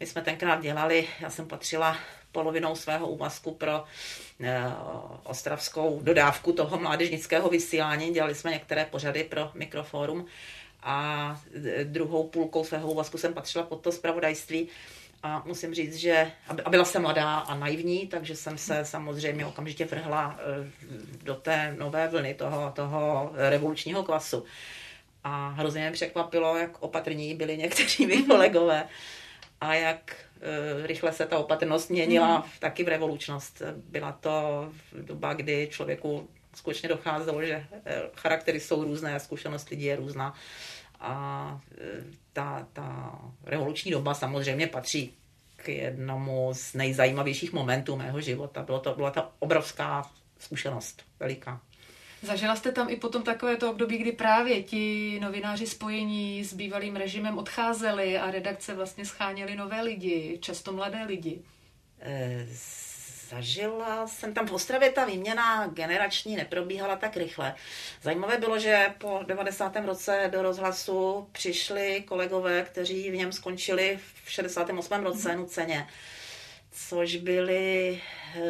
My 0.00 0.06
jsme 0.06 0.22
tenkrát 0.22 0.62
dělali, 0.62 1.08
já 1.20 1.30
jsem 1.30 1.48
patřila 1.48 1.96
polovinou 2.32 2.76
svého 2.76 3.08
úvazku 3.08 3.54
pro 3.54 3.84
eh, 4.40 4.62
ostravskou 5.24 6.00
dodávku 6.02 6.52
toho 6.52 6.78
mládežnického 6.78 7.48
vysílání. 7.48 8.10
Dělali 8.10 8.34
jsme 8.34 8.50
některé 8.50 8.84
pořady 8.84 9.24
pro 9.24 9.50
Mikrofórum 9.54 10.26
a 10.82 11.40
druhou 11.84 12.28
půlkou 12.28 12.64
svého 12.64 12.90
úvazku 12.90 13.18
jsem 13.18 13.34
patřila 13.34 13.64
pod 13.64 13.80
to 13.80 13.92
zpravodajství. 13.92 14.68
A 15.22 15.42
musím 15.46 15.74
říct, 15.74 15.94
že 15.94 16.32
a 16.64 16.70
byla 16.70 16.84
jsem 16.84 17.02
mladá 17.02 17.38
a 17.38 17.54
naivní, 17.54 18.06
takže 18.06 18.36
jsem 18.36 18.58
se 18.58 18.84
samozřejmě 18.84 19.46
okamžitě 19.46 19.84
vrhla 19.84 20.38
eh, 20.38 20.70
do 21.22 21.34
té 21.34 21.76
nové 21.78 22.08
vlny 22.08 22.34
toho, 22.34 22.72
toho 22.76 23.30
revolučního 23.34 24.02
klasu. 24.02 24.44
A 25.24 25.48
hrozně 25.48 25.80
mě 25.80 25.90
překvapilo, 25.90 26.56
jak 26.56 26.82
opatrní 26.82 27.34
byli 27.34 27.56
někteří 27.56 28.06
mý 28.06 28.24
kolegové 28.24 28.88
a 29.60 29.74
jak 29.74 30.16
uh, 30.80 30.86
rychle 30.86 31.12
se 31.12 31.26
ta 31.26 31.38
opatrnost 31.38 31.90
měnila 31.90 32.38
mm. 32.38 32.44
taky 32.58 32.84
v 32.84 32.88
revolučnost. 32.88 33.62
Byla 33.76 34.12
to 34.12 34.68
doba, 35.02 35.34
kdy 35.34 35.68
člověku 35.70 36.28
skutečně 36.54 36.88
docházelo, 36.88 37.44
že 37.44 37.66
eh, 37.84 38.02
charaktery 38.14 38.60
jsou 38.60 38.84
různé, 38.84 39.20
zkušenost 39.20 39.68
lidí 39.68 39.84
je 39.84 39.96
různá. 39.96 40.34
A 41.00 41.60
eh, 41.78 42.04
ta, 42.32 42.66
ta 42.72 43.18
revoluční 43.44 43.90
doba 43.90 44.14
samozřejmě 44.14 44.66
patří 44.66 45.14
k 45.56 45.68
jednomu 45.68 46.50
z 46.52 46.74
nejzajímavějších 46.74 47.52
momentů 47.52 47.96
mého 47.96 48.20
života. 48.20 48.62
Bylo 48.62 48.80
to, 48.80 48.94
byla 48.94 49.10
ta 49.10 49.32
obrovská 49.38 50.10
zkušenost, 50.38 51.02
veliká. 51.20 51.60
Zažila 52.22 52.56
jste 52.56 52.72
tam 52.72 52.90
i 52.90 52.96
potom 52.96 53.22
takové 53.22 53.56
to 53.56 53.70
období, 53.70 53.98
kdy 53.98 54.12
právě 54.12 54.62
ti 54.62 55.18
novináři 55.20 55.66
spojení 55.66 56.44
s 56.44 56.54
bývalým 56.54 56.96
režimem 56.96 57.38
odcházeli 57.38 58.18
a 58.18 58.30
redakce 58.30 58.74
vlastně 58.74 59.04
scháněli 59.04 59.56
nové 59.56 59.82
lidi, 59.82 60.38
často 60.40 60.72
mladé 60.72 61.04
lidi? 61.04 61.42
E, 62.00 62.46
zažila 63.32 64.06
jsem 64.06 64.34
tam 64.34 64.46
v 64.46 64.52
Ostravě, 64.52 64.90
ta 64.90 65.04
výměna 65.04 65.66
generační 65.66 66.36
neprobíhala 66.36 66.96
tak 66.96 67.16
rychle. 67.16 67.54
Zajímavé 68.02 68.38
bylo, 68.38 68.58
že 68.58 68.86
po 68.98 69.20
90. 69.26 69.76
roce 69.76 70.28
do 70.32 70.42
rozhlasu 70.42 71.28
přišli 71.32 72.04
kolegové, 72.06 72.62
kteří 72.62 73.10
v 73.10 73.16
něm 73.16 73.32
skončili 73.32 73.98
v 74.24 74.30
68. 74.30 75.02
roce 75.02 75.32
mm. 75.32 75.38
nuceně 75.38 75.86
což 76.72 77.16
byly 77.16 78.00
eh, 78.34 78.40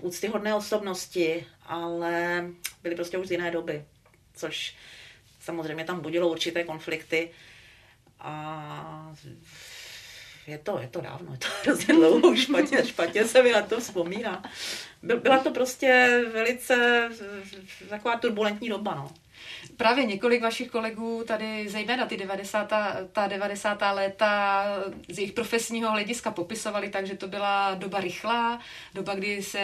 úctyhodné 0.00 0.54
osobnosti, 0.54 1.46
ale 1.66 2.44
byly 2.82 2.94
prostě 2.94 3.18
už 3.18 3.28
z 3.28 3.30
jiné 3.30 3.50
doby, 3.50 3.84
což 4.34 4.74
samozřejmě 5.40 5.84
tam 5.84 6.00
budilo 6.00 6.28
určité 6.28 6.64
konflikty 6.64 7.30
a 8.20 9.14
je 10.50 10.58
to, 10.58 10.78
je 10.78 10.88
to 10.88 11.00
dávno, 11.00 11.32
je 11.32 11.38
to 11.38 11.46
hrozně 11.62 11.94
dlouho, 11.94 12.36
špatně, 12.36 12.86
špatně 12.86 13.24
se 13.24 13.42
mi 13.42 13.52
na 13.52 13.62
to 13.62 13.80
vzpomíná. 13.80 14.42
Byla 15.02 15.38
to 15.38 15.50
prostě 15.50 16.20
velice 16.32 17.08
taková 17.88 18.16
turbulentní 18.16 18.68
doba, 18.68 18.94
no. 18.94 19.10
Právě 19.76 20.04
několik 20.04 20.42
vašich 20.42 20.70
kolegů 20.70 21.24
tady, 21.26 21.68
zejména 21.68 22.06
ty 22.06 22.16
90. 22.16 22.72
ta 23.12 23.26
90. 23.26 23.82
léta 23.92 24.64
z 25.08 25.18
jejich 25.18 25.32
profesního 25.32 25.90
hlediska 25.90 26.30
popisovali 26.30 26.88
tak, 26.88 27.06
že 27.06 27.16
to 27.16 27.28
byla 27.28 27.74
doba 27.74 28.00
rychlá, 28.00 28.60
doba, 28.94 29.14
kdy 29.14 29.42
se 29.42 29.60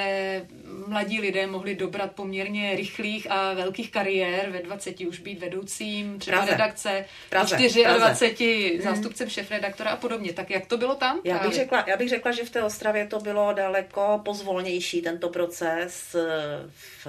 mladí 0.86 1.20
lidé 1.20 1.46
mohli 1.46 1.74
dobrat 1.74 2.12
poměrně 2.12 2.76
rychlých 2.76 3.30
a 3.30 3.54
velkých 3.54 3.90
kariér, 3.90 4.50
ve 4.50 4.62
20 4.62 5.00
už 5.00 5.18
být 5.18 5.40
vedoucím 5.40 6.18
třeba 6.18 6.36
Praze. 6.36 6.52
redakce, 6.52 7.04
Praze. 7.30 7.56
24 7.56 7.82
Praze. 7.82 8.26
zástupcem 8.82 9.28
šéf-redaktora 9.28 9.90
a 9.90 9.96
podobně. 9.96 10.32
Tak 10.32 10.50
jak 10.50 10.66
to 10.66 10.76
bylo 10.76 10.94
tam? 10.94 11.20
Já 11.24 11.38
bych, 11.38 11.52
řekla, 11.52 11.84
já 11.86 11.96
bych 11.96 12.08
řekla, 12.08 12.32
že 12.32 12.44
v 12.44 12.50
té 12.50 12.62
Ostravě 12.62 13.06
to 13.06 13.20
bylo 13.20 13.52
daleko 13.52 14.20
pozvolnější 14.24 15.02
tento 15.02 15.28
proces 15.28 16.16
v 16.70 17.06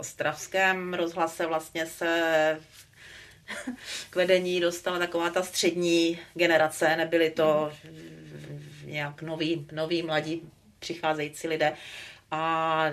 ostravském 0.00 0.94
rozhlase 0.94 1.46
vlastně 1.46 1.86
se 1.86 2.60
k 4.10 4.16
vedení 4.16 4.60
dostala 4.60 4.98
taková 4.98 5.30
ta 5.30 5.42
střední 5.42 6.18
generace, 6.34 6.96
nebyli 6.96 7.30
to 7.30 7.72
nějak 8.84 9.22
noví, 9.22 9.66
noví 9.72 10.02
mladí 10.02 10.42
přicházející 10.78 11.48
lidé. 11.48 11.72
A 12.30 12.84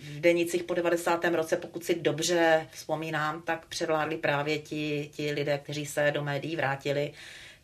v 0.00 0.20
denicích 0.20 0.64
po 0.64 0.74
90. 0.74 1.24
roce, 1.24 1.56
pokud 1.56 1.84
si 1.84 2.00
dobře 2.00 2.66
vzpomínám, 2.70 3.42
tak 3.42 3.66
převládli 3.66 4.16
právě 4.16 4.58
ti, 4.58 5.10
ti 5.12 5.32
lidé, 5.32 5.58
kteří 5.58 5.86
se 5.86 6.10
do 6.10 6.24
médií 6.24 6.56
vrátili 6.56 7.12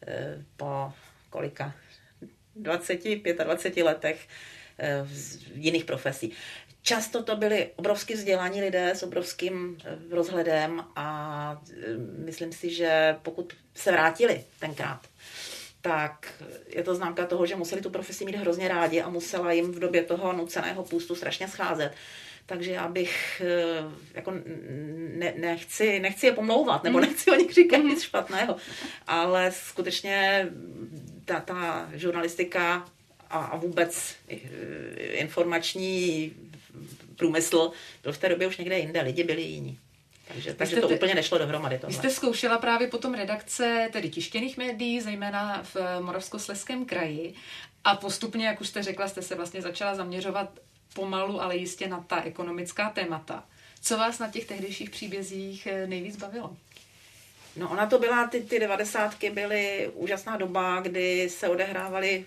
eh, 0.07 0.45
po 0.57 0.93
kolika 1.31 1.75
20, 2.57 3.01
25 3.45 3.83
letech 3.85 4.29
eh, 4.79 5.07
jiných 5.55 5.85
profesí. 5.85 6.33
Často 6.83 7.23
to 7.23 7.37
byli 7.37 7.71
obrovsky 7.77 8.15
vzdělaní 8.15 8.61
lidé 8.61 8.91
s 8.91 9.03
obrovským 9.03 9.79
eh, 9.85 9.99
rozhledem 10.11 10.85
a 10.97 11.63
eh, 11.71 11.75
myslím 12.25 12.53
si, 12.53 12.75
že 12.75 13.17
pokud 13.23 13.53
se 13.75 13.93
vrátili 13.93 14.45
tenkrát, 14.59 15.01
tak 15.81 16.43
je 16.67 16.83
to 16.83 16.95
známka 16.95 17.27
toho, 17.27 17.47
že 17.47 17.57
museli 17.57 17.81
tu 17.81 17.91
profesi 17.91 18.25
mít 18.25 18.37
hrozně 18.37 18.69
rádi 18.69 19.03
a 19.03 19.09
musela 19.09 19.53
jim 19.53 19.73
v 19.73 19.79
době 19.79 20.03
toho 20.03 20.33
nuceného 20.33 20.85
půstu 20.85 21.15
strašně 21.15 21.49
scházet. 21.49 21.93
Takže 22.47 22.71
já 22.71 22.89
bych 22.89 23.43
eh, 23.45 23.85
jako 24.15 24.33
ne, 25.17 25.35
nechci, 25.37 26.01
nechci 26.01 26.27
je 26.27 26.33
pomlouvat, 26.33 26.85
nebo 26.85 26.99
mhm. 26.99 27.09
nechci 27.09 27.31
o 27.31 27.35
nich 27.35 27.55
říkat 27.55 27.77
nic 27.77 28.03
špatného, 28.03 28.57
ale 29.07 29.53
skutečně 29.53 30.49
ta, 31.25 31.41
ta 31.41 31.89
žurnalistika 31.93 32.85
a, 33.33 33.57
vůbec 33.57 34.15
informační 34.97 36.33
průmysl 37.17 37.71
byl 38.03 38.13
v 38.13 38.19
té 38.19 38.29
době 38.29 38.47
už 38.47 38.57
někde 38.57 38.79
jinde, 38.79 39.01
lidi 39.01 39.25
byli 39.25 39.43
jiní. 39.43 39.79
Takže, 40.29 40.55
takže 40.55 40.77
to 40.77 40.89
úplně 40.89 41.15
nešlo 41.15 41.39
dohromady. 41.39 41.79
Tohle. 41.79 41.97
Vy 41.97 41.99
jste 41.99 42.11
zkoušela 42.11 42.59
právě 42.59 42.89
potom 42.89 43.15
redakce 43.15 43.89
tedy 43.93 44.11
tištěných 44.11 44.57
médií, 44.57 45.01
zejména 45.01 45.63
v 45.63 45.77
Moravskosleském 46.01 46.85
kraji 46.85 47.35
a 47.85 47.97
postupně, 47.97 48.47
jak 48.47 48.61
už 48.61 48.69
jste 48.69 48.83
řekla, 48.83 49.09
jste 49.09 49.23
se 49.23 49.35
vlastně 49.35 49.63
začala 49.63 49.95
zaměřovat 49.95 50.49
pomalu, 50.95 51.43
ale 51.43 51.57
jistě 51.57 51.89
na 51.89 52.01
ta 52.01 52.23
ekonomická 52.23 52.91
témata. 52.91 53.45
Co 53.83 53.97
vás 53.97 54.19
na 54.19 54.31
těch 54.31 54.45
tehdejších 54.45 54.91
příbězích 54.91 55.67
eh, 55.67 55.87
nejvíc 55.87 56.17
bavilo? 56.17 56.57
No 57.57 57.71
ona 57.71 57.87
to 57.87 57.99
byla, 57.99 58.27
ty, 58.27 58.41
ty 58.41 58.61
devadesátky 58.61 59.31
byly 59.31 59.91
úžasná 59.95 60.37
doba, 60.37 60.81
kdy 60.81 61.29
se 61.31 61.49
odehrávaly 61.49 62.25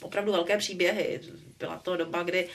opravdu 0.00 0.32
velké 0.32 0.58
příběhy. 0.58 1.20
Byla 1.58 1.76
to 1.76 1.96
doba, 1.96 2.22
kdy 2.22 2.48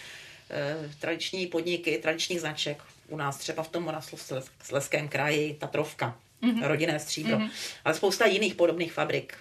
Eh, 0.54 0.90
tradiční 1.00 1.48
podniky, 1.48 1.98
tradičních 1.98 2.40
značek. 2.40 2.84
U 3.08 3.18
nás 3.18 3.38
třeba 3.38 3.64
v 3.64 3.68
tom 3.68 3.84
Moravskoslezském 3.84 5.10
kraji 5.10 5.54
Tatrovka, 5.54 6.18
mm-hmm. 6.44 6.68
rodinné 6.68 7.00
stříbro, 7.00 7.38
mm-hmm. 7.38 7.50
ale 7.86 7.96
spousta 7.96 8.26
jiných 8.26 8.56
podobných 8.56 8.94
fabrik. 8.94 9.38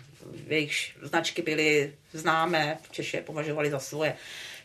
Jejich 0.46 0.96
značky 1.02 1.42
byly 1.42 1.94
známé, 2.12 2.78
Češi 2.90 3.16
je 3.16 3.22
považovali 3.22 3.70
za 3.70 3.78
svoje 3.78 4.16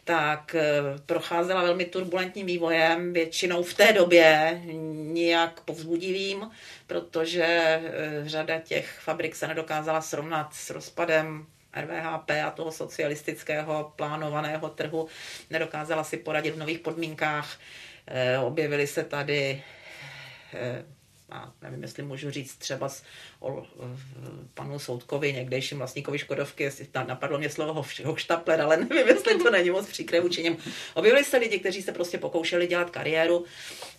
tak 0.05 0.55
eh, 0.55 0.81
procházela 1.05 1.63
velmi 1.63 1.85
turbulentním 1.85 2.47
vývojem, 2.47 3.13
většinou 3.13 3.63
v 3.63 3.73
té 3.73 3.93
době 3.93 4.61
nijak 4.93 5.61
povzbudivým, 5.61 6.51
protože 6.87 7.45
eh, 7.45 7.81
řada 8.25 8.59
těch 8.59 8.99
fabrik 8.99 9.35
se 9.35 9.47
nedokázala 9.47 10.01
srovnat 10.01 10.53
s 10.53 10.69
rozpadem 10.69 11.45
RVHP 11.81 12.31
a 12.45 12.51
toho 12.51 12.71
socialistického 12.71 13.93
plánovaného 13.95 14.69
trhu 14.69 15.07
nedokázala 15.49 16.03
si 16.03 16.17
poradit 16.17 16.51
v 16.51 16.59
nových 16.59 16.79
podmínkách. 16.79 17.57
Eh, 18.07 18.39
objevily 18.39 18.87
se 18.87 19.03
tady 19.03 19.63
a 21.35 21.53
nevím, 21.61 21.81
jestli 21.81 22.03
můžu 22.03 22.31
říct 22.31 22.55
třeba 22.55 22.89
s, 22.89 23.03
o, 23.39 23.65
panu 24.53 24.79
Soudkovi, 24.79 25.33
někdejším 25.33 25.77
vlastníkovi 25.77 26.19
Škodovky, 26.19 26.63
jestli 26.63 26.87
napadlo 27.07 27.37
mě 27.37 27.49
slovo 27.49 27.85
hochštapler, 28.05 28.61
ale 28.61 28.77
nevím, 28.89 29.07
jestli 29.07 29.37
to 29.37 29.51
není 29.51 29.69
moc 29.69 29.87
příkré 29.87 30.21
vůči 30.21 30.43
něm. 30.43 30.57
Objevili 30.93 31.23
se 31.23 31.37
lidi, 31.37 31.59
kteří 31.59 31.81
se 31.81 31.91
prostě 31.91 32.17
pokoušeli 32.17 32.67
dělat 32.67 32.89
kariéru 32.89 33.45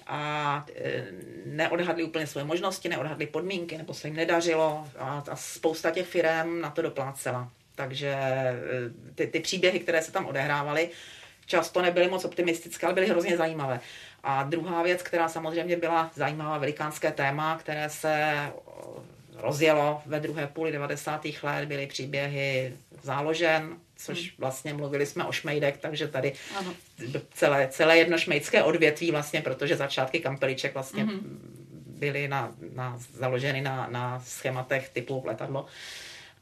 a 0.06 0.66
e, 0.74 1.06
neodhadli 1.46 2.04
úplně 2.04 2.26
svoje 2.26 2.44
možnosti, 2.44 2.88
neodhadli 2.88 3.26
podmínky, 3.26 3.78
nebo 3.78 3.94
se 3.94 4.08
jim 4.08 4.16
nedařilo 4.16 4.88
a, 4.98 5.24
a 5.30 5.36
spousta 5.36 5.90
těch 5.90 6.06
firm 6.06 6.60
na 6.60 6.70
to 6.70 6.82
doplácela. 6.82 7.50
Takže 7.76 8.16
eh, 8.18 8.54
ty, 9.14 9.26
ty 9.26 9.40
příběhy, 9.40 9.80
které 9.80 10.02
se 10.02 10.12
tam 10.12 10.26
odehrávaly, 10.26 10.90
často 11.46 11.82
nebyly 11.82 12.08
moc 12.08 12.24
optimistické, 12.24 12.86
ale 12.86 12.94
byly 12.94 13.06
hrozně 13.06 13.36
zajímavé. 13.36 13.80
A 14.28 14.42
druhá 14.42 14.82
věc, 14.82 15.02
která 15.02 15.28
samozřejmě 15.28 15.76
byla 15.76 16.10
zajímavá, 16.14 16.58
velikánské 16.58 17.12
téma, 17.12 17.58
které 17.58 17.90
se 17.90 18.12
eh, 18.12 18.52
rozjelo 19.34 20.02
ve 20.06 20.20
druhé 20.20 20.46
půli 20.46 20.72
90. 20.72 21.26
let, 21.42 21.68
byly 21.68 21.86
příběhy 21.86 22.76
záložen, 23.02 23.76
což 23.96 24.18
hmm. 24.18 24.30
vlastně 24.38 24.74
mluvili 24.74 25.06
jsme 25.06 25.24
o 25.24 25.32
šmejdek, 25.32 25.76
takže 25.76 26.08
tady 26.08 26.32
ano. 26.58 26.74
celé, 27.30 27.68
celé 27.68 27.98
jedno 27.98 28.18
šmejdské 28.18 28.62
odvětví 28.62 29.10
vlastně, 29.10 29.40
protože 29.40 29.76
začátky 29.76 30.20
kampeliček 30.20 30.74
vlastně 30.74 31.04
hmm. 31.04 31.40
byly 31.98 32.28
na, 32.28 32.54
na, 32.74 32.98
založeny 33.12 33.60
na, 33.60 33.88
na 33.90 34.20
schématech 34.20 34.88
typu 34.88 35.22
letadlo. 35.26 35.66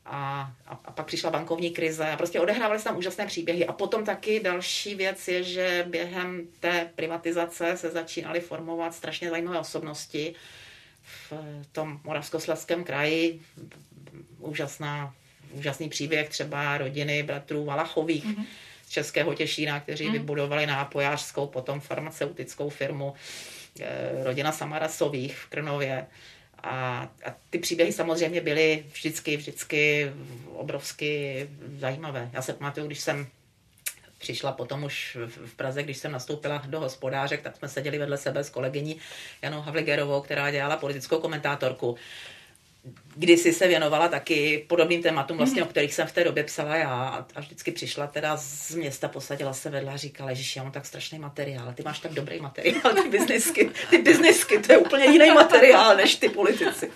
A, 0.07 0.53
a, 0.67 0.81
a 0.85 0.93
pak 0.93 1.07
přišla 1.07 1.31
bankovní 1.31 1.71
krize 1.71 2.11
a 2.11 2.17
prostě 2.17 2.41
odehrávaly 2.41 2.79
se 2.79 2.85
tam 2.85 2.97
úžasné 2.97 3.27
příběhy. 3.27 3.67
A 3.67 3.73
potom 3.73 4.05
taky 4.05 4.41
další 4.41 4.95
věc 4.95 5.29
je, 5.29 5.43
že 5.43 5.85
během 5.89 6.47
té 6.61 6.91
privatizace 6.95 7.77
se 7.77 7.91
začínaly 7.91 8.41
formovat 8.41 8.95
strašně 8.95 9.31
zajímavé 9.31 9.59
osobnosti 9.59 10.35
v 11.31 11.33
tom 11.73 12.01
Moravskoslezském 12.05 12.85
kraji. 12.85 13.41
Úžasná, 14.39 15.15
úžasný 15.53 15.89
příběh 15.89 16.29
třeba 16.29 16.79
rodiny 16.79 17.23
bratrů 17.23 17.65
Valachových 17.65 18.25
mm-hmm. 18.25 18.47
z 18.87 18.91
Českého 18.91 19.35
Těšína, 19.35 19.81
kteří 19.81 20.09
mm-hmm. 20.09 20.13
vybudovali 20.13 20.67
nápojářskou, 20.67 21.47
potom 21.47 21.81
farmaceutickou 21.81 22.69
firmu, 22.69 23.15
eh, 23.81 24.25
rodina 24.25 24.53
Samarasových 24.53 25.37
v 25.37 25.47
Krnově. 25.47 26.07
A, 26.65 27.09
a 27.27 27.35
ty 27.51 27.59
příběhy 27.59 27.93
samozřejmě 27.93 28.41
byly 28.41 28.85
vždycky, 28.93 29.37
vždycky 29.37 30.12
obrovsky 30.55 31.49
zajímavé. 31.79 32.31
Já 32.33 32.43
se 32.43 32.53
pamatuju, 32.53 32.87
když 32.87 33.01
jsem 33.01 33.27
přišla 34.19 34.53
potom 34.53 34.85
už 34.85 35.17
v 35.47 35.55
Praze, 35.57 35.83
když 35.83 35.97
jsem 35.97 36.12
nastoupila 36.12 36.62
do 36.67 36.81
hospodářek, 36.81 37.43
tak 37.43 37.57
jsme 37.57 37.69
seděli 37.69 37.99
vedle 37.99 38.19
sebe 38.19 38.45
s 38.45 38.51
kolegyní 38.51 38.97
Janou 39.43 39.61
Havligerovou, 39.61 40.21
která 40.21 40.51
dělala 40.51 40.77
politickou 40.77 41.21
komentátorku 41.21 41.97
kdysi 43.16 43.53
se 43.53 43.68
věnovala 43.68 44.09
taky 44.09 44.64
podobným 44.68 45.03
tématům, 45.03 45.37
vlastně, 45.37 45.62
mm. 45.62 45.68
o 45.68 45.70
kterých 45.70 45.95
jsem 45.95 46.07
v 46.07 46.12
té 46.12 46.24
době 46.24 46.45
psala 46.45 46.76
já 46.76 47.26
a 47.35 47.41
vždycky 47.41 47.70
přišla 47.70 48.07
teda 48.07 48.37
z 48.37 48.74
města, 48.74 49.09
posadila 49.09 49.53
se 49.53 49.70
vedle 49.70 49.93
a 49.93 49.97
říkala, 49.97 50.32
že 50.32 50.61
já 50.61 50.62
mám 50.62 50.72
tak 50.72 50.87
strašný 50.87 51.18
materiál, 51.18 51.72
ty 51.74 51.82
máš 51.82 51.99
tak 51.99 52.12
dobrý 52.12 52.41
materiál, 52.41 52.95
ty 53.03 53.09
biznisky, 53.09 53.70
ty 53.91 53.99
biznisky, 53.99 54.59
to 54.59 54.72
je 54.72 54.78
úplně 54.78 55.05
jiný 55.05 55.30
materiál 55.30 55.97
než 55.97 56.16
ty 56.16 56.28
politici. 56.28 56.91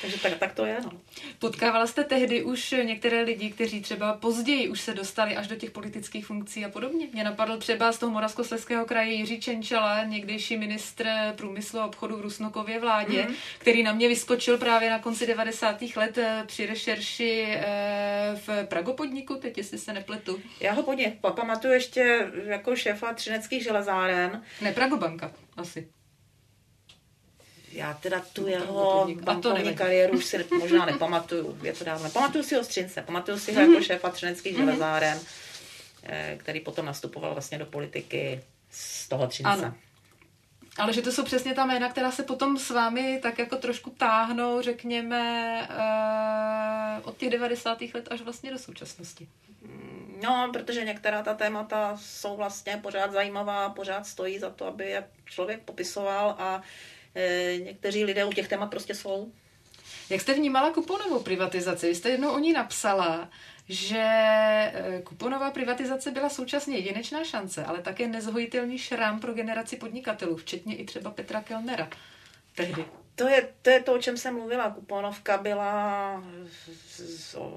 Takže 0.00 0.18
tak, 0.18 0.38
tak 0.38 0.54
to 0.54 0.66
je. 0.66 0.76
No. 0.84 0.90
Potkávala 1.38 1.86
jste 1.86 2.04
tehdy 2.04 2.42
už 2.42 2.74
některé 2.82 3.22
lidi, 3.22 3.50
kteří 3.50 3.80
třeba 3.80 4.12
později 4.12 4.68
už 4.68 4.80
se 4.80 4.94
dostali 4.94 5.36
až 5.36 5.46
do 5.46 5.56
těch 5.56 5.70
politických 5.70 6.26
funkcí 6.26 6.64
a 6.64 6.68
podobně? 6.68 7.06
Mě 7.12 7.24
napadl 7.24 7.56
třeba 7.56 7.92
z 7.92 7.98
toho 7.98 8.12
Moravskoslezského 8.12 8.84
kraje 8.84 9.12
Jiří 9.12 9.40
Čenčala, 9.40 10.04
někdejší 10.04 10.56
ministr 10.56 11.08
průmyslu 11.36 11.80
a 11.80 11.86
obchodu 11.86 12.16
v 12.16 12.20
Rusnokově 12.20 12.80
vládě, 12.80 13.22
mm-hmm. 13.22 13.34
který 13.58 13.82
na 13.82 13.92
mě 13.92 14.08
vyskočil 14.08 14.58
právě 14.58 14.90
na 14.90 14.98
konci 14.98 15.26
90. 15.26 15.82
let 15.96 16.18
eh, 16.18 16.42
při 16.46 16.66
rešerši 16.66 17.46
eh, 17.48 18.40
v 18.46 18.66
Pragopodniku, 18.66 19.34
teď 19.34 19.58
jestli 19.58 19.78
se 19.78 19.92
nepletu. 19.92 20.40
Já 20.60 20.72
ho 20.72 20.82
podně 20.82 21.18
pamatuju 21.34 21.72
ještě 21.72 22.30
jako 22.44 22.76
šéfa 22.76 23.14
třineckých 23.14 23.62
železáren. 23.62 24.42
Ne, 24.60 24.72
Pragobanka 24.72 25.32
asi 25.56 25.88
já 27.78 27.94
teda 27.94 28.22
tu 28.32 28.46
jeho 28.46 29.08
bankovní 29.22 29.74
kariéru 29.74 30.18
už 30.18 30.24
si 30.24 30.46
možná 30.58 30.86
nepamatuju, 30.86 31.58
je 31.62 31.72
to 31.72 31.84
dávno. 31.84 32.10
Pamatuju 32.10 32.44
si 32.44 32.54
ho 32.54 32.64
Střince, 32.64 33.02
pamatuju 33.02 33.38
si 33.38 33.54
ho 33.54 33.60
jako 33.60 33.82
šéfa 33.82 34.10
třeneckých 34.10 34.56
mm-hmm. 34.56 34.64
železáren, 34.64 35.20
eh, 36.02 36.36
který 36.40 36.60
potom 36.60 36.86
nastupoval 36.86 37.32
vlastně 37.32 37.58
do 37.58 37.66
politiky 37.66 38.42
z 38.70 39.08
toho 39.08 39.26
Třince. 39.26 39.50
Ano. 39.50 39.74
Ale 40.78 40.92
že 40.92 41.02
to 41.02 41.12
jsou 41.12 41.24
přesně 41.24 41.54
ta 41.54 41.66
jména, 41.66 41.88
která 41.88 42.10
se 42.10 42.22
potom 42.22 42.58
s 42.58 42.70
vámi 42.70 43.18
tak 43.22 43.38
jako 43.38 43.56
trošku 43.56 43.90
táhnou, 43.90 44.62
řekněme, 44.62 45.68
uh, 45.70 47.08
od 47.08 47.16
těch 47.16 47.30
90. 47.30 47.78
let 47.94 48.08
až 48.10 48.20
vlastně 48.20 48.50
do 48.50 48.58
současnosti. 48.58 49.28
No, 50.22 50.50
protože 50.52 50.84
některá 50.84 51.22
ta 51.22 51.34
témata 51.34 51.96
jsou 52.00 52.36
vlastně 52.36 52.76
pořád 52.82 53.12
zajímavá, 53.12 53.70
pořád 53.70 54.06
stojí 54.06 54.38
za 54.38 54.50
to, 54.50 54.66
aby 54.66 54.84
je 54.84 55.04
člověk 55.24 55.62
popisoval 55.62 56.34
a 56.38 56.62
Eh, 56.62 56.62
někteří 57.64 58.04
lidé 58.04 58.24
u 58.24 58.32
těch 58.32 58.48
témat 58.48 58.66
prostě 58.66 58.94
jsou. 58.94 59.32
Jak 60.10 60.20
jste 60.20 60.34
vnímala 60.34 60.70
kuponovou 60.70 61.20
privatizaci? 61.20 61.88
Vy 61.88 61.94
jste 61.94 62.08
jednou 62.08 62.30
o 62.30 62.38
ní 62.38 62.52
napsala, 62.52 63.30
že 63.68 64.02
eh, 64.02 65.02
kuponová 65.04 65.50
privatizace 65.50 66.10
byla 66.10 66.28
současně 66.28 66.76
jedinečná 66.76 67.24
šance, 67.24 67.64
ale 67.64 67.82
také 67.82 68.06
nezhojitelný 68.06 68.78
šrám 68.78 69.20
pro 69.20 69.34
generaci 69.34 69.76
podnikatelů, 69.76 70.36
včetně 70.36 70.76
i 70.76 70.84
třeba 70.84 71.10
Petra 71.10 71.40
Kellnera 71.40 71.88
tehdy. 72.54 72.84
To 73.14 73.28
je, 73.28 73.48
to 73.62 73.70
je 73.70 73.82
to, 73.82 73.94
o 73.94 73.98
čem 73.98 74.16
jsem 74.16 74.34
mluvila. 74.34 74.70
Kuponovka 74.70 75.38
byla 75.38 76.22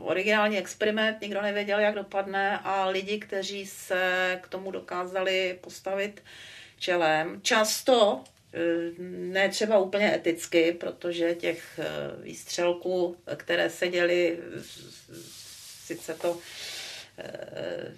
originální 0.03 0.57
experiment, 0.57 1.22
nikdo 1.22 1.41
nevěděl, 1.41 1.80
jak 1.80 1.95
dopadne 1.95 2.59
a 2.59 2.86
lidi, 2.86 3.20
kteří 3.20 3.66
se 3.66 4.39
k 4.43 4.47
tomu 4.47 4.72
dokázali 4.72 5.59
postavit 5.62 6.24
čelem, 6.80 7.41
často 7.41 8.24
Eh, 8.24 8.41
ne 9.08 9.49
třeba 9.49 9.80
úplně 9.80 10.16
eticky, 10.16 10.72
protože 10.72 11.36
těch 11.36 11.80
eh, 11.80 11.86
výstřelků, 12.24 13.18
které 13.36 13.70
se 13.70 13.88
děly, 13.88 14.39
sice 15.86 16.14
to 16.14 16.38
eh, 17.18 17.91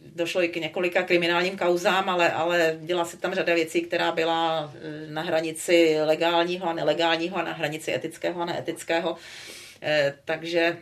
došlo 0.00 0.42
i 0.42 0.48
k 0.48 0.56
několika 0.56 1.02
kriminálním 1.02 1.58
kauzám, 1.58 2.08
ale, 2.08 2.32
ale 2.32 2.78
dělá 2.82 3.04
se 3.04 3.16
tam 3.16 3.34
řada 3.34 3.54
věcí, 3.54 3.80
která 3.80 4.12
byla 4.12 4.74
na 5.08 5.22
hranici 5.22 5.96
legálního 6.04 6.68
a 6.68 6.72
nelegálního 6.72 7.36
a 7.36 7.42
na 7.42 7.52
hranici 7.52 7.94
etického 7.94 8.42
a 8.42 8.44
neetického. 8.44 9.16
Takže 10.24 10.76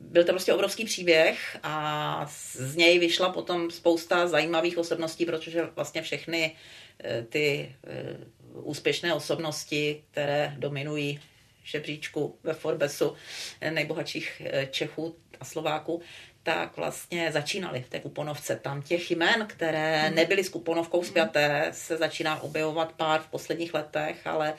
byl 0.00 0.24
to 0.24 0.32
prostě 0.32 0.52
obrovský 0.52 0.84
příběh 0.84 1.58
a 1.62 2.26
z 2.54 2.76
něj 2.76 2.98
vyšla 2.98 3.28
potom 3.32 3.70
spousta 3.70 4.28
zajímavých 4.28 4.78
osobností, 4.78 5.26
protože 5.26 5.62
vlastně 5.76 6.02
všechny 6.02 6.56
Eh, 6.56 6.89
ty 7.28 7.76
eh, 7.84 8.16
úspěšné 8.52 9.14
osobnosti, 9.14 10.02
které 10.10 10.54
dominují 10.58 11.20
žebříčku 11.64 12.38
ve 12.42 12.54
Forbesu 12.54 13.14
eh, 13.60 13.70
nejbohatších 13.70 14.42
Čechů 14.70 15.16
a 15.40 15.44
Slováků, 15.44 16.00
tak 16.42 16.76
vlastně 16.76 17.32
začínali 17.32 17.82
v 17.82 17.88
té 17.88 18.00
kuponovce. 18.00 18.56
Tam 18.56 18.82
těch 18.82 19.10
jmen, 19.10 19.46
které 19.46 19.98
hmm. 19.98 20.14
nebyly 20.14 20.44
s 20.44 20.48
kuponovkou 20.48 21.04
spjaté, 21.04 21.68
se 21.72 21.96
začíná 21.96 22.42
objevovat 22.42 22.92
pár 22.92 23.20
v 23.20 23.26
posledních 23.26 23.74
letech, 23.74 24.26
ale 24.26 24.54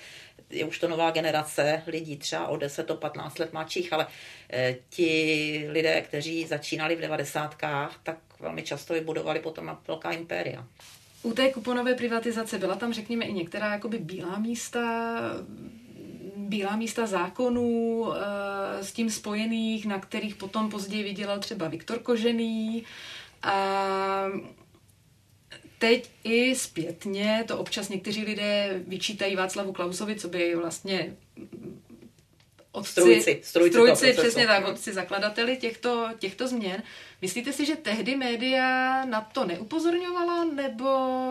je 0.50 0.66
už 0.66 0.80
to 0.80 0.88
nová 0.88 1.12
generace 1.12 1.84
lidí, 1.88 2.18
třeba 2.18 2.48
o 2.48 2.58
10 2.58 2.88
do 2.88 2.96
15 2.96 3.40
let 3.40 3.54
mladších, 3.54 3.94
ale 3.94 4.08
ti 4.90 5.66
lidé, 5.70 6.02
kteří 6.02 6.48
začínali 6.48 6.96
v 6.96 7.02
devadesátkách, 7.02 8.00
tak 8.04 8.18
velmi 8.40 8.64
často 8.64 8.94
vybudovali 8.94 9.40
potom 9.40 9.78
velká 9.88 10.12
impéria. 10.12 10.68
U 11.24 11.34
té 11.34 11.52
kuponové 11.54 11.96
privatizace 11.96 12.58
byla 12.58 12.76
tam, 12.76 12.94
řekněme, 12.94 13.26
i 13.26 13.34
některá 13.34 13.74
jakoby 13.74 13.98
bílá 13.98 14.40
místa, 14.40 15.20
bílá 16.36 16.76
místa 16.76 17.06
zákonů 17.06 18.06
e, 18.14 18.84
s 18.84 18.92
tím 18.92 19.10
spojených, 19.10 19.86
na 19.86 20.00
kterých 20.00 20.36
potom 20.36 20.70
později 20.70 21.04
vydělal 21.04 21.40
třeba 21.40 21.68
Viktor 21.68 22.00
Kožený. 22.00 22.84
A 23.44 24.26
teď 25.80 26.10
i 26.24 26.56
zpětně 26.56 27.44
to 27.48 27.58
občas 27.58 27.90
někteří 27.90 28.24
lidé 28.24 28.82
vyčítají 28.88 29.36
Václavu 29.36 29.74
Klausovi, 29.74 30.16
co 30.16 30.28
by 30.28 30.56
vlastně 30.56 31.18
otci, 32.72 32.92
strujci, 32.92 33.42
strujci 33.44 34.14
přesně 34.14 34.48
tak, 34.48 34.68
otci 34.68 34.94
zakladateli 34.94 35.58
těchto, 35.58 36.10
těchto 36.20 36.48
změn. 36.48 36.84
Myslíte 37.22 37.54
si, 37.54 37.66
že 37.66 37.76
tehdy 37.76 38.16
média 38.16 38.66
na 39.06 39.22
to 39.22 39.46
neupozorňovala, 39.46 40.44
nebo 40.44 40.90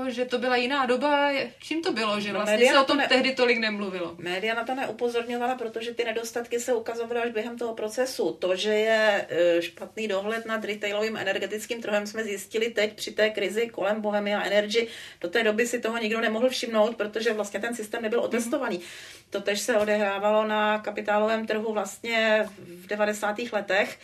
že 0.09 0.25
to 0.25 0.39
byla 0.39 0.57
jiná 0.57 0.87
doba? 0.87 1.31
Čím 1.63 1.83
to 1.83 1.93
bylo, 1.93 2.21
že 2.21 2.33
no, 2.33 2.35
vlastně 2.35 2.67
no, 2.67 2.73
se 2.73 2.79
o 2.79 2.85
tom 2.85 2.97
to 2.97 3.03
ne... 3.03 3.09
tehdy 3.09 3.35
tolik 3.35 3.59
nemluvilo? 3.59 4.15
Média 4.19 4.55
na 4.55 4.65
to 4.65 4.75
neupozorňovala, 4.75 5.55
protože 5.55 5.95
ty 5.95 6.05
nedostatky 6.05 6.61
se 6.61 6.75
ukazovaly 6.75 7.21
až 7.21 7.31
během 7.31 7.59
toho 7.59 7.75
procesu. 7.75 8.33
To, 8.33 8.57
že 8.57 8.75
je 8.75 9.27
e, 9.29 9.63
špatný 9.63 10.09
dohled 10.09 10.47
nad 10.47 10.65
retailovým 10.65 11.17
energetickým 11.17 11.83
trhem, 11.83 12.07
jsme 12.07 12.25
zjistili 12.25 12.71
teď 12.71 12.93
při 12.97 13.11
té 13.11 13.31
krizi 13.31 13.69
kolem 13.69 14.01
Bohemia 14.01 14.43
Energy. 14.43 14.87
Do 15.21 15.29
té 15.29 15.45
doby 15.45 15.67
si 15.67 15.81
toho 15.81 15.99
nikdo 15.99 16.21
nemohl 16.21 16.49
všimnout, 16.49 16.97
protože 16.97 17.33
vlastně 17.33 17.61
ten 17.61 17.75
systém 17.75 18.03
nebyl 18.03 18.21
otestovaný. 18.21 18.79
Mm-hmm. 18.79 19.31
To 19.31 19.41
tež 19.41 19.61
se 19.61 19.79
odehrávalo 19.79 20.47
na 20.47 20.79
kapitálovém 20.79 21.47
trhu 21.47 21.73
vlastně 21.73 22.49
v 22.59 22.87
90. 22.87 23.37
letech 23.53 23.99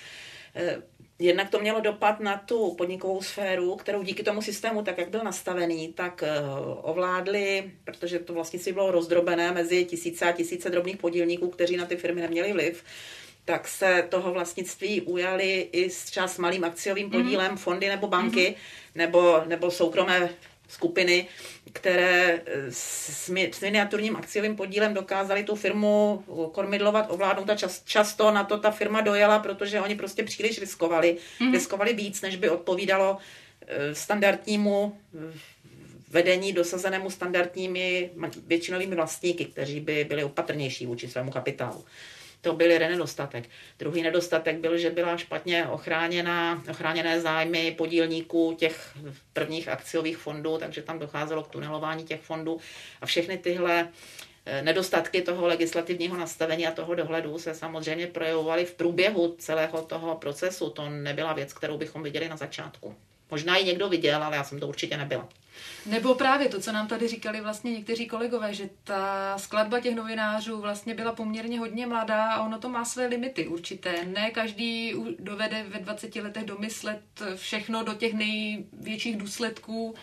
e, 0.56 0.95
Jednak 1.18 1.50
to 1.50 1.58
mělo 1.58 1.80
dopad 1.80 2.20
na 2.20 2.36
tu 2.36 2.74
podnikovou 2.74 3.22
sféru, 3.22 3.76
kterou 3.76 4.02
díky 4.02 4.22
tomu 4.22 4.42
systému, 4.42 4.82
tak 4.82 4.98
jak 4.98 5.10
byl 5.10 5.24
nastavený, 5.24 5.92
tak 5.92 6.22
eh, 6.22 6.40
ovládli, 6.82 7.72
protože 7.84 8.18
to 8.18 8.34
vlastnictví 8.34 8.72
bylo 8.72 8.90
rozdrobené 8.90 9.52
mezi 9.52 9.84
tisíce 9.84 10.24
a 10.24 10.32
tisíce 10.32 10.70
drobných 10.70 10.96
podílníků, 10.96 11.48
kteří 11.48 11.76
na 11.76 11.86
ty 11.86 11.96
firmy 11.96 12.20
neměli 12.20 12.52
vliv, 12.52 12.84
tak 13.44 13.68
se 13.68 14.06
toho 14.08 14.32
vlastnictví 14.32 15.00
ujali 15.00 15.68
i 15.72 15.90
s 15.90 16.04
třeba 16.04 16.28
s 16.28 16.38
malým 16.38 16.64
akciovým 16.64 17.10
podílem 17.10 17.50
mm. 17.50 17.56
fondy 17.56 17.88
nebo 17.88 18.06
banky, 18.06 18.48
mm. 18.48 18.54
nebo, 18.94 19.42
nebo 19.46 19.70
soukromé 19.70 20.30
skupiny, 20.68 21.26
které 21.72 22.42
s, 22.70 23.28
s 23.52 23.60
miniaturním 23.60 24.16
akciovým 24.16 24.56
podílem 24.56 24.94
dokázali 24.94 25.44
tu 25.44 25.56
firmu 25.56 26.24
kormidlovat, 26.52 27.06
ovládnout 27.10 27.50
a 27.50 27.54
čas, 27.54 27.82
často 27.84 28.30
na 28.30 28.44
to 28.44 28.58
ta 28.58 28.70
firma 28.70 29.00
dojela, 29.00 29.38
protože 29.38 29.80
oni 29.80 29.94
prostě 29.94 30.22
příliš 30.22 30.60
riskovali. 30.60 31.16
Mm. 31.40 31.52
Riskovali 31.52 31.94
víc, 31.94 32.22
než 32.22 32.36
by 32.36 32.50
odpovídalo 32.50 33.18
standardnímu 33.92 34.98
vedení 36.10 36.52
dosazenému 36.52 37.10
standardními 37.10 38.10
většinovými 38.46 38.96
vlastníky, 38.96 39.44
kteří 39.44 39.80
by 39.80 40.04
byli 40.04 40.24
opatrnější 40.24 40.86
vůči 40.86 41.08
svému 41.08 41.30
kapitálu. 41.30 41.84
To 42.40 42.52
byl 42.52 42.70
jeden 42.70 42.90
nedostatek. 42.90 43.48
Druhý 43.78 44.02
nedostatek 44.02 44.56
byl, 44.58 44.78
že 44.78 44.90
byla 44.90 45.16
špatně 45.16 45.66
ochráněna, 45.66 46.62
ochráněné 46.70 47.20
zájmy 47.20 47.70
podílníků 47.70 48.54
těch 48.58 48.96
prvních 49.32 49.68
akciových 49.68 50.16
fondů, 50.16 50.58
takže 50.58 50.82
tam 50.82 50.98
docházelo 50.98 51.42
k 51.42 51.48
tunelování 51.48 52.04
těch 52.04 52.20
fondů 52.20 52.60
a 53.00 53.06
všechny 53.06 53.38
tyhle 53.38 53.88
eh, 54.46 54.62
nedostatky 54.62 55.22
toho 55.22 55.46
legislativního 55.46 56.16
nastavení 56.16 56.66
a 56.66 56.70
toho 56.70 56.94
dohledu 56.94 57.38
se 57.38 57.54
samozřejmě 57.54 58.06
projevovaly 58.06 58.64
v 58.64 58.74
průběhu 58.74 59.34
celého 59.38 59.82
toho 59.82 60.16
procesu. 60.16 60.70
To 60.70 60.90
nebyla 60.90 61.32
věc, 61.32 61.52
kterou 61.52 61.78
bychom 61.78 62.02
viděli 62.02 62.28
na 62.28 62.36
začátku. 62.36 62.96
Možná 63.30 63.56
ji 63.56 63.64
někdo 63.64 63.88
viděl, 63.88 64.24
ale 64.24 64.36
já 64.36 64.44
jsem 64.44 64.60
to 64.60 64.68
určitě 64.68 64.96
nebyla. 64.96 65.28
Nebo 65.86 66.14
právě 66.14 66.48
to, 66.48 66.60
co 66.60 66.72
nám 66.72 66.88
tady 66.88 67.08
říkali 67.08 67.40
vlastně 67.40 67.72
někteří 67.72 68.06
kolegové, 68.06 68.54
že 68.54 68.70
ta 68.84 69.34
skladba 69.38 69.80
těch 69.80 69.94
novinářů 69.94 70.60
vlastně 70.60 70.94
byla 70.94 71.12
poměrně 71.12 71.58
hodně 71.58 71.86
mladá 71.86 72.32
a 72.32 72.46
ono 72.46 72.58
to 72.58 72.68
má 72.68 72.84
své 72.84 73.06
limity 73.06 73.46
určité. 73.46 74.04
Ne 74.04 74.30
každý 74.30 74.94
dovede 75.18 75.64
ve 75.68 75.78
20 75.78 76.16
letech 76.16 76.44
domyslet 76.44 77.02
všechno 77.36 77.84
do 77.84 77.94
těch 77.94 78.14
největších 78.14 79.16
důsledků 79.16 79.94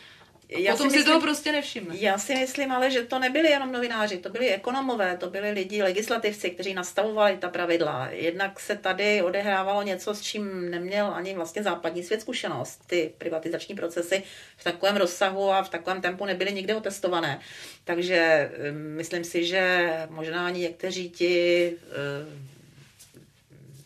já 0.57 0.71
Potom 0.71 0.89
si, 0.89 0.97
myslím, 0.97 1.03
si 1.03 1.07
toho 1.07 1.21
prostě 1.21 1.51
nevšimne. 1.51 1.95
Já 1.97 2.17
si 2.17 2.35
myslím 2.35 2.71
ale, 2.71 2.91
že 2.91 3.01
to 3.01 3.19
nebyli 3.19 3.49
jenom 3.49 3.71
novináři, 3.71 4.17
to 4.17 4.29
byli 4.29 4.49
ekonomové, 4.49 5.17
to 5.17 5.29
byli 5.29 5.51
lidi, 5.51 5.83
legislativci, 5.83 6.49
kteří 6.49 6.73
nastavovali 6.73 7.37
ta 7.37 7.49
pravidla. 7.49 8.09
Jednak 8.11 8.59
se 8.59 8.75
tady 8.75 9.21
odehrávalo 9.21 9.83
něco, 9.83 10.15
s 10.15 10.21
čím 10.21 10.69
neměl 10.69 11.07
ani 11.13 11.33
vlastně 11.33 11.63
západní 11.63 12.03
svět 12.03 12.21
zkušenost. 12.21 12.81
Ty 12.87 13.13
privatizační 13.17 13.75
procesy 13.75 14.23
v 14.57 14.63
takovém 14.63 14.95
rozsahu 14.95 15.51
a 15.51 15.63
v 15.63 15.69
takovém 15.69 16.01
tempu 16.01 16.25
nebyly 16.25 16.53
nikde 16.53 16.75
otestované. 16.75 17.39
Takže 17.83 18.51
hm, 18.71 18.93
myslím 18.97 19.23
si, 19.23 19.45
že 19.45 19.91
možná 20.09 20.45
ani 20.45 20.59
někteří 20.59 21.09
ti 21.09 21.71
uh, 21.73 22.53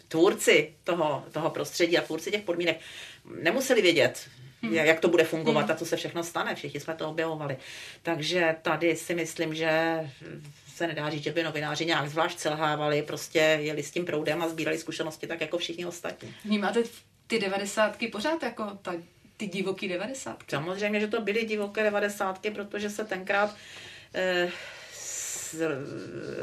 tvůrci 0.08 0.74
toho, 0.84 1.26
toho 1.32 1.50
prostředí 1.50 1.98
a 1.98 2.02
tvůrci 2.02 2.32
těch 2.32 2.42
podmínek 2.42 2.80
nemuseli 3.42 3.82
vědět. 3.82 4.30
Jak 4.62 5.00
to 5.00 5.08
bude 5.08 5.24
fungovat 5.24 5.62
hmm. 5.62 5.72
a 5.72 5.76
co 5.76 5.86
se 5.86 5.98
všechno 5.98 6.24
stane. 6.24 6.56
Všichni 6.56 6.80
jsme 6.80 6.96
to 6.96 7.10
objevovali. 7.10 7.58
Takže 8.04 8.56
tady 8.62 8.96
si 8.96 9.16
myslím, 9.16 9.56
že 9.56 9.72
se 10.76 10.88
nedá 10.88 11.10
říct, 11.10 11.24
že 11.24 11.32
by 11.32 11.44
novináři 11.44 11.86
nějak 11.86 12.10
zvlášť 12.10 12.40
selhávali, 12.40 13.02
prostě 13.02 13.40
jeli 13.40 13.84
s 13.84 13.92
tím 13.92 14.06
proudem 14.06 14.42
a 14.42 14.50
sbírali 14.50 14.78
zkušenosti 14.78 15.28
tak 15.28 15.42
jako 15.42 15.58
všichni 15.58 15.86
ostatní. 15.86 16.34
Vnímáte 16.46 16.84
ty 17.28 17.40
devadesátky 17.40 18.08
pořád 18.08 18.44
jako 18.44 18.64
ta, 18.82 18.94
ty 19.38 19.48
divoký 19.48 19.88
devadesátky? 19.88 20.46
Samozřejmě, 20.50 21.00
že 21.00 21.08
to 21.08 21.22
byly 21.22 21.46
divoké 21.46 21.84
devadesátky, 21.84 22.52
protože 22.52 22.90
se 22.90 23.06
tenkrát 23.06 23.56
eh, 24.14 24.50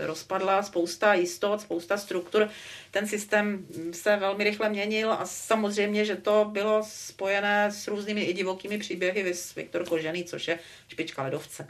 rozpadla 0.06 0.62
spousta 0.62 1.14
jistot, 1.14 1.60
spousta 1.60 1.96
struktur. 1.96 2.48
Ten 2.90 3.08
systém 3.08 3.66
se 3.92 4.16
velmi 4.16 4.44
rychle 4.44 4.68
měnil 4.68 5.12
a 5.12 5.26
samozřejmě, 5.26 6.04
že 6.04 6.16
to 6.16 6.50
bylo 6.52 6.82
spojené 6.88 7.70
s 7.72 7.88
různými 7.88 8.24
i 8.24 8.32
divokými 8.32 8.78
příběhy, 8.78 9.22
vys 9.22 9.54
Viktor 9.54 9.88
Kožený, 9.88 10.24
což 10.24 10.48
je 10.48 10.58
špička 10.88 11.22
ledovce. 11.22 11.68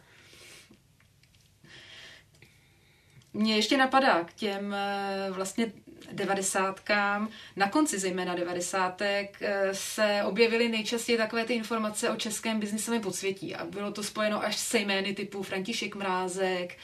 Mně 3.36 3.56
ještě 3.56 3.76
napadá 3.76 4.24
k 4.24 4.32
těm 4.32 4.74
eh, 4.74 5.26
vlastně 5.30 5.72
devadesátkám, 6.12 7.28
na 7.56 7.68
konci 7.68 7.98
zejména 7.98 8.34
devadesátek 8.34 9.36
eh, 9.40 9.68
se 9.72 10.22
objevily 10.24 10.68
nejčastěji 10.68 11.18
takové 11.18 11.44
ty 11.44 11.54
informace 11.54 12.10
o 12.10 12.16
českém 12.16 12.60
biznisovém 12.60 13.00
podsvětí 13.00 13.54
a 13.54 13.64
bylo 13.64 13.92
to 13.92 14.02
spojeno 14.02 14.44
až 14.44 14.56
se 14.56 14.78
jmény 14.78 15.14
typu 15.14 15.42
František 15.42 15.94
Mrázek, 15.94 16.76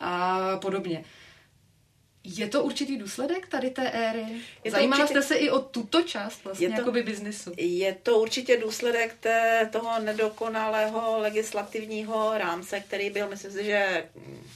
a 0.00 0.38
podobně. 0.56 1.04
Je 2.24 2.48
to 2.48 2.64
určitý 2.64 2.96
důsledek 2.96 3.48
tady 3.48 3.70
té 3.70 3.90
éry? 3.90 4.24
Je 4.64 4.70
Zajímala 4.70 5.02
určitě, 5.02 5.20
jste 5.22 5.34
se 5.34 5.40
i 5.40 5.50
o 5.50 5.58
tuto 5.58 6.02
část 6.02 6.44
vlastně 6.44 6.66
je 6.66 6.70
to, 6.70 6.80
jakoby 6.80 7.02
biznisu? 7.02 7.52
Je 7.56 7.94
to 8.02 8.18
určitě 8.18 8.56
důsledek 8.56 9.16
té, 9.20 9.68
toho 9.72 10.00
nedokonalého 10.00 11.18
legislativního 11.18 12.38
rámce, 12.38 12.80
který 12.80 13.10
byl, 13.10 13.28
myslím 13.28 13.52
si, 13.52 13.64
že 13.64 14.04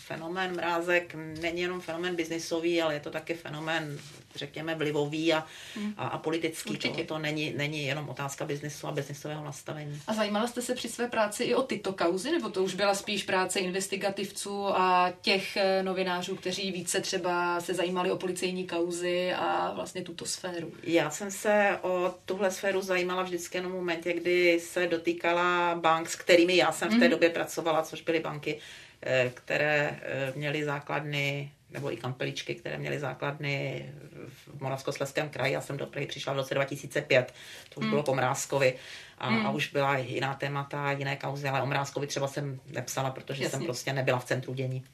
fenomén 0.06 0.56
mrázek 0.56 1.14
není 1.40 1.60
jenom 1.60 1.80
fenomén 1.80 2.16
biznisový, 2.16 2.82
ale 2.82 2.94
je 2.94 3.00
to 3.00 3.10
taky 3.10 3.34
fenomén 3.34 3.98
řekněme, 4.34 4.74
vlivový 4.74 5.32
a, 5.32 5.46
hmm. 5.74 5.94
a, 5.96 6.06
a 6.06 6.18
politický. 6.18 6.70
Určitě. 6.70 7.04
To, 7.04 7.14
to 7.14 7.18
není, 7.18 7.52
není 7.56 7.86
jenom 7.86 8.08
otázka 8.08 8.44
biznesu 8.44 8.86
a 8.86 8.92
biznesového 8.92 9.44
nastavení. 9.44 10.00
A 10.06 10.14
zajímala 10.14 10.46
jste 10.46 10.62
se 10.62 10.74
při 10.74 10.88
své 10.88 11.08
práci 11.08 11.44
i 11.44 11.54
o 11.54 11.62
tyto 11.62 11.92
kauzy, 11.92 12.32
nebo 12.32 12.48
to 12.48 12.64
už 12.64 12.74
byla 12.74 12.94
spíš 12.94 13.24
práce 13.24 13.60
investigativců 13.60 14.66
a 14.66 15.12
těch 15.20 15.56
eh, 15.56 15.82
novinářů, 15.82 16.36
kteří 16.36 16.72
více 16.72 17.00
třeba 17.00 17.60
se 17.60 17.74
zajímali 17.74 18.10
o 18.10 18.16
policejní 18.16 18.66
kauzy 18.66 19.32
a 19.32 19.72
vlastně 19.74 20.02
tuto 20.02 20.26
sféru? 20.26 20.72
Já 20.82 21.10
jsem 21.10 21.30
se 21.30 21.78
o 21.82 22.14
tuhle 22.24 22.50
sféru 22.50 22.80
zajímala 22.80 23.22
vždycky 23.22 23.58
jenom 23.58 23.72
v 23.72 23.74
momentě, 23.74 24.12
kdy 24.12 24.60
se 24.60 24.86
dotýkala 24.86 25.74
bank, 25.74 26.08
s 26.08 26.16
kterými 26.16 26.56
já 26.56 26.72
jsem 26.72 26.88
v 26.88 26.92
té 26.92 26.98
hmm. 26.98 27.10
době 27.10 27.30
pracovala, 27.30 27.82
což 27.82 28.02
byly 28.02 28.20
banky, 28.20 28.58
eh, 29.02 29.30
které 29.34 30.00
eh, 30.02 30.32
měly 30.36 30.64
základny 30.64 31.50
nebo 31.70 31.92
i 31.92 31.96
kampeličky, 31.96 32.54
které 32.54 32.78
měly 32.78 32.98
základny 32.98 33.86
v 34.28 34.60
Moravskoslezském 34.60 35.28
kraji. 35.28 35.52
Já 35.52 35.60
jsem 35.60 35.76
do 35.76 35.86
Prahy 35.86 36.06
přišla 36.06 36.32
v 36.32 36.36
roce 36.36 36.54
2005, 36.54 37.34
to 37.68 37.80
už 37.80 37.84
hmm. 37.84 37.90
bylo 37.90 38.02
po 38.02 38.14
Mrázkovi 38.14 38.74
a, 39.18 39.28
hmm. 39.28 39.46
a 39.46 39.50
už 39.50 39.72
byla 39.72 39.98
jiná 39.98 40.34
témata, 40.34 40.92
jiné 40.92 41.16
kauzy, 41.16 41.48
ale 41.48 41.62
o 41.62 41.66
Mrázkovi 41.66 42.06
třeba 42.06 42.28
jsem 42.28 42.60
nepsala, 42.66 43.10
protože 43.10 43.42
Jasně. 43.42 43.58
jsem 43.58 43.66
prostě 43.66 43.92
nebyla 43.92 44.18
v 44.18 44.24
centru 44.24 44.54
dění. 44.54 44.84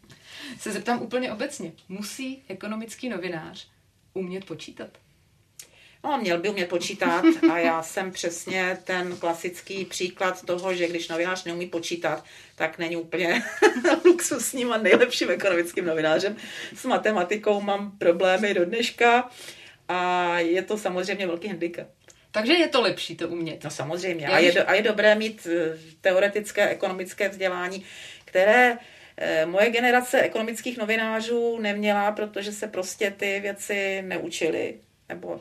Se 0.59 0.73
zeptám 0.73 1.03
úplně 1.03 1.33
obecně. 1.33 1.73
Musí 1.89 2.43
ekonomický 2.49 3.09
novinář 3.09 3.69
umět 4.15 4.45
počítat? 4.45 4.89
No, 6.05 6.19
měl 6.19 6.39
by 6.39 6.49
umět 6.49 6.69
počítat 6.69 7.25
a 7.53 7.59
já 7.59 7.83
jsem 7.83 8.13
přesně 8.13 8.79
ten 8.85 9.17
klasický 9.17 9.85
příklad 9.85 10.45
toho, 10.45 10.75
že 10.75 10.89
když 10.89 11.09
novinář 11.09 11.45
neumí 11.45 11.67
počítat, 11.67 12.25
tak 12.55 12.79
není 12.79 12.97
úplně 12.97 13.43
luxusním 14.05 14.73
a 14.73 14.79
nejlepším 14.79 15.31
ekonomickým 15.31 15.85
novinářem. 15.85 16.37
S 16.75 16.85
matematikou 16.85 17.61
mám 17.61 17.99
problémy 17.99 18.55
do 18.55 18.65
dneška 18.65 19.31
a 19.89 20.39
je 20.39 20.63
to 20.63 20.79
samozřejmě 20.79 21.27
velký 21.27 21.49
handicap. 21.49 21.87
Takže 22.31 22.53
je 22.53 22.69
to 22.69 22.81
lepší 22.81 23.17
to 23.17 23.29
umět. 23.29 23.65
No 23.65 23.71
samozřejmě. 23.71 24.27
A 24.27 24.39
je, 24.39 24.53
do, 24.53 24.69
a 24.69 24.75
je 24.75 24.83
dobré 24.83 25.15
mít 25.15 25.47
eh, 25.51 25.79
teoretické 26.01 26.69
ekonomické 26.69 27.29
vzdělání, 27.29 27.85
které 28.25 28.79
eh, 29.17 29.47
moje 29.47 29.71
generace 29.71 30.21
ekonomických 30.21 30.79
novinářů 30.79 31.59
neměla, 31.59 32.13
protože 32.13 32.53
se 32.53 32.67
prostě 32.67 33.11
ty 33.11 33.41
věci 33.41 34.03
neučily. 34.03 34.75
Nebo 35.09 35.41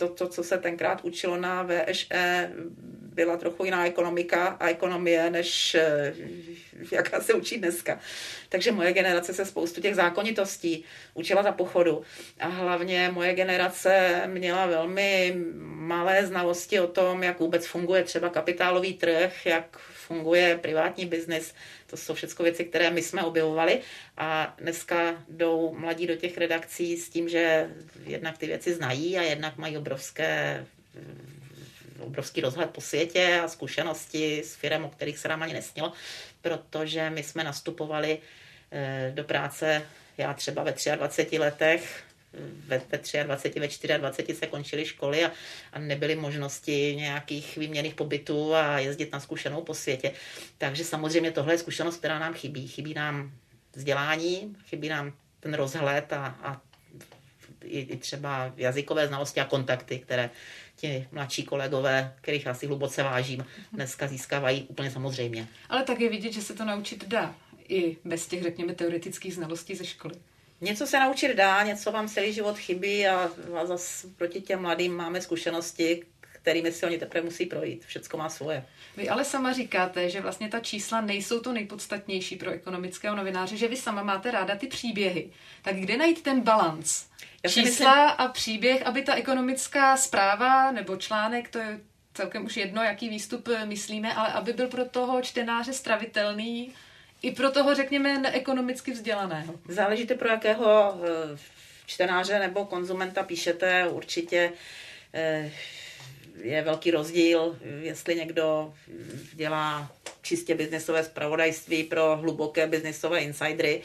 to, 0.00 0.08
to, 0.08 0.28
co 0.28 0.44
se 0.44 0.58
tenkrát 0.58 1.04
učilo 1.04 1.36
na 1.36 1.62
VŠE, 1.62 2.52
byla 3.14 3.36
trochu 3.36 3.64
jiná 3.64 3.86
ekonomika 3.86 4.46
a 4.46 4.68
ekonomie, 4.68 5.30
než 5.30 5.74
eh, 5.74 6.14
jaká 6.92 7.20
se 7.20 7.34
učí 7.34 7.58
dneska. 7.58 8.00
Takže 8.48 8.72
moje 8.72 8.92
generace 8.92 9.34
se 9.34 9.44
spoustu 9.44 9.80
těch 9.80 9.94
zákonitostí 9.94 10.84
učila 11.14 11.42
za 11.42 11.52
pochodu 11.52 12.02
a 12.40 12.48
hlavně 12.48 13.10
moje 13.12 13.34
generace 13.34 14.22
měla 14.26 14.66
velmi 14.66 15.34
malé 15.64 16.26
znalosti 16.26 16.80
o 16.80 16.86
tom, 16.86 17.22
jak 17.22 17.40
vůbec 17.40 17.66
funguje 17.66 18.04
třeba 18.04 18.28
kapitálový 18.28 18.94
trh, 18.94 19.46
jak 19.46 19.78
funguje 19.78 20.58
privátní 20.58 21.06
biznis. 21.06 21.54
To 21.86 21.96
jsou 21.96 22.14
všechno 22.14 22.42
věci, 22.42 22.64
které 22.64 22.90
my 22.90 23.02
jsme 23.02 23.22
objevovali 23.22 23.80
a 24.16 24.54
dneska 24.58 25.24
jdou 25.28 25.74
mladí 25.78 26.06
do 26.06 26.16
těch 26.16 26.38
redakcí 26.38 26.96
s 26.96 27.08
tím, 27.08 27.28
že 27.28 27.70
jednak 28.06 28.38
ty 28.38 28.46
věci 28.46 28.74
znají 28.74 29.18
a 29.18 29.22
jednak 29.22 29.58
mají 29.58 29.78
obrovské 29.78 29.89
obrovský 32.00 32.40
rozhled 32.40 32.70
po 32.70 32.80
světě 32.80 33.40
a 33.44 33.48
zkušenosti 33.48 34.42
s 34.44 34.54
firem, 34.54 34.84
o 34.84 34.88
kterých 34.88 35.18
se 35.18 35.28
nám 35.28 35.42
ani 35.42 35.52
nesnilo, 35.52 35.92
protože 36.42 37.10
my 37.10 37.22
jsme 37.22 37.44
nastupovali 37.44 38.18
eh, 38.70 39.12
do 39.14 39.24
práce, 39.24 39.82
já 40.18 40.34
třeba 40.34 40.62
ve 40.62 40.74
23 40.96 41.38
letech, 41.38 42.02
ve, 42.66 42.78
ve 42.78 42.98
23, 43.24 43.88
ve 43.88 43.98
24 43.98 44.38
se 44.38 44.46
končily 44.46 44.86
školy 44.86 45.24
a, 45.24 45.32
a 45.72 45.78
nebyly 45.78 46.16
možnosti 46.16 46.96
nějakých 46.96 47.56
výměných 47.56 47.94
pobytů 47.94 48.54
a 48.54 48.78
jezdit 48.78 49.12
na 49.12 49.20
zkušenou 49.20 49.62
po 49.62 49.74
světě. 49.74 50.12
Takže 50.58 50.84
samozřejmě 50.84 51.30
tohle 51.30 51.54
je 51.54 51.58
zkušenost, 51.58 51.96
která 51.96 52.18
nám 52.18 52.34
chybí. 52.34 52.68
Chybí 52.68 52.94
nám 52.94 53.32
vzdělání, 53.74 54.56
chybí 54.66 54.88
nám 54.88 55.12
ten 55.40 55.54
rozhled 55.54 56.12
a, 56.12 56.26
a 56.42 56.60
i, 57.64 57.80
i 57.80 57.96
třeba 57.96 58.52
jazykové 58.56 59.08
znalosti 59.08 59.40
a 59.40 59.44
kontakty, 59.44 59.98
které 59.98 60.30
ti 60.76 61.08
mladší 61.12 61.44
kolegové, 61.44 62.14
kterých 62.20 62.46
asi 62.46 62.66
hluboce 62.66 63.02
vážím, 63.02 63.46
dneska 63.72 64.08
získávají 64.08 64.66
úplně 64.68 64.90
samozřejmě. 64.90 65.48
Ale 65.68 65.82
tak 65.82 66.00
je 66.00 66.08
vidět, 66.08 66.32
že 66.32 66.42
se 66.42 66.54
to 66.54 66.64
naučit 66.64 67.08
dá 67.08 67.34
i 67.68 67.96
bez 68.04 68.26
těch, 68.26 68.42
řekněme, 68.42 68.74
teoretických 68.74 69.34
znalostí 69.34 69.74
ze 69.74 69.84
školy. 69.84 70.14
Něco 70.60 70.86
se 70.86 71.00
naučit 71.00 71.34
dá, 71.36 71.62
něco 71.62 71.92
vám 71.92 72.08
celý 72.08 72.32
život 72.32 72.58
chybí 72.58 73.06
a, 73.06 73.30
a 73.60 73.66
zase 73.66 74.08
proti 74.16 74.40
těm 74.40 74.62
mladým 74.62 74.96
máme 74.96 75.20
zkušenosti, 75.20 76.02
kterými 76.42 76.72
si 76.72 76.86
oni 76.86 76.98
teprve 76.98 77.24
musí 77.24 77.46
projít. 77.46 77.84
Všecko 77.84 78.16
má 78.16 78.28
svoje. 78.28 78.66
Vy 78.96 79.08
ale 79.08 79.24
sama 79.24 79.52
říkáte, 79.52 80.10
že 80.10 80.20
vlastně 80.20 80.48
ta 80.48 80.60
čísla 80.60 81.00
nejsou 81.00 81.40
to 81.40 81.52
nejpodstatnější 81.52 82.36
pro 82.36 82.50
ekonomického 82.50 83.16
novináře, 83.16 83.56
že 83.56 83.68
vy 83.68 83.76
sama 83.76 84.02
máte 84.02 84.30
ráda 84.30 84.56
ty 84.56 84.66
příběhy. 84.66 85.30
Tak 85.62 85.76
kde 85.76 85.96
najít 85.96 86.22
ten 86.22 86.40
balans? 86.40 87.06
Čísla 87.48 87.62
myslím... 88.06 88.14
a 88.18 88.28
příběh, 88.28 88.86
aby 88.86 89.02
ta 89.02 89.14
ekonomická 89.14 89.96
zpráva 89.96 90.72
nebo 90.72 90.96
článek, 90.96 91.48
to 91.48 91.58
je 91.58 91.80
celkem 92.14 92.44
už 92.44 92.56
jedno, 92.56 92.82
jaký 92.82 93.08
výstup 93.08 93.48
myslíme, 93.64 94.14
ale 94.14 94.32
aby 94.32 94.52
byl 94.52 94.68
pro 94.68 94.84
toho 94.84 95.22
čtenáře 95.22 95.72
stravitelný, 95.72 96.74
i 97.22 97.32
pro 97.32 97.50
toho, 97.50 97.74
řekněme, 97.74 98.18
neekonomicky 98.18 98.92
vzdělaného. 98.92 99.54
Záležíte 99.68 100.14
pro 100.14 100.28
jakého 100.28 101.00
eh, 101.04 101.38
čtenáře 101.86 102.38
nebo 102.38 102.64
konzumenta 102.64 103.22
píšete, 103.22 103.88
určitě 103.88 104.52
eh, 105.14 105.50
je 106.42 106.62
velký 106.62 106.90
rozdíl, 106.90 107.58
jestli 107.82 108.14
někdo 108.14 108.74
dělá 109.32 109.92
čistě 110.22 110.54
biznesové 110.54 111.04
zpravodajství 111.04 111.84
pro 111.84 112.16
hluboké 112.16 112.66
biznesové 112.66 113.20
insidery, 113.20 113.82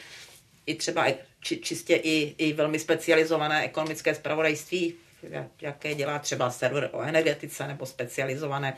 i 0.65 0.75
třeba 0.75 1.05
či, 1.39 1.57
čistě 1.57 1.95
i, 1.95 2.35
i 2.37 2.53
velmi 2.53 2.79
specializované 2.79 3.63
ekonomické 3.65 4.15
zpravodajství, 4.15 4.93
jaké 5.61 5.95
dělá 5.95 6.19
třeba 6.19 6.49
server 6.49 6.89
o 6.91 7.01
energetice 7.01 7.67
nebo 7.67 7.85
specializované 7.85 8.77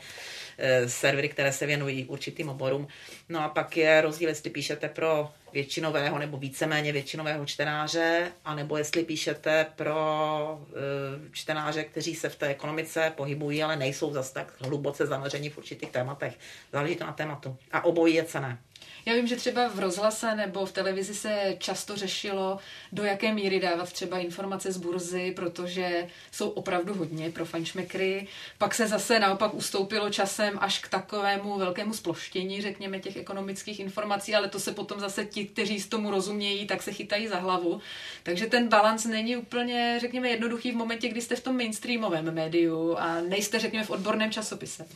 e, 0.58 0.88
servery, 0.88 1.28
které 1.28 1.52
se 1.52 1.66
věnují 1.66 2.04
určitým 2.04 2.48
oborům. 2.48 2.88
No 3.28 3.40
a 3.44 3.48
pak 3.48 3.76
je 3.76 4.00
rozdíl, 4.00 4.28
jestli 4.28 4.50
píšete 4.50 4.88
pro 4.88 5.30
většinového 5.52 6.18
nebo 6.18 6.36
víceméně 6.36 6.92
většinového 6.92 7.46
čtenáře, 7.46 8.32
anebo 8.44 8.76
jestli 8.76 9.04
píšete 9.04 9.66
pro 9.76 10.60
e, 10.70 11.32
čtenáře, 11.32 11.84
kteří 11.84 12.14
se 12.14 12.28
v 12.28 12.36
té 12.36 12.46
ekonomice 12.46 13.12
pohybují, 13.16 13.62
ale 13.62 13.76
nejsou 13.76 14.12
zas 14.12 14.30
tak 14.30 14.52
hluboce 14.60 15.06
zanoření 15.06 15.50
v 15.50 15.58
určitých 15.58 15.90
tématech. 15.90 16.38
Záleží 16.72 16.96
to 16.96 17.06
na 17.06 17.12
tématu. 17.12 17.56
A 17.72 17.84
obojí 17.84 18.14
je 18.14 18.24
cené. 18.24 18.58
Já 19.06 19.14
vím, 19.14 19.26
že 19.26 19.36
třeba 19.36 19.68
v 19.68 19.78
rozhlase 19.78 20.34
nebo 20.34 20.66
v 20.66 20.72
televizi 20.72 21.14
se 21.14 21.56
často 21.58 21.96
řešilo, 21.96 22.58
do 22.92 23.04
jaké 23.04 23.32
míry 23.32 23.60
dávat 23.60 23.92
třeba 23.92 24.18
informace 24.18 24.72
z 24.72 24.76
burzy, 24.76 25.32
protože 25.36 26.08
jsou 26.32 26.48
opravdu 26.48 26.94
hodně 26.94 27.30
pro 27.30 27.44
fančmekry. 27.44 28.26
Pak 28.58 28.74
se 28.74 28.88
zase 28.88 29.20
naopak 29.20 29.54
ustoupilo 29.54 30.10
časem 30.10 30.58
až 30.60 30.78
k 30.78 30.88
takovému 30.88 31.58
velkému 31.58 31.94
sploštění, 31.94 32.62
řekněme, 32.62 33.00
těch 33.00 33.16
ekonomických 33.16 33.80
informací, 33.80 34.34
ale 34.34 34.48
to 34.48 34.60
se 34.60 34.72
potom 34.72 35.00
zase 35.00 35.24
ti, 35.24 35.44
kteří 35.44 35.80
z 35.80 35.88
tomu 35.88 36.10
rozumějí, 36.10 36.66
tak 36.66 36.82
se 36.82 36.92
chytají 36.92 37.28
za 37.28 37.38
hlavu. 37.38 37.80
Takže 38.22 38.46
ten 38.46 38.68
balans 38.68 39.04
není 39.04 39.36
úplně, 39.36 39.96
řekněme, 40.00 40.28
jednoduchý 40.28 40.72
v 40.72 40.76
momentě, 40.76 41.08
kdy 41.08 41.20
jste 41.20 41.36
v 41.36 41.42
tom 41.42 41.56
mainstreamovém 41.56 42.34
médiu 42.34 42.96
a 42.98 43.20
nejste, 43.20 43.58
řekněme, 43.58 43.84
v 43.84 43.90
odborném 43.90 44.30
časopise. 44.30 44.86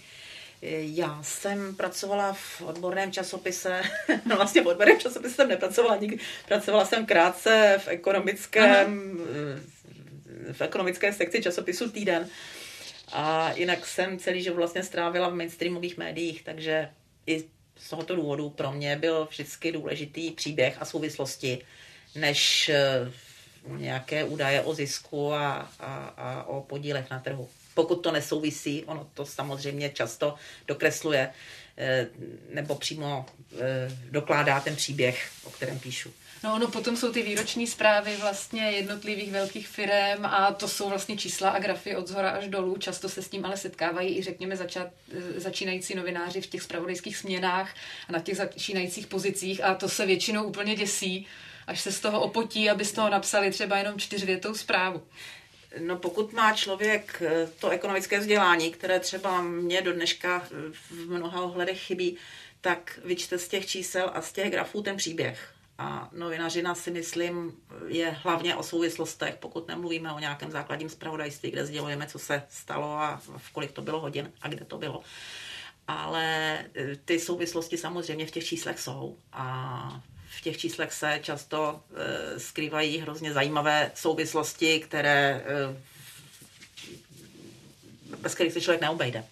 Já 0.65 1.23
jsem 1.23 1.75
pracovala 1.75 2.33
v 2.33 2.63
odborném 2.63 3.13
časopise, 3.13 3.83
no 4.25 4.37
vlastně 4.37 4.63
v 4.63 4.67
odborném 4.67 5.01
časopise 5.01 5.35
jsem 5.35 5.49
nepracovala 5.49 5.97
nikdy, 5.97 6.19
pracovala 6.49 6.85
jsem 6.85 7.07
krátce 7.07 7.81
v 7.85 7.89
ekonomickém, 7.89 9.21
Aha. 9.21 10.53
v 10.53 10.61
ekonomické 10.61 11.13
sekci 11.13 11.43
časopisu 11.43 11.91
Týden. 11.91 12.29
A 13.13 13.53
jinak 13.53 13.87
jsem 13.87 14.19
celý 14.19 14.43
život 14.43 14.57
vlastně 14.57 14.83
strávila 14.83 15.29
v 15.29 15.35
mainstreamových 15.35 15.99
médiích, 15.99 16.43
takže 16.43 16.91
i 17.27 17.45
z 17.79 17.91
tohoto 17.91 18.17
důvodu 18.17 18.51
pro 18.51 18.73
mě 18.73 18.97
byl 18.97 19.29
vždycky 19.31 19.73
důležitý 19.73 20.31
příběh 20.31 20.77
a 20.81 20.85
souvislosti, 20.85 21.65
než 22.15 22.69
eh, 22.69 23.13
nějaké 23.67 24.25
údaje 24.25 24.63
o 24.63 24.75
zisku 24.75 25.33
a, 25.33 25.73
a, 25.81 26.15
a 26.17 26.45
o 26.45 26.61
podílech 26.61 27.11
na 27.11 27.21
trhu 27.21 27.49
pokud 27.75 27.97
to 27.97 28.13
nesouvisí, 28.13 28.85
ono 28.85 29.09
to 29.15 29.27
samozřejmě 29.27 29.91
často 29.91 30.35
dokresluje 30.67 31.31
eh, 31.77 32.07
nebo 32.51 32.75
přímo 32.75 33.27
eh, 33.61 33.99
dokládá 34.11 34.61
ten 34.61 34.77
příběh, 34.77 35.31
o 35.45 35.51
kterém 35.51 35.79
píšu. 35.79 36.13
No 36.45 36.55
ono 36.55 36.69
potom 36.69 36.97
jsou 36.97 37.13
ty 37.13 37.23
výroční 37.23 37.67
zprávy 37.67 38.17
vlastně 38.17 38.63
jednotlivých 38.71 39.33
velkých 39.33 39.69
firm 39.69 40.27
a 40.27 40.53
to 40.53 40.69
jsou 40.69 40.89
vlastně 40.89 41.17
čísla 41.17 41.51
a 41.51 41.59
grafy 41.59 41.97
od 41.97 42.09
zhora 42.09 42.31
až 42.31 42.49
dolů. 42.49 42.77
Často 42.77 43.09
se 43.09 43.23
s 43.23 43.29
tím 43.29 43.45
ale 43.45 43.57
setkávají 43.57 44.19
i 44.19 44.23
řekněme 44.23 44.57
začat, 44.57 44.89
eh, 45.13 45.41
začínající 45.41 45.95
novináři 45.95 46.41
v 46.41 46.47
těch 46.47 46.63
spravodajských 46.63 47.17
směnách 47.17 47.75
a 48.09 48.13
na 48.13 48.19
těch 48.19 48.37
začínajících 48.37 49.07
pozicích 49.07 49.65
a 49.65 49.75
to 49.75 49.89
se 49.89 50.07
většinou 50.07 50.45
úplně 50.45 50.75
děsí, 50.75 51.27
až 51.67 51.81
se 51.81 51.93
z 51.93 52.01
toho 52.01 52.21
opotí, 52.21 52.71
aby 52.71 52.85
z 52.85 52.93
toho 52.93 53.11
napsali 53.11 53.51
třeba 53.51 53.79
jenom 53.79 53.99
čtyřvětou 53.99 54.55
zprávu. 54.55 55.03
No 55.79 55.97
pokud 55.97 56.33
má 56.33 56.53
člověk 56.53 57.23
eh, 57.27 57.49
to 57.61 57.71
ekonomické 57.71 58.21
vzdělání, 58.21 58.71
které 58.71 59.01
třeba 59.01 59.43
mě 59.43 59.83
do 59.83 59.93
dneška 59.93 60.43
eh, 60.45 60.73
v 60.73 61.11
mnoha 61.11 61.43
ohledech 61.43 61.81
chybí, 61.81 62.17
tak 62.61 63.01
vyčte 63.05 63.39
z 63.39 63.49
těch 63.49 63.67
čísel 63.67 64.11
a 64.15 64.23
z 64.23 64.33
těch 64.33 64.51
grafů 64.51 64.83
ten 64.83 64.97
příběh. 64.97 65.55
A 65.79 66.09
novinařina 66.13 66.75
si 66.75 66.91
myslím 66.91 67.53
je 67.87 68.11
hlavně 68.11 68.57
o 68.57 68.63
souvislostech, 68.63 69.35
pokud 69.35 69.69
nemluvíme 69.69 70.13
o 70.13 70.19
nějakém 70.19 70.51
základním 70.51 70.89
zpravodajství, 70.89 71.51
kde 71.51 71.67
sdělujeme, 71.67 72.07
co 72.07 72.19
se 72.19 72.43
stalo 72.51 72.93
a 72.93 73.21
v 73.37 73.53
kolik 73.53 73.73
to 73.73 73.83
bylo 73.83 74.01
hodin 74.01 74.33
a 74.43 74.49
kde 74.49 74.65
to 74.65 74.79
bylo. 74.79 75.03
Ale 75.89 76.59
eh, 76.75 76.97
ty 77.05 77.19
souvislosti 77.19 77.77
samozřejmě 77.77 78.27
v 78.27 78.31
těch 78.31 78.45
číslech 78.45 78.81
jsou 78.81 79.19
a 79.33 80.03
v 80.39 80.41
těch 80.41 80.59
číslech 80.59 80.93
se 80.93 81.19
často 81.23 81.81
e, 81.97 82.41
skrývají 82.41 82.99
hrozně 82.99 83.33
zajímavé 83.33 83.91
souvislosti, 83.95 84.81
které, 84.81 85.45
e, 85.47 85.77
bez 88.17 88.35
kterých 88.35 88.53
se 88.53 88.61
člověk 88.61 88.81
neobejde. 88.81 89.25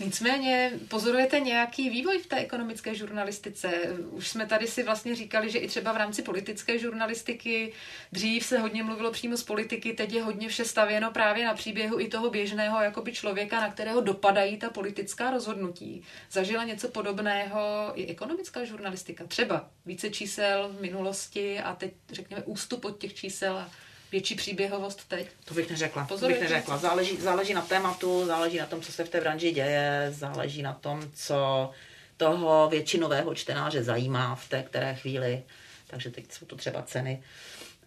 Nicméně 0.00 0.72
pozorujete 0.88 1.40
nějaký 1.40 1.90
vývoj 1.90 2.18
v 2.18 2.26
té 2.26 2.36
ekonomické 2.36 2.94
žurnalistice? 2.94 3.68
Už 4.10 4.28
jsme 4.28 4.46
tady 4.46 4.66
si 4.66 4.82
vlastně 4.82 5.14
říkali, 5.14 5.50
že 5.50 5.58
i 5.58 5.68
třeba 5.68 5.92
v 5.92 5.96
rámci 5.96 6.22
politické 6.22 6.78
žurnalistiky 6.78 7.72
dřív 8.12 8.44
se 8.44 8.58
hodně 8.58 8.82
mluvilo 8.82 9.10
přímo 9.10 9.36
z 9.36 9.42
politiky, 9.42 9.92
teď 9.92 10.12
je 10.12 10.22
hodně 10.22 10.48
vše 10.48 10.64
stavěno 10.64 11.10
právě 11.10 11.44
na 11.44 11.54
příběhu 11.54 12.00
i 12.00 12.08
toho 12.08 12.30
běžného 12.30 12.82
jakoby 12.82 13.12
člověka, 13.12 13.60
na 13.60 13.70
kterého 13.70 14.00
dopadají 14.00 14.56
ta 14.56 14.70
politická 14.70 15.30
rozhodnutí. 15.30 16.02
Zažila 16.30 16.64
něco 16.64 16.88
podobného 16.88 17.92
i 17.94 18.06
ekonomická 18.06 18.64
žurnalistika? 18.64 19.24
Třeba 19.24 19.70
více 19.86 20.10
čísel 20.10 20.68
v 20.68 20.80
minulosti 20.80 21.60
a 21.60 21.74
teď 21.74 21.92
řekněme 22.12 22.42
ústup 22.42 22.84
od 22.84 22.98
těch 22.98 23.14
čísel 23.14 23.58
a 23.58 23.70
větší 24.12 24.34
příběhovost 24.34 25.08
teď? 25.08 25.28
To 25.44 25.54
bych 25.54 25.70
neřekla. 25.70 26.06
to 26.06 26.28
bych 26.28 26.40
neřekla. 26.40 26.76
Záleží, 26.76 27.16
záleží 27.16 27.54
na 27.54 27.62
tématu, 27.62 28.26
záleží 28.26 28.58
na 28.58 28.66
tom, 28.66 28.82
co 28.82 28.92
se 28.92 29.04
v 29.04 29.08
té 29.08 29.20
branži 29.20 29.52
děje, 29.52 30.08
záleží 30.10 30.62
na 30.62 30.72
tom, 30.72 31.10
co 31.14 31.70
toho 32.16 32.68
většinového 32.68 33.34
čtenáře 33.34 33.82
zajímá 33.82 34.34
v 34.34 34.48
té 34.48 34.62
které 34.62 34.94
chvíli. 34.94 35.42
Takže 35.86 36.10
teď 36.10 36.32
jsou 36.32 36.46
to 36.46 36.56
třeba 36.56 36.82
ceny. 36.82 37.22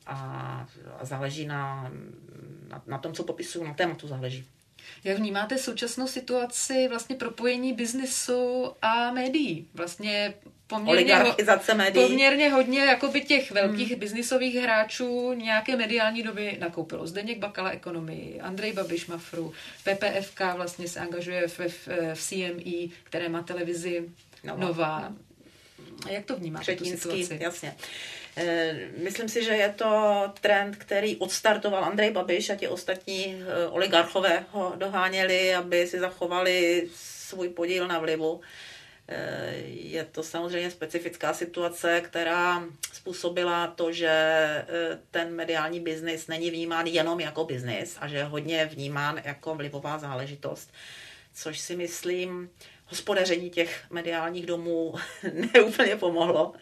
A, 0.06 0.16
a 1.00 1.06
záleží 1.06 1.46
na, 1.46 1.92
na, 2.68 2.82
na 2.88 2.98
tom, 2.98 3.14
co 3.14 3.24
popisuju, 3.24 3.66
na 3.66 3.74
tématu 3.74 4.08
záleží. 4.08 4.46
Jak 5.04 5.18
vnímáte 5.18 5.58
současnou 5.58 6.08
situaci 6.08 6.88
vlastně 6.88 7.16
propojení 7.16 7.74
biznesu 7.74 8.72
a 8.82 9.12
médií? 9.12 9.68
Vlastně 9.74 10.34
poměrně, 10.68 11.16
ho, 11.16 11.36
médií. 11.76 12.08
poměrně 12.08 12.50
hodně 12.50 12.80
jakoby 12.80 13.22
těch 13.22 13.52
velkých 13.52 13.90
hmm. 13.90 14.00
biznisových 14.00 14.56
hráčů 14.56 15.34
nějaké 15.34 15.76
mediální 15.76 16.24
doby 16.24 16.58
nakoupilo. 16.60 17.08
Zdeněk 17.08 17.38
Bakala 17.38 17.70
ekonomii, 17.70 18.42
Andrej 18.42 18.74
Babiš 18.74 19.08
Mafru, 19.08 19.54
PPFK 19.84 20.42
vlastně 20.56 20.88
se 20.88 21.00
angažuje 21.00 21.48
v, 21.48 21.60
v, 21.60 21.88
v 22.14 22.22
CME, 22.22 22.96
které 23.04 23.30
má 23.30 23.44
televizi 23.44 24.10
Nová. 24.44 24.66
Nová. 24.66 25.14
A 26.06 26.10
jak 26.10 26.26
to 26.26 26.36
vnímáte, 26.36 26.76
tu 26.76 26.86
situaci? 26.86 27.40
jasně. 27.42 27.76
Myslím 28.98 29.30
si, 29.30 29.44
že 29.44 29.52
je 29.52 29.70
to 29.70 30.24
trend, 30.42 30.76
který 30.76 31.18
odstartoval 31.18 31.86
Andrej 31.86 32.12
Babiš 32.12 32.50
a 32.50 32.56
ti 32.56 32.68
ostatní 32.68 33.26
eh, 33.26 33.68
oligarchové 33.68 34.46
ho 34.52 34.74
doháněli, 34.78 35.56
aby 35.56 35.88
si 35.88 36.00
zachovali 36.00 36.90
svůj 36.96 37.50
podíl 37.50 37.88
na 37.88 38.00
vlivu. 38.00 38.42
Eh, 39.08 39.54
je 39.66 40.04
to 40.04 40.24
samozřejmě 40.24 40.72
specifická 40.72 41.34
situace, 41.34 42.02
která 42.02 42.64
způsobila 42.94 43.68
to, 43.68 43.92
že 43.92 44.12
ten 45.12 45.36
mediální 45.36 45.80
biznis 45.80 46.28
není 46.28 46.52
vnímán 46.52 46.88
jenom 46.88 47.20
jako 47.20 47.46
biznis 47.46 47.98
a 48.00 48.08
že 48.08 48.18
je 48.18 48.24
hodně 48.24 48.66
vnímán 48.66 49.22
jako 49.24 49.56
vlivová 49.56 49.98
záležitost, 49.98 50.74
což 51.34 51.60
si 51.60 51.76
myslím 51.76 52.50
hospodaření 52.86 53.50
těch 53.50 53.84
mediálních 53.90 54.46
domů 54.46 54.94
neúplně 55.54 55.96
pomohlo. 55.96 56.54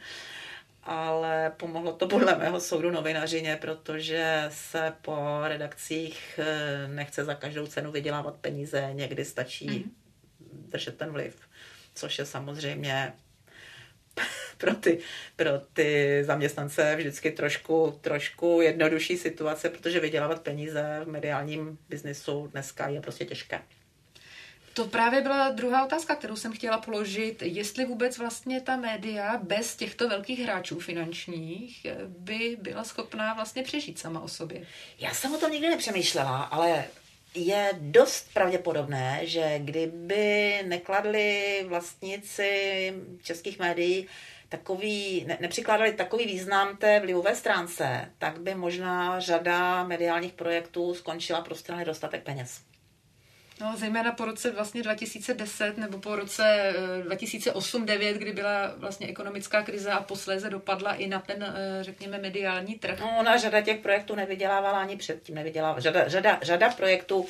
Ale 0.83 1.51
pomohlo 1.57 1.93
to 1.93 2.07
podle 2.07 2.35
mého 2.35 2.59
soudu 2.59 2.91
novinařině, 2.91 3.57
protože 3.61 4.45
se 4.49 4.93
po 5.01 5.39
redakcích 5.43 6.39
eh, 6.39 6.87
nechce 6.87 7.23
za 7.23 7.35
každou 7.35 7.67
cenu 7.67 7.91
vydělávat 7.91 8.37
peníze, 8.37 8.89
někdy 8.93 9.25
stačí 9.25 9.69
mm-hmm. 9.69 9.89
držet 10.69 10.97
ten 10.97 11.11
vliv, 11.11 11.35
což 11.95 12.19
je 12.19 12.25
samozřejmě 12.25 13.13
pro 14.57 14.75
ty, 14.75 14.99
pro 15.35 15.59
ty 15.73 16.21
zaměstnance 16.23 16.95
vždycky 16.95 17.31
trošku, 17.31 17.99
trošku 18.01 18.61
jednodušší 18.61 19.17
situace, 19.17 19.69
protože 19.69 19.99
vydělávat 19.99 20.41
peníze 20.41 21.01
v 21.05 21.07
mediálním 21.07 21.77
biznisu 21.89 22.47
dneska 22.51 22.87
je 22.87 23.01
prostě 23.01 23.25
těžké. 23.25 23.61
To 24.73 24.85
právě 24.85 25.21
byla 25.21 25.49
druhá 25.49 25.85
otázka, 25.85 26.15
kterou 26.15 26.35
jsem 26.35 26.53
chtěla 26.53 26.77
položit. 26.77 27.41
Jestli 27.41 27.85
vůbec 27.85 28.17
vlastně 28.17 28.61
ta 28.61 28.75
média 28.75 29.37
bez 29.43 29.75
těchto 29.75 30.09
velkých 30.09 30.39
hráčů 30.39 30.79
finančních 30.79 31.87
by 32.07 32.57
byla 32.61 32.83
schopná 32.83 33.33
vlastně 33.33 33.63
přežít 33.63 33.99
sama 33.99 34.19
o 34.19 34.27
sobě? 34.27 34.65
Já 34.99 35.13
jsem 35.13 35.35
o 35.35 35.37
tom 35.37 35.51
nikdy 35.51 35.69
nepřemýšlela, 35.69 36.43
ale 36.43 36.83
je 37.35 37.69
dost 37.79 38.33
pravděpodobné, 38.33 39.19
že 39.23 39.59
kdyby 39.59 40.59
nekladli 40.65 41.65
vlastníci 41.67 42.93
českých 43.23 43.59
médií 43.59 44.07
takový, 44.49 45.23
ne, 45.27 45.37
nepřikládali 45.41 45.93
takový 45.93 46.25
význam 46.25 46.77
té 46.77 46.99
vlivové 46.99 47.35
stránce, 47.35 48.11
tak 48.17 48.39
by 48.39 48.55
možná 48.55 49.19
řada 49.19 49.83
mediálních 49.83 50.33
projektů 50.33 50.93
skončila 50.93 51.41
prostě 51.41 51.71
na 51.71 51.77
nedostatek 51.77 52.23
peněz. 52.23 52.70
No, 53.61 53.73
zejména 53.77 54.11
po 54.11 54.25
roce 54.25 54.51
vlastně 54.51 54.83
2010 54.83 55.77
nebo 55.77 55.97
po 55.97 56.15
roce 56.15 56.73
2008-2009, 57.07 58.13
kdy 58.13 58.33
byla 58.33 58.73
vlastně 58.77 59.07
ekonomická 59.07 59.63
krize 59.63 59.91
a 59.91 60.01
posléze 60.01 60.49
dopadla 60.49 60.93
i 60.93 61.07
na 61.07 61.19
ten, 61.19 61.43
eh, 61.43 61.83
řekněme, 61.83 62.17
mediální 62.17 62.75
trh. 62.75 62.99
No, 62.99 63.17
ona 63.19 63.37
řada 63.37 63.61
těch 63.61 63.79
projektů 63.79 64.15
nevydělávala 64.15 64.79
ani 64.79 64.97
předtím, 64.97 65.35
nevydělávala. 65.35 65.79
Řada, 65.79 66.07
řada, 66.07 66.39
řada 66.41 66.69
projektů 66.69 67.25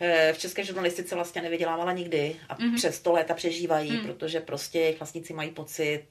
eh, 0.00 0.32
v 0.32 0.38
české 0.38 0.64
žurnalistice 0.64 1.14
vlastně 1.14 1.42
nevydělávala 1.42 1.92
nikdy 1.92 2.36
a 2.48 2.56
mm-hmm. 2.56 2.76
přes 2.76 3.00
to 3.00 3.12
léta 3.12 3.34
přežívají, 3.34 3.90
mm. 3.90 4.06
protože 4.06 4.40
prostě 4.40 4.78
jejich 4.78 4.98
vlastníci 4.98 5.32
mají 5.32 5.50
pocit, 5.50 6.06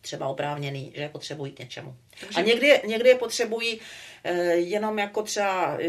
třeba 0.00 0.28
oprávněný, 0.28 0.92
že 0.96 1.02
je 1.02 1.08
potřebují 1.08 1.52
k 1.52 1.58
něčemu. 1.58 1.96
Takže... 2.20 2.40
A 2.40 2.44
někdy, 2.44 2.80
někdy 2.86 3.08
je 3.08 3.14
potřebují 3.14 3.80
eh, 3.80 3.84
jenom 4.54 4.98
jako 4.98 5.22
třeba 5.22 5.76
eh, 5.80 5.86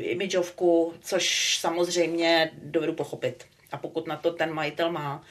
imidžovku, 0.00 0.94
což 1.00 1.56
samozřejmě 1.60 2.50
dovedu 2.62 2.92
pochopit. 2.92 3.44
A 3.72 3.76
pokud 3.76 4.06
na 4.06 4.16
to 4.16 4.32
ten 4.32 4.52
majitel 4.52 4.92
má, 4.92 5.24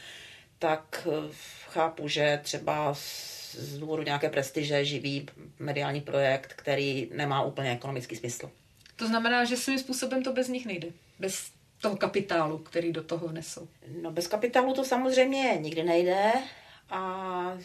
tak 0.59 1.07
eh, 1.07 1.33
chápu, 1.67 2.07
že 2.07 2.39
třeba 2.43 2.93
z 2.93 3.77
důvodu 3.79 4.03
nějaké 4.03 4.29
prestiže 4.29 4.85
živí 4.85 5.25
mediální 5.59 6.01
projekt, 6.01 6.53
který 6.53 7.09
nemá 7.13 7.43
úplně 7.43 7.71
ekonomický 7.71 8.15
smysl. 8.15 8.51
To 8.95 9.07
znamená, 9.07 9.45
že 9.45 9.57
svým 9.57 9.79
způsobem 9.79 10.23
to 10.23 10.33
bez 10.33 10.47
nich 10.47 10.65
nejde. 10.65 10.87
Bez 11.19 11.51
toho 11.81 11.97
kapitálu, 11.97 12.57
který 12.57 12.91
do 12.91 13.03
toho 13.03 13.27
vnesou. 13.27 13.67
No 14.01 14.11
bez 14.11 14.27
kapitálu 14.27 14.73
to 14.73 14.83
samozřejmě 14.83 15.57
nikdy 15.59 15.83
nejde 15.83 16.31
a 16.89 17.57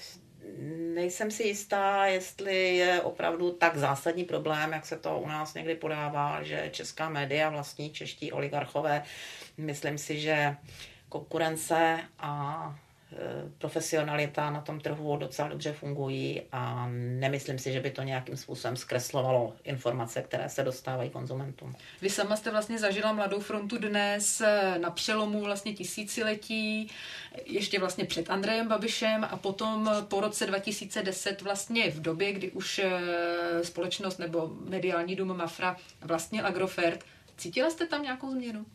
nejsem 0.94 1.30
si 1.30 1.42
jistá, 1.42 2.06
jestli 2.06 2.76
je 2.76 3.02
opravdu 3.02 3.52
tak 3.52 3.76
zásadní 3.76 4.24
problém, 4.24 4.72
jak 4.72 4.86
se 4.86 4.96
to 4.96 5.18
u 5.18 5.26
nás 5.28 5.54
někdy 5.54 5.74
podává, 5.74 6.42
že 6.42 6.68
česká 6.72 7.08
média 7.08 7.50
vlastní 7.50 7.90
čeští 7.90 8.32
oligarchové. 8.32 9.02
Myslím 9.56 9.98
si, 9.98 10.20
že 10.20 10.56
konkurence 11.08 11.98
a 12.18 12.74
profesionalita 13.58 14.50
na 14.50 14.60
tom 14.60 14.80
trhu 14.80 15.16
docela 15.16 15.48
dobře 15.48 15.72
fungují 15.72 16.42
a 16.52 16.88
nemyslím 16.92 17.58
si, 17.58 17.72
že 17.72 17.80
by 17.80 17.90
to 17.90 18.02
nějakým 18.02 18.36
způsobem 18.36 18.76
zkreslovalo 18.76 19.54
informace, 19.64 20.22
které 20.22 20.48
se 20.48 20.62
dostávají 20.62 21.10
konzumentům. 21.10 21.74
Vy 22.02 22.10
sama 22.10 22.36
jste 22.36 22.50
vlastně 22.50 22.78
zažila 22.78 23.12
Mladou 23.12 23.40
frontu 23.40 23.78
dnes 23.78 24.40
eh, 24.40 24.78
na 24.78 24.90
přelomu 24.90 25.44
vlastně 25.44 25.74
tisíciletí, 25.74 26.90
ještě 27.44 27.78
vlastně 27.78 28.04
před 28.04 28.30
Andrejem 28.30 28.68
Babišem 28.68 29.24
a 29.30 29.36
potom 29.36 29.90
po 30.08 30.20
roce 30.20 30.46
2010 30.46 31.42
vlastně 31.42 31.90
v 31.90 32.00
době, 32.00 32.32
kdy 32.32 32.50
už 32.50 32.78
eh, 32.78 33.64
společnost 33.64 34.18
nebo 34.18 34.50
mediální 34.68 35.16
dům 35.16 35.36
Mafra 35.36 35.76
vlastnil 36.00 36.46
Agrofert. 36.46 37.04
Cítila 37.36 37.70
jste 37.70 37.86
tam 37.86 38.02
nějakou 38.02 38.30
změnu? 38.30 38.66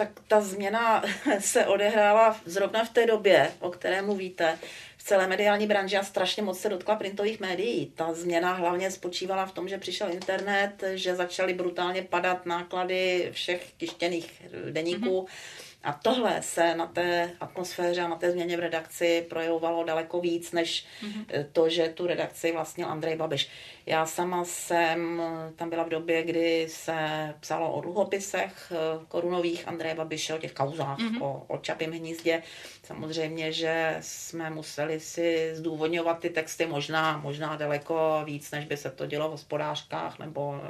Tak 0.00 0.20
ta 0.28 0.40
změna 0.40 1.02
se 1.38 1.66
odehrála 1.66 2.40
zrovna 2.44 2.84
v 2.84 2.90
té 2.90 3.06
době, 3.06 3.52
o 3.60 3.70
které 3.70 4.02
mluvíte, 4.02 4.58
v 4.96 5.02
celé 5.02 5.26
mediální 5.26 5.66
branži 5.66 5.96
a 5.96 6.02
strašně 6.02 6.42
moc 6.42 6.60
se 6.60 6.68
dotkla 6.68 6.96
printových 6.96 7.40
médií. 7.40 7.92
Ta 7.94 8.12
změna 8.12 8.52
hlavně 8.52 8.90
spočívala 8.90 9.46
v 9.46 9.52
tom, 9.52 9.68
že 9.68 9.78
přišel 9.78 10.12
internet, 10.12 10.84
že 10.94 11.14
začaly 11.14 11.54
brutálně 11.54 12.02
padat 12.02 12.46
náklady 12.46 13.28
všech 13.32 13.72
tištěných 13.76 14.42
deníků. 14.70 15.20
Mm-hmm 15.20 15.60
a 15.84 15.92
tohle 15.92 16.42
se 16.42 16.74
na 16.74 16.86
té 16.86 17.30
atmosféře 17.40 18.00
a 18.00 18.08
na 18.08 18.16
té 18.16 18.30
změně 18.30 18.56
v 18.56 18.60
redakci 18.60 19.26
projevovalo 19.30 19.84
daleko 19.84 20.20
víc, 20.20 20.52
než 20.52 20.86
mm-hmm. 21.02 21.46
to, 21.52 21.68
že 21.68 21.88
tu 21.88 22.06
redakci 22.06 22.52
vlastnil 22.52 22.88
Andrej 22.88 23.16
Babiš. 23.16 23.48
Já 23.86 24.06
sama 24.06 24.44
jsem 24.44 25.22
tam 25.56 25.70
byla 25.70 25.82
v 25.82 25.88
době, 25.88 26.22
kdy 26.22 26.66
se 26.70 26.94
psalo 27.40 27.72
o 27.72 27.80
dluhopisech 27.80 28.72
eh, 28.72 29.04
korunových 29.08 29.68
Andreje 29.68 29.94
Babiše, 29.94 30.34
o 30.34 30.38
těch 30.38 30.52
kauzách, 30.52 30.98
mm-hmm. 30.98 31.22
o, 31.22 31.44
o 31.48 31.58
Čapím 31.58 31.92
hnízdě. 31.92 32.42
Samozřejmě, 32.82 33.52
že 33.52 33.96
jsme 34.00 34.50
museli 34.50 35.00
si 35.00 35.50
zdůvodňovat 35.54 36.18
ty 36.18 36.30
texty 36.30 36.66
možná, 36.66 37.18
možná 37.18 37.56
daleko 37.56 38.22
víc, 38.24 38.50
než 38.50 38.64
by 38.64 38.76
se 38.76 38.90
to 38.90 39.06
dělo 39.06 39.28
v 39.28 39.30
hospodářkách 39.30 40.18
nebo 40.18 40.60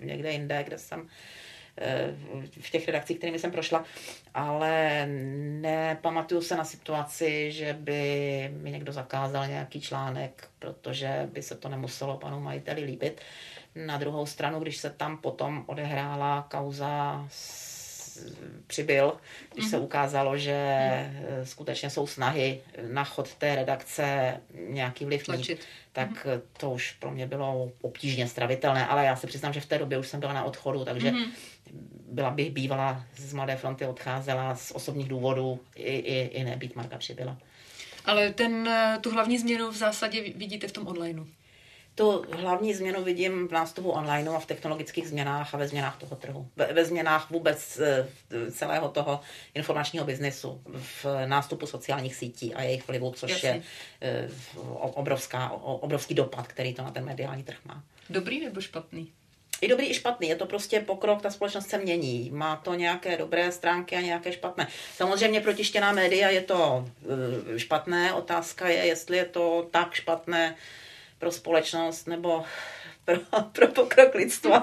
někde 0.00 0.32
jinde, 0.32 0.64
kde 0.64 0.78
jsem 0.78 1.08
v 2.60 2.70
těch 2.70 2.86
redakcích, 2.86 3.18
kterými 3.18 3.38
jsem 3.38 3.50
prošla, 3.50 3.84
ale 4.34 5.06
nepamatuju 5.60 6.42
se 6.42 6.56
na 6.56 6.64
situaci, 6.64 7.52
že 7.52 7.76
by 7.80 8.50
mi 8.56 8.70
někdo 8.70 8.92
zakázal 8.92 9.46
nějaký 9.46 9.80
článek, 9.80 10.48
protože 10.58 11.28
by 11.32 11.42
se 11.42 11.54
to 11.54 11.68
nemuselo 11.68 12.18
panu 12.18 12.40
majiteli 12.40 12.84
líbit. 12.84 13.20
Na 13.74 13.98
druhou 13.98 14.26
stranu, 14.26 14.60
když 14.60 14.76
se 14.76 14.90
tam 14.90 15.18
potom 15.18 15.64
odehrála 15.66 16.46
kauza 16.50 17.26
přibyl, 18.66 19.12
když 19.54 19.66
se 19.66 19.76
mhm. 19.76 19.84
ukázalo, 19.84 20.38
že 20.38 20.56
mhm. 21.12 21.46
skutečně 21.46 21.90
jsou 21.90 22.06
snahy 22.06 22.60
na 22.92 23.04
chod 23.04 23.34
té 23.34 23.54
redakce 23.54 24.36
nějaký 24.68 25.04
vliv 25.04 25.28
mít, 25.28 25.50
tak 25.92 26.26
mm-hmm. 26.26 26.40
to 26.58 26.70
už 26.70 26.92
pro 26.92 27.10
mě 27.10 27.26
bylo 27.26 27.72
obtížně 27.80 28.28
stravitelné, 28.28 28.86
ale 28.86 29.04
já 29.04 29.16
se 29.16 29.26
přiznám, 29.26 29.52
že 29.52 29.60
v 29.60 29.66
té 29.66 29.78
době 29.78 29.98
už 29.98 30.08
jsem 30.08 30.20
byla 30.20 30.32
na 30.32 30.44
odchodu, 30.44 30.84
takže 30.84 31.10
mm-hmm. 31.10 31.30
byla 32.08 32.30
bych 32.30 32.50
bývala 32.50 33.04
z 33.16 33.32
Mladé 33.32 33.56
fronty, 33.56 33.86
odcházela 33.86 34.54
z 34.54 34.70
osobních 34.70 35.08
důvodů 35.08 35.60
i, 35.74 35.96
i, 35.96 36.26
i 36.26 36.44
nebýt 36.44 36.76
Marka 36.76 36.98
Přibyla. 36.98 37.38
Ale 38.04 38.32
ten, 38.32 38.70
tu 39.00 39.10
hlavní 39.10 39.38
změnu 39.38 39.70
v 39.70 39.76
zásadě 39.76 40.22
vidíte 40.22 40.68
v 40.68 40.72
tom 40.72 40.86
onlineu. 40.86 41.24
Tu 41.94 42.24
hlavní 42.32 42.74
změnu 42.74 43.04
vidím 43.04 43.48
v 43.48 43.52
nástupu 43.52 43.90
online 43.90 44.30
a 44.30 44.38
v 44.38 44.46
technologických 44.46 45.08
změnách 45.08 45.54
a 45.54 45.58
ve 45.58 45.68
změnách 45.68 45.98
toho 45.98 46.16
trhu. 46.16 46.48
Ve, 46.56 46.72
ve 46.72 46.84
změnách 46.84 47.30
vůbec 47.30 47.78
e, 47.78 48.06
celého 48.50 48.88
toho 48.88 49.20
informačního 49.54 50.04
biznesu, 50.04 50.62
v 50.74 51.06
nástupu 51.26 51.66
sociálních 51.66 52.14
sítí 52.14 52.54
a 52.54 52.62
jejich 52.62 52.88
vlivu, 52.88 53.12
což 53.16 53.30
Jasně. 53.30 53.48
je 53.48 53.62
e, 54.00 54.28
obrovská, 54.80 55.50
obrovský 55.50 56.14
dopad, 56.14 56.48
který 56.48 56.74
to 56.74 56.82
na 56.82 56.90
ten 56.90 57.04
mediální 57.04 57.42
trh 57.42 57.58
má. 57.64 57.82
Dobrý 58.10 58.44
nebo 58.44 58.60
špatný? 58.60 59.12
i 59.62 59.68
dobrý, 59.68 59.90
i 59.90 59.94
špatný. 59.94 60.28
Je 60.28 60.36
to 60.36 60.46
prostě 60.46 60.80
pokrok, 60.80 61.22
ta 61.22 61.30
společnost 61.30 61.68
se 61.68 61.78
mění. 61.78 62.30
Má 62.30 62.56
to 62.56 62.74
nějaké 62.74 63.16
dobré 63.16 63.52
stránky 63.52 63.96
a 63.96 64.00
nějaké 64.00 64.32
špatné. 64.32 64.68
Samozřejmě 64.96 65.40
pro 65.40 65.52
tištěná 65.52 65.92
média 65.92 66.28
je 66.28 66.40
to 66.40 66.88
e, 67.54 67.58
špatné. 67.58 68.12
Otázka 68.12 68.68
je, 68.68 68.86
jestli 68.86 69.16
je 69.16 69.24
to 69.24 69.68
tak 69.70 69.94
špatné, 69.94 70.56
pro 71.22 71.32
společnost 71.32 72.06
nebo 72.06 72.44
pro, 73.04 73.16
pro 73.52 73.68
pokrok 73.68 74.14
lidstva. 74.14 74.62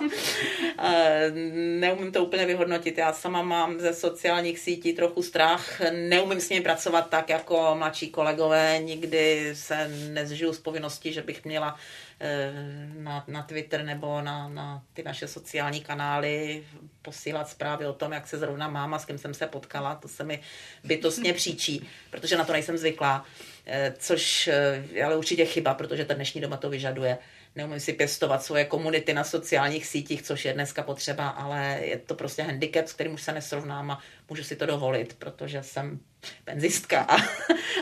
Neumím 1.79 2.11
to 2.11 2.25
úplně 2.25 2.45
vyhodnotit. 2.45 2.97
Já 2.97 3.13
sama 3.13 3.41
mám 3.41 3.79
ze 3.79 3.93
sociálních 3.93 4.59
sítí 4.59 4.93
trochu 4.93 5.23
strach. 5.23 5.81
Neumím 5.91 6.41
s 6.41 6.49
nimi 6.49 6.63
pracovat 6.63 7.09
tak 7.09 7.29
jako 7.29 7.75
mladší 7.77 8.09
kolegové. 8.09 8.79
Nikdy 8.79 9.51
se 9.53 9.87
nezžiju 9.87 10.53
z 10.53 10.59
povinnosti, 10.59 11.13
že 11.13 11.21
bych 11.21 11.45
měla 11.45 11.77
eh, 12.19 12.53
na, 12.97 13.23
na 13.27 13.43
Twitter 13.43 13.83
nebo 13.83 14.21
na, 14.21 14.49
na 14.49 14.83
ty 14.93 15.03
naše 15.03 15.27
sociální 15.27 15.81
kanály 15.81 16.63
posílat 17.01 17.49
zprávy 17.49 17.85
o 17.85 17.93
tom, 17.93 18.11
jak 18.11 18.27
se 18.27 18.37
zrovna 18.37 18.67
máma, 18.67 18.99
s 18.99 19.05
kým 19.05 19.17
jsem 19.17 19.33
se 19.33 19.47
potkala. 19.47 19.95
To 19.95 20.07
se 20.07 20.23
mi 20.23 20.41
bytostně 20.83 21.33
příčí, 21.33 21.89
protože 22.11 22.37
na 22.37 22.45
to 22.45 22.53
nejsem 22.53 22.77
zvyklá. 22.77 23.25
Eh, 23.71 23.93
což 23.99 24.49
je 24.91 25.03
ale 25.03 25.17
určitě 25.17 25.45
chyba, 25.45 25.73
protože 25.73 26.05
ta 26.05 26.13
dnešní 26.13 26.41
doba 26.41 26.57
to 26.57 26.69
vyžaduje. 26.69 27.17
neumím 27.55 27.79
si 27.79 27.93
pěstovat 27.93 28.43
svoje 28.43 28.65
komunity 28.65 29.13
na 29.13 29.23
sociálních 29.23 29.85
sítích, 29.85 30.21
což 30.21 30.45
je 30.45 30.53
dneska 30.53 30.83
potřeba, 30.83 31.29
ale 31.29 31.79
je 31.81 31.97
to 31.97 32.15
prostě 32.15 32.41
handicap, 32.41 32.87
s 32.87 32.93
kterým 32.93 33.13
už 33.13 33.21
se 33.21 33.31
nesrovnám 33.31 33.91
a 33.91 33.99
můžu 34.29 34.43
si 34.43 34.55
to 34.55 34.65
dovolit, 34.65 35.15
protože 35.19 35.63
jsem 35.63 35.99
penzistka 36.45 37.01
a, 37.01 37.15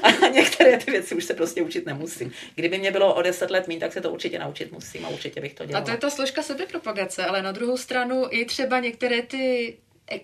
a 0.03 0.27
některé 0.27 0.77
ty 0.77 0.91
věci 0.91 1.15
už 1.15 1.23
se 1.23 1.33
prostě 1.33 1.61
učit 1.61 1.85
nemusím. 1.85 2.31
Kdyby 2.55 2.77
mě 2.77 2.91
bylo 2.91 3.15
o 3.15 3.21
deset 3.21 3.51
let 3.51 3.67
méně, 3.67 3.79
tak 3.79 3.93
se 3.93 4.01
to 4.01 4.11
určitě 4.11 4.39
naučit 4.39 4.71
musím 4.71 5.05
a 5.05 5.09
určitě 5.09 5.41
bych 5.41 5.53
to 5.53 5.65
dělala. 5.65 5.83
A 5.83 5.85
to 5.85 5.91
je 5.91 5.97
ta 5.97 6.09
složka 6.09 6.43
sebepropagace, 6.43 7.25
ale 7.25 7.41
na 7.41 7.51
druhou 7.51 7.77
stranu 7.77 8.25
i 8.29 8.45
třeba 8.45 8.79
některé 8.79 9.21
ty 9.21 9.77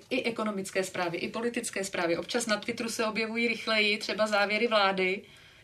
i 0.10 0.24
ekonomické 0.24 0.84
zprávy, 0.84 1.18
i 1.18 1.30
politické 1.30 1.84
zprávy. 1.84 2.18
Občas 2.18 2.46
na 2.46 2.58
Twitteru 2.58 2.90
se 2.90 3.06
objevují 3.06 3.48
rychleji 3.48 3.98
třeba 3.98 4.28
závěry 4.28 4.68
vlády, 4.68 5.22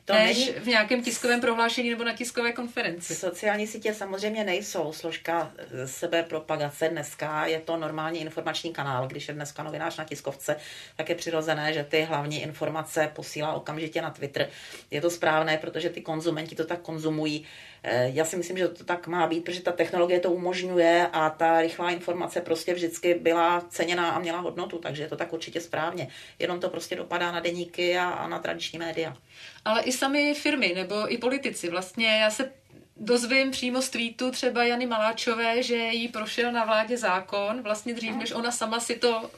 to 0.10 0.16
než 0.16 0.38
není... 0.38 0.60
v 0.60 0.68
nějakém 0.68 1.03
tiskovém 1.03 1.41
prohlášení 1.41 1.89
nebo 1.89 2.03
na 2.03 2.14
tiskové 2.14 2.51
konferenci. 2.51 3.16
Sociální 3.16 3.68
sítě 3.68 3.93
samozřejmě 3.93 4.43
nejsou 4.43 4.93
složka 4.93 5.51
sebepropagace 5.86 6.89
dneska, 6.89 7.45
je 7.45 7.60
to 7.60 7.78
normální 7.78 8.22
informační 8.22 8.74
kanál. 8.74 9.07
Když 9.07 9.28
je 9.28 9.34
dneska 9.34 9.64
novinář 9.64 9.97
na 9.97 10.03
tiskovce, 10.03 10.55
tak 10.95 11.10
je 11.10 11.16
přirozené, 11.16 11.74
že 11.74 11.84
ty 11.84 12.01
hlavní 12.01 12.41
informace 12.41 13.12
posílá 13.16 13.53
okamžitě 13.53 14.01
na 14.01 14.10
Twitter. 14.10 14.49
Je 14.91 15.01
to 15.01 15.10
správné, 15.10 15.57
protože 15.57 15.89
ty 15.89 16.01
konzumenti 16.01 16.55
to 16.55 16.66
tak 16.66 16.82
konzumují. 16.82 17.45
Eh, 17.84 18.09
já 18.13 18.25
si 18.25 18.38
myslím, 18.38 18.57
že 18.57 18.67
to 18.67 18.84
tak 18.84 19.07
má 19.07 19.27
být, 19.27 19.43
protože 19.43 19.61
ta 19.61 19.71
technologie 19.71 20.19
to 20.19 20.32
umožňuje 20.32 21.07
a 21.13 21.30
ta 21.30 21.61
rychlá 21.61 21.91
informace 21.91 22.41
prostě 22.41 22.73
vždycky 22.73 23.13
byla 23.13 23.61
ceněná 23.69 24.09
a 24.09 24.19
měla 24.19 24.39
hodnotu, 24.39 24.77
takže 24.77 25.03
je 25.03 25.09
to 25.09 25.17
tak 25.17 25.34
určitě 25.34 25.61
správně. 25.61 26.07
Jenom 26.39 26.59
to 26.59 26.69
prostě 26.69 26.95
dopadá 26.95 27.32
na 27.32 27.39
deníky 27.39 27.97
a, 27.97 28.09
a 28.09 28.27
na 28.27 28.39
tradiční 28.39 28.80
média. 28.80 29.17
Ale 29.65 29.82
i 29.82 29.91
sami 29.91 30.34
firmy 30.34 30.73
nebo 30.75 31.13
i 31.13 31.17
politici. 31.17 31.69
Vlastně 31.69 32.07
já 32.07 32.30
se 32.30 32.51
dozvím 32.97 33.51
přímo 33.51 33.82
z 33.82 33.89
tweetu 33.89 34.32
třeba 34.32 34.63
Jany 34.63 34.86
Maláčové, 34.86 35.63
že 35.63 35.75
jí 35.75 36.07
prošel 36.07 36.51
na 36.51 36.65
vládě 36.65 36.97
zákon, 36.97 37.61
vlastně 37.61 37.93
dřív, 37.93 38.15
než 38.15 38.32
ona 38.32 38.51
sama 38.51 38.80
si 38.80 38.95
to 38.95 39.32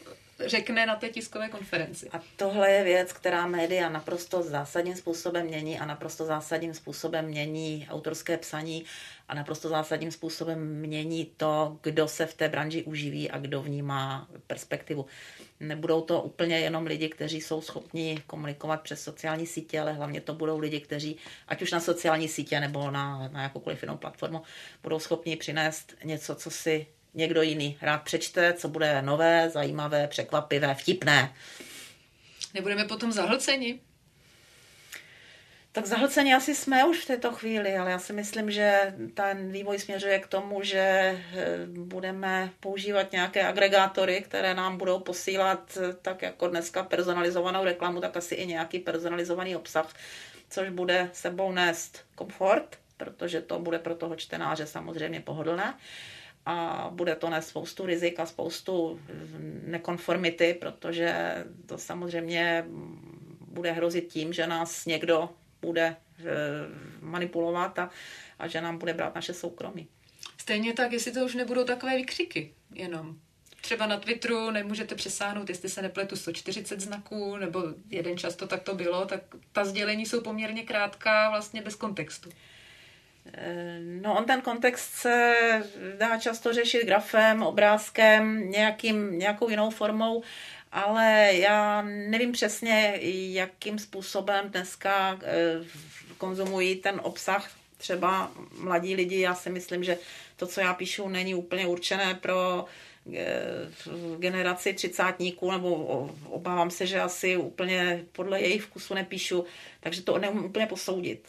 řekne 0.45 0.85
na 0.85 0.95
té 0.95 1.09
tiskové 1.09 1.49
konferenci. 1.49 2.09
A 2.09 2.21
tohle 2.35 2.71
je 2.71 2.83
věc, 2.83 3.13
která 3.13 3.47
média 3.47 3.89
naprosto 3.89 4.43
zásadním 4.43 4.95
způsobem 4.95 5.45
mění 5.45 5.79
a 5.79 5.85
naprosto 5.85 6.25
zásadním 6.25 6.73
způsobem 6.73 7.25
mění 7.25 7.87
autorské 7.89 8.37
psaní 8.37 8.85
a 9.27 9.33
naprosto 9.33 9.69
zásadním 9.69 10.11
způsobem 10.11 10.79
mění 10.79 11.31
to, 11.37 11.77
kdo 11.83 12.07
se 12.07 12.25
v 12.25 12.33
té 12.33 12.49
branži 12.49 12.83
uživí 12.83 13.31
a 13.31 13.37
kdo 13.37 13.61
v 13.61 13.69
ní 13.69 13.81
má 13.81 14.27
perspektivu. 14.47 15.05
Nebudou 15.59 16.01
to 16.01 16.21
úplně 16.21 16.59
jenom 16.59 16.85
lidi, 16.85 17.09
kteří 17.09 17.41
jsou 17.41 17.61
schopni 17.61 18.23
komunikovat 18.27 18.81
přes 18.81 19.03
sociální 19.03 19.47
sítě, 19.47 19.79
ale 19.79 19.93
hlavně 19.93 20.21
to 20.21 20.33
budou 20.33 20.59
lidi, 20.59 20.79
kteří, 20.79 21.17
ať 21.47 21.61
už 21.61 21.71
na 21.71 21.79
sociální 21.79 22.27
sítě 22.27 22.59
nebo 22.59 22.91
na, 22.91 23.27
na 23.27 23.43
jakoukoliv 23.43 23.83
jinou 23.83 23.97
platformu, 23.97 24.41
budou 24.83 24.99
schopni 24.99 25.35
přinést 25.35 25.93
něco, 26.03 26.35
co 26.35 26.51
si 26.51 26.87
někdo 27.13 27.41
jiný 27.41 27.77
rád 27.81 27.97
přečte, 27.97 28.53
co 28.53 28.69
bude 28.69 29.01
nové, 29.01 29.49
zajímavé, 29.49 30.07
překvapivé, 30.07 30.75
vtipné. 30.75 31.33
Nebudeme 32.53 32.85
potom 32.85 33.11
zahlceni? 33.11 33.79
Tak 35.73 35.85
zahlceni 35.85 36.33
asi 36.33 36.55
jsme 36.55 36.85
už 36.85 36.99
v 36.99 37.07
této 37.07 37.31
chvíli, 37.31 37.77
ale 37.77 37.91
já 37.91 37.99
si 37.99 38.13
myslím, 38.13 38.51
že 38.51 38.95
ten 39.13 39.51
vývoj 39.51 39.79
směřuje 39.79 40.19
k 40.19 40.27
tomu, 40.27 40.63
že 40.63 40.79
eh, 40.79 41.19
budeme 41.67 42.49
používat 42.59 43.11
nějaké 43.11 43.47
agregátory, 43.47 44.21
které 44.21 44.53
nám 44.53 44.77
budou 44.77 44.99
posílat 44.99 45.77
eh, 45.77 45.93
tak 46.01 46.21
jako 46.21 46.47
dneska 46.47 46.83
personalizovanou 46.83 47.63
reklamu, 47.63 48.01
tak 48.01 48.17
asi 48.17 48.35
i 48.35 48.45
nějaký 48.47 48.79
personalizovaný 48.79 49.55
obsah, 49.55 49.93
což 50.49 50.69
bude 50.69 51.09
sebou 51.13 51.51
nést 51.51 52.05
komfort, 52.15 52.77
protože 52.97 53.41
to 53.41 53.59
bude 53.59 53.79
pro 53.79 53.95
toho 53.95 54.15
čtenáře 54.15 54.65
samozřejmě 54.67 55.19
pohodlné 55.19 55.73
a 56.45 56.87
bude 56.93 57.15
to 57.15 57.29
nést 57.29 57.47
spoustu 57.47 57.85
rizik 57.85 58.19
a 58.19 58.25
spoustu 58.25 58.99
nekonformity, 59.63 60.53
protože 60.53 61.35
to 61.65 61.77
samozřejmě 61.77 62.65
bude 63.39 63.71
hrozit 63.71 64.07
tím, 64.07 64.33
že 64.33 64.47
nás 64.47 64.85
někdo 64.85 65.29
bude 65.61 65.95
eh, 66.19 66.25
manipulovat 67.01 67.79
a, 67.79 67.89
a 68.39 68.47
že 68.47 68.61
nám 68.61 68.77
bude 68.77 68.93
brát 68.93 69.15
naše 69.15 69.33
soukromí. 69.33 69.87
Stejně 70.37 70.73
tak, 70.73 70.91
jestli 70.91 71.11
to 71.11 71.25
už 71.25 71.35
nebudou 71.35 71.63
takové 71.63 71.95
vykřiky 71.95 72.53
jenom. 72.73 73.15
Třeba 73.61 73.85
na 73.85 73.97
Twitteru 73.97 74.51
nemůžete 74.51 74.95
přesáhnout, 74.95 75.49
jestli 75.49 75.69
se 75.69 75.81
nepletu 75.81 76.15
140 76.15 76.79
znaků, 76.79 77.37
nebo 77.37 77.63
jeden 77.89 78.17
čas 78.17 78.35
to 78.35 78.47
tak 78.47 78.63
to 78.63 78.75
bylo, 78.75 79.05
tak 79.05 79.21
ta 79.51 79.65
sdělení 79.65 80.05
jsou 80.05 80.21
poměrně 80.21 80.63
krátká, 80.63 81.29
vlastně 81.29 81.61
bez 81.61 81.75
kontextu. 81.75 82.29
No 84.01 84.17
on 84.17 84.25
ten 84.25 84.41
kontext 84.41 84.93
se 84.93 85.33
dá 85.97 86.17
často 86.17 86.53
řešit 86.53 86.85
grafem, 86.85 87.43
obrázkem, 87.43 88.51
nějakým, 88.51 89.19
nějakou 89.19 89.49
jinou 89.49 89.69
formou, 89.69 90.23
ale 90.71 91.29
já 91.33 91.81
nevím 91.81 92.31
přesně, 92.31 92.99
jakým 93.31 93.79
způsobem 93.79 94.49
dneska 94.49 95.19
eh, 95.23 95.65
konzumují 96.17 96.75
ten 96.75 97.01
obsah 97.03 97.51
třeba 97.77 98.31
mladí 98.59 98.95
lidi. 98.95 99.19
Já 99.19 99.35
si 99.35 99.49
myslím, 99.49 99.83
že 99.83 99.97
to, 100.35 100.47
co 100.47 100.61
já 100.61 100.73
píšu, 100.73 101.09
není 101.09 101.35
úplně 101.35 101.67
určené 101.67 102.15
pro 102.15 102.65
eh, 103.15 103.43
generaci 104.17 104.73
třicátníků, 104.73 105.51
nebo 105.51 105.75
obávám 106.29 106.71
se, 106.71 106.85
že 106.85 107.01
asi 107.01 107.37
úplně 107.37 108.05
podle 108.11 108.41
jejich 108.41 108.63
vkusu 108.63 108.93
nepíšu, 108.93 109.45
takže 109.79 110.01
to 110.01 110.17
neumím 110.17 110.45
úplně 110.45 110.65
posoudit. 110.65 111.27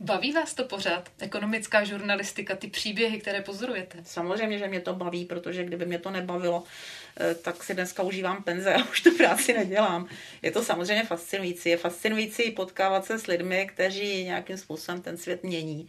Baví 0.00 0.32
vás 0.32 0.54
to 0.54 0.64
pořád? 0.64 1.08
Ekonomická 1.20 1.84
žurnalistika, 1.84 2.56
ty 2.56 2.68
příběhy, 2.68 3.20
které 3.20 3.40
pozorujete? 3.40 3.98
Samozřejmě, 4.04 4.58
že 4.58 4.68
mě 4.68 4.80
to 4.80 4.94
baví, 4.94 5.24
protože 5.24 5.64
kdyby 5.64 5.86
mě 5.86 5.98
to 5.98 6.10
nebavilo, 6.10 6.64
eh, 7.20 7.34
tak 7.34 7.64
si 7.64 7.74
dneska 7.74 8.02
užívám 8.02 8.42
penze 8.42 8.74
a 8.74 8.84
už 8.90 9.00
tu 9.00 9.16
práci 9.16 9.52
nedělám. 9.52 10.08
Je 10.42 10.50
to 10.50 10.64
samozřejmě 10.64 11.04
fascinující. 11.04 11.68
Je 11.68 11.76
fascinující 11.76 12.50
potkávat 12.50 13.04
se 13.04 13.18
s 13.18 13.26
lidmi, 13.26 13.66
kteří 13.72 14.24
nějakým 14.24 14.56
způsobem 14.56 15.02
ten 15.02 15.16
svět 15.16 15.42
mění 15.42 15.88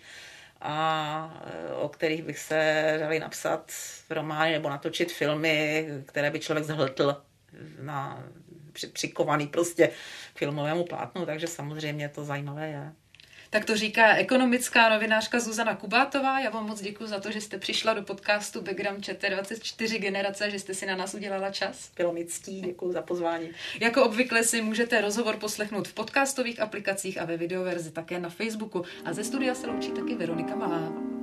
a 0.61 1.43
eh, 1.45 1.73
o 1.73 1.89
kterých 1.89 2.23
bych 2.23 2.39
se 2.39 2.97
dali 2.99 3.19
napsat 3.19 3.71
romány 4.09 4.51
nebo 4.51 4.69
natočit 4.69 5.11
filmy, 5.11 5.87
které 6.05 6.31
by 6.31 6.39
člověk 6.39 6.65
zhltl 6.65 7.21
na 7.81 8.23
přikovaný 8.93 9.47
prostě 9.47 9.89
filmovému 10.35 10.83
plátnu, 10.83 11.25
takže 11.25 11.47
samozřejmě 11.47 12.09
to 12.09 12.25
zajímavé 12.25 12.69
je. 12.69 12.93
Tak 13.49 13.65
to 13.65 13.75
říká 13.75 14.15
ekonomická 14.15 14.89
novinářka 14.89 15.39
Zuzana 15.39 15.75
Kubátová. 15.75 16.39
Já 16.39 16.49
vám 16.49 16.67
moc 16.67 16.81
děkuji 16.81 17.07
za 17.07 17.19
to, 17.19 17.31
že 17.31 17.41
jste 17.41 17.57
přišla 17.57 17.93
do 17.93 18.03
podcastu 18.03 18.61
Background 18.61 19.03
ČT24 19.03 19.99
generace, 19.99 20.51
že 20.51 20.59
jste 20.59 20.73
si 20.73 20.85
na 20.85 20.95
nás 20.95 21.13
udělala 21.13 21.51
čas. 21.51 21.91
Bylo 21.97 22.13
mi 22.13 22.25
ctí, 22.25 22.61
děkuji 22.61 22.91
za 22.91 23.01
pozvání. 23.01 23.49
Jako 23.79 24.03
obvykle 24.03 24.43
si 24.43 24.61
můžete 24.61 25.01
rozhovor 25.01 25.37
poslechnout 25.37 25.87
v 25.87 25.93
podcastových 25.93 26.59
aplikacích 26.59 27.21
a 27.21 27.25
ve 27.25 27.37
videoverzi 27.37 27.91
také 27.91 28.19
na 28.19 28.29
Facebooku. 28.29 28.85
A 29.05 29.13
ze 29.13 29.23
studia 29.23 29.55
se 29.55 29.67
loučí 29.67 29.91
taky 29.91 30.15
Veronika 30.15 30.55
Malá. 30.55 31.16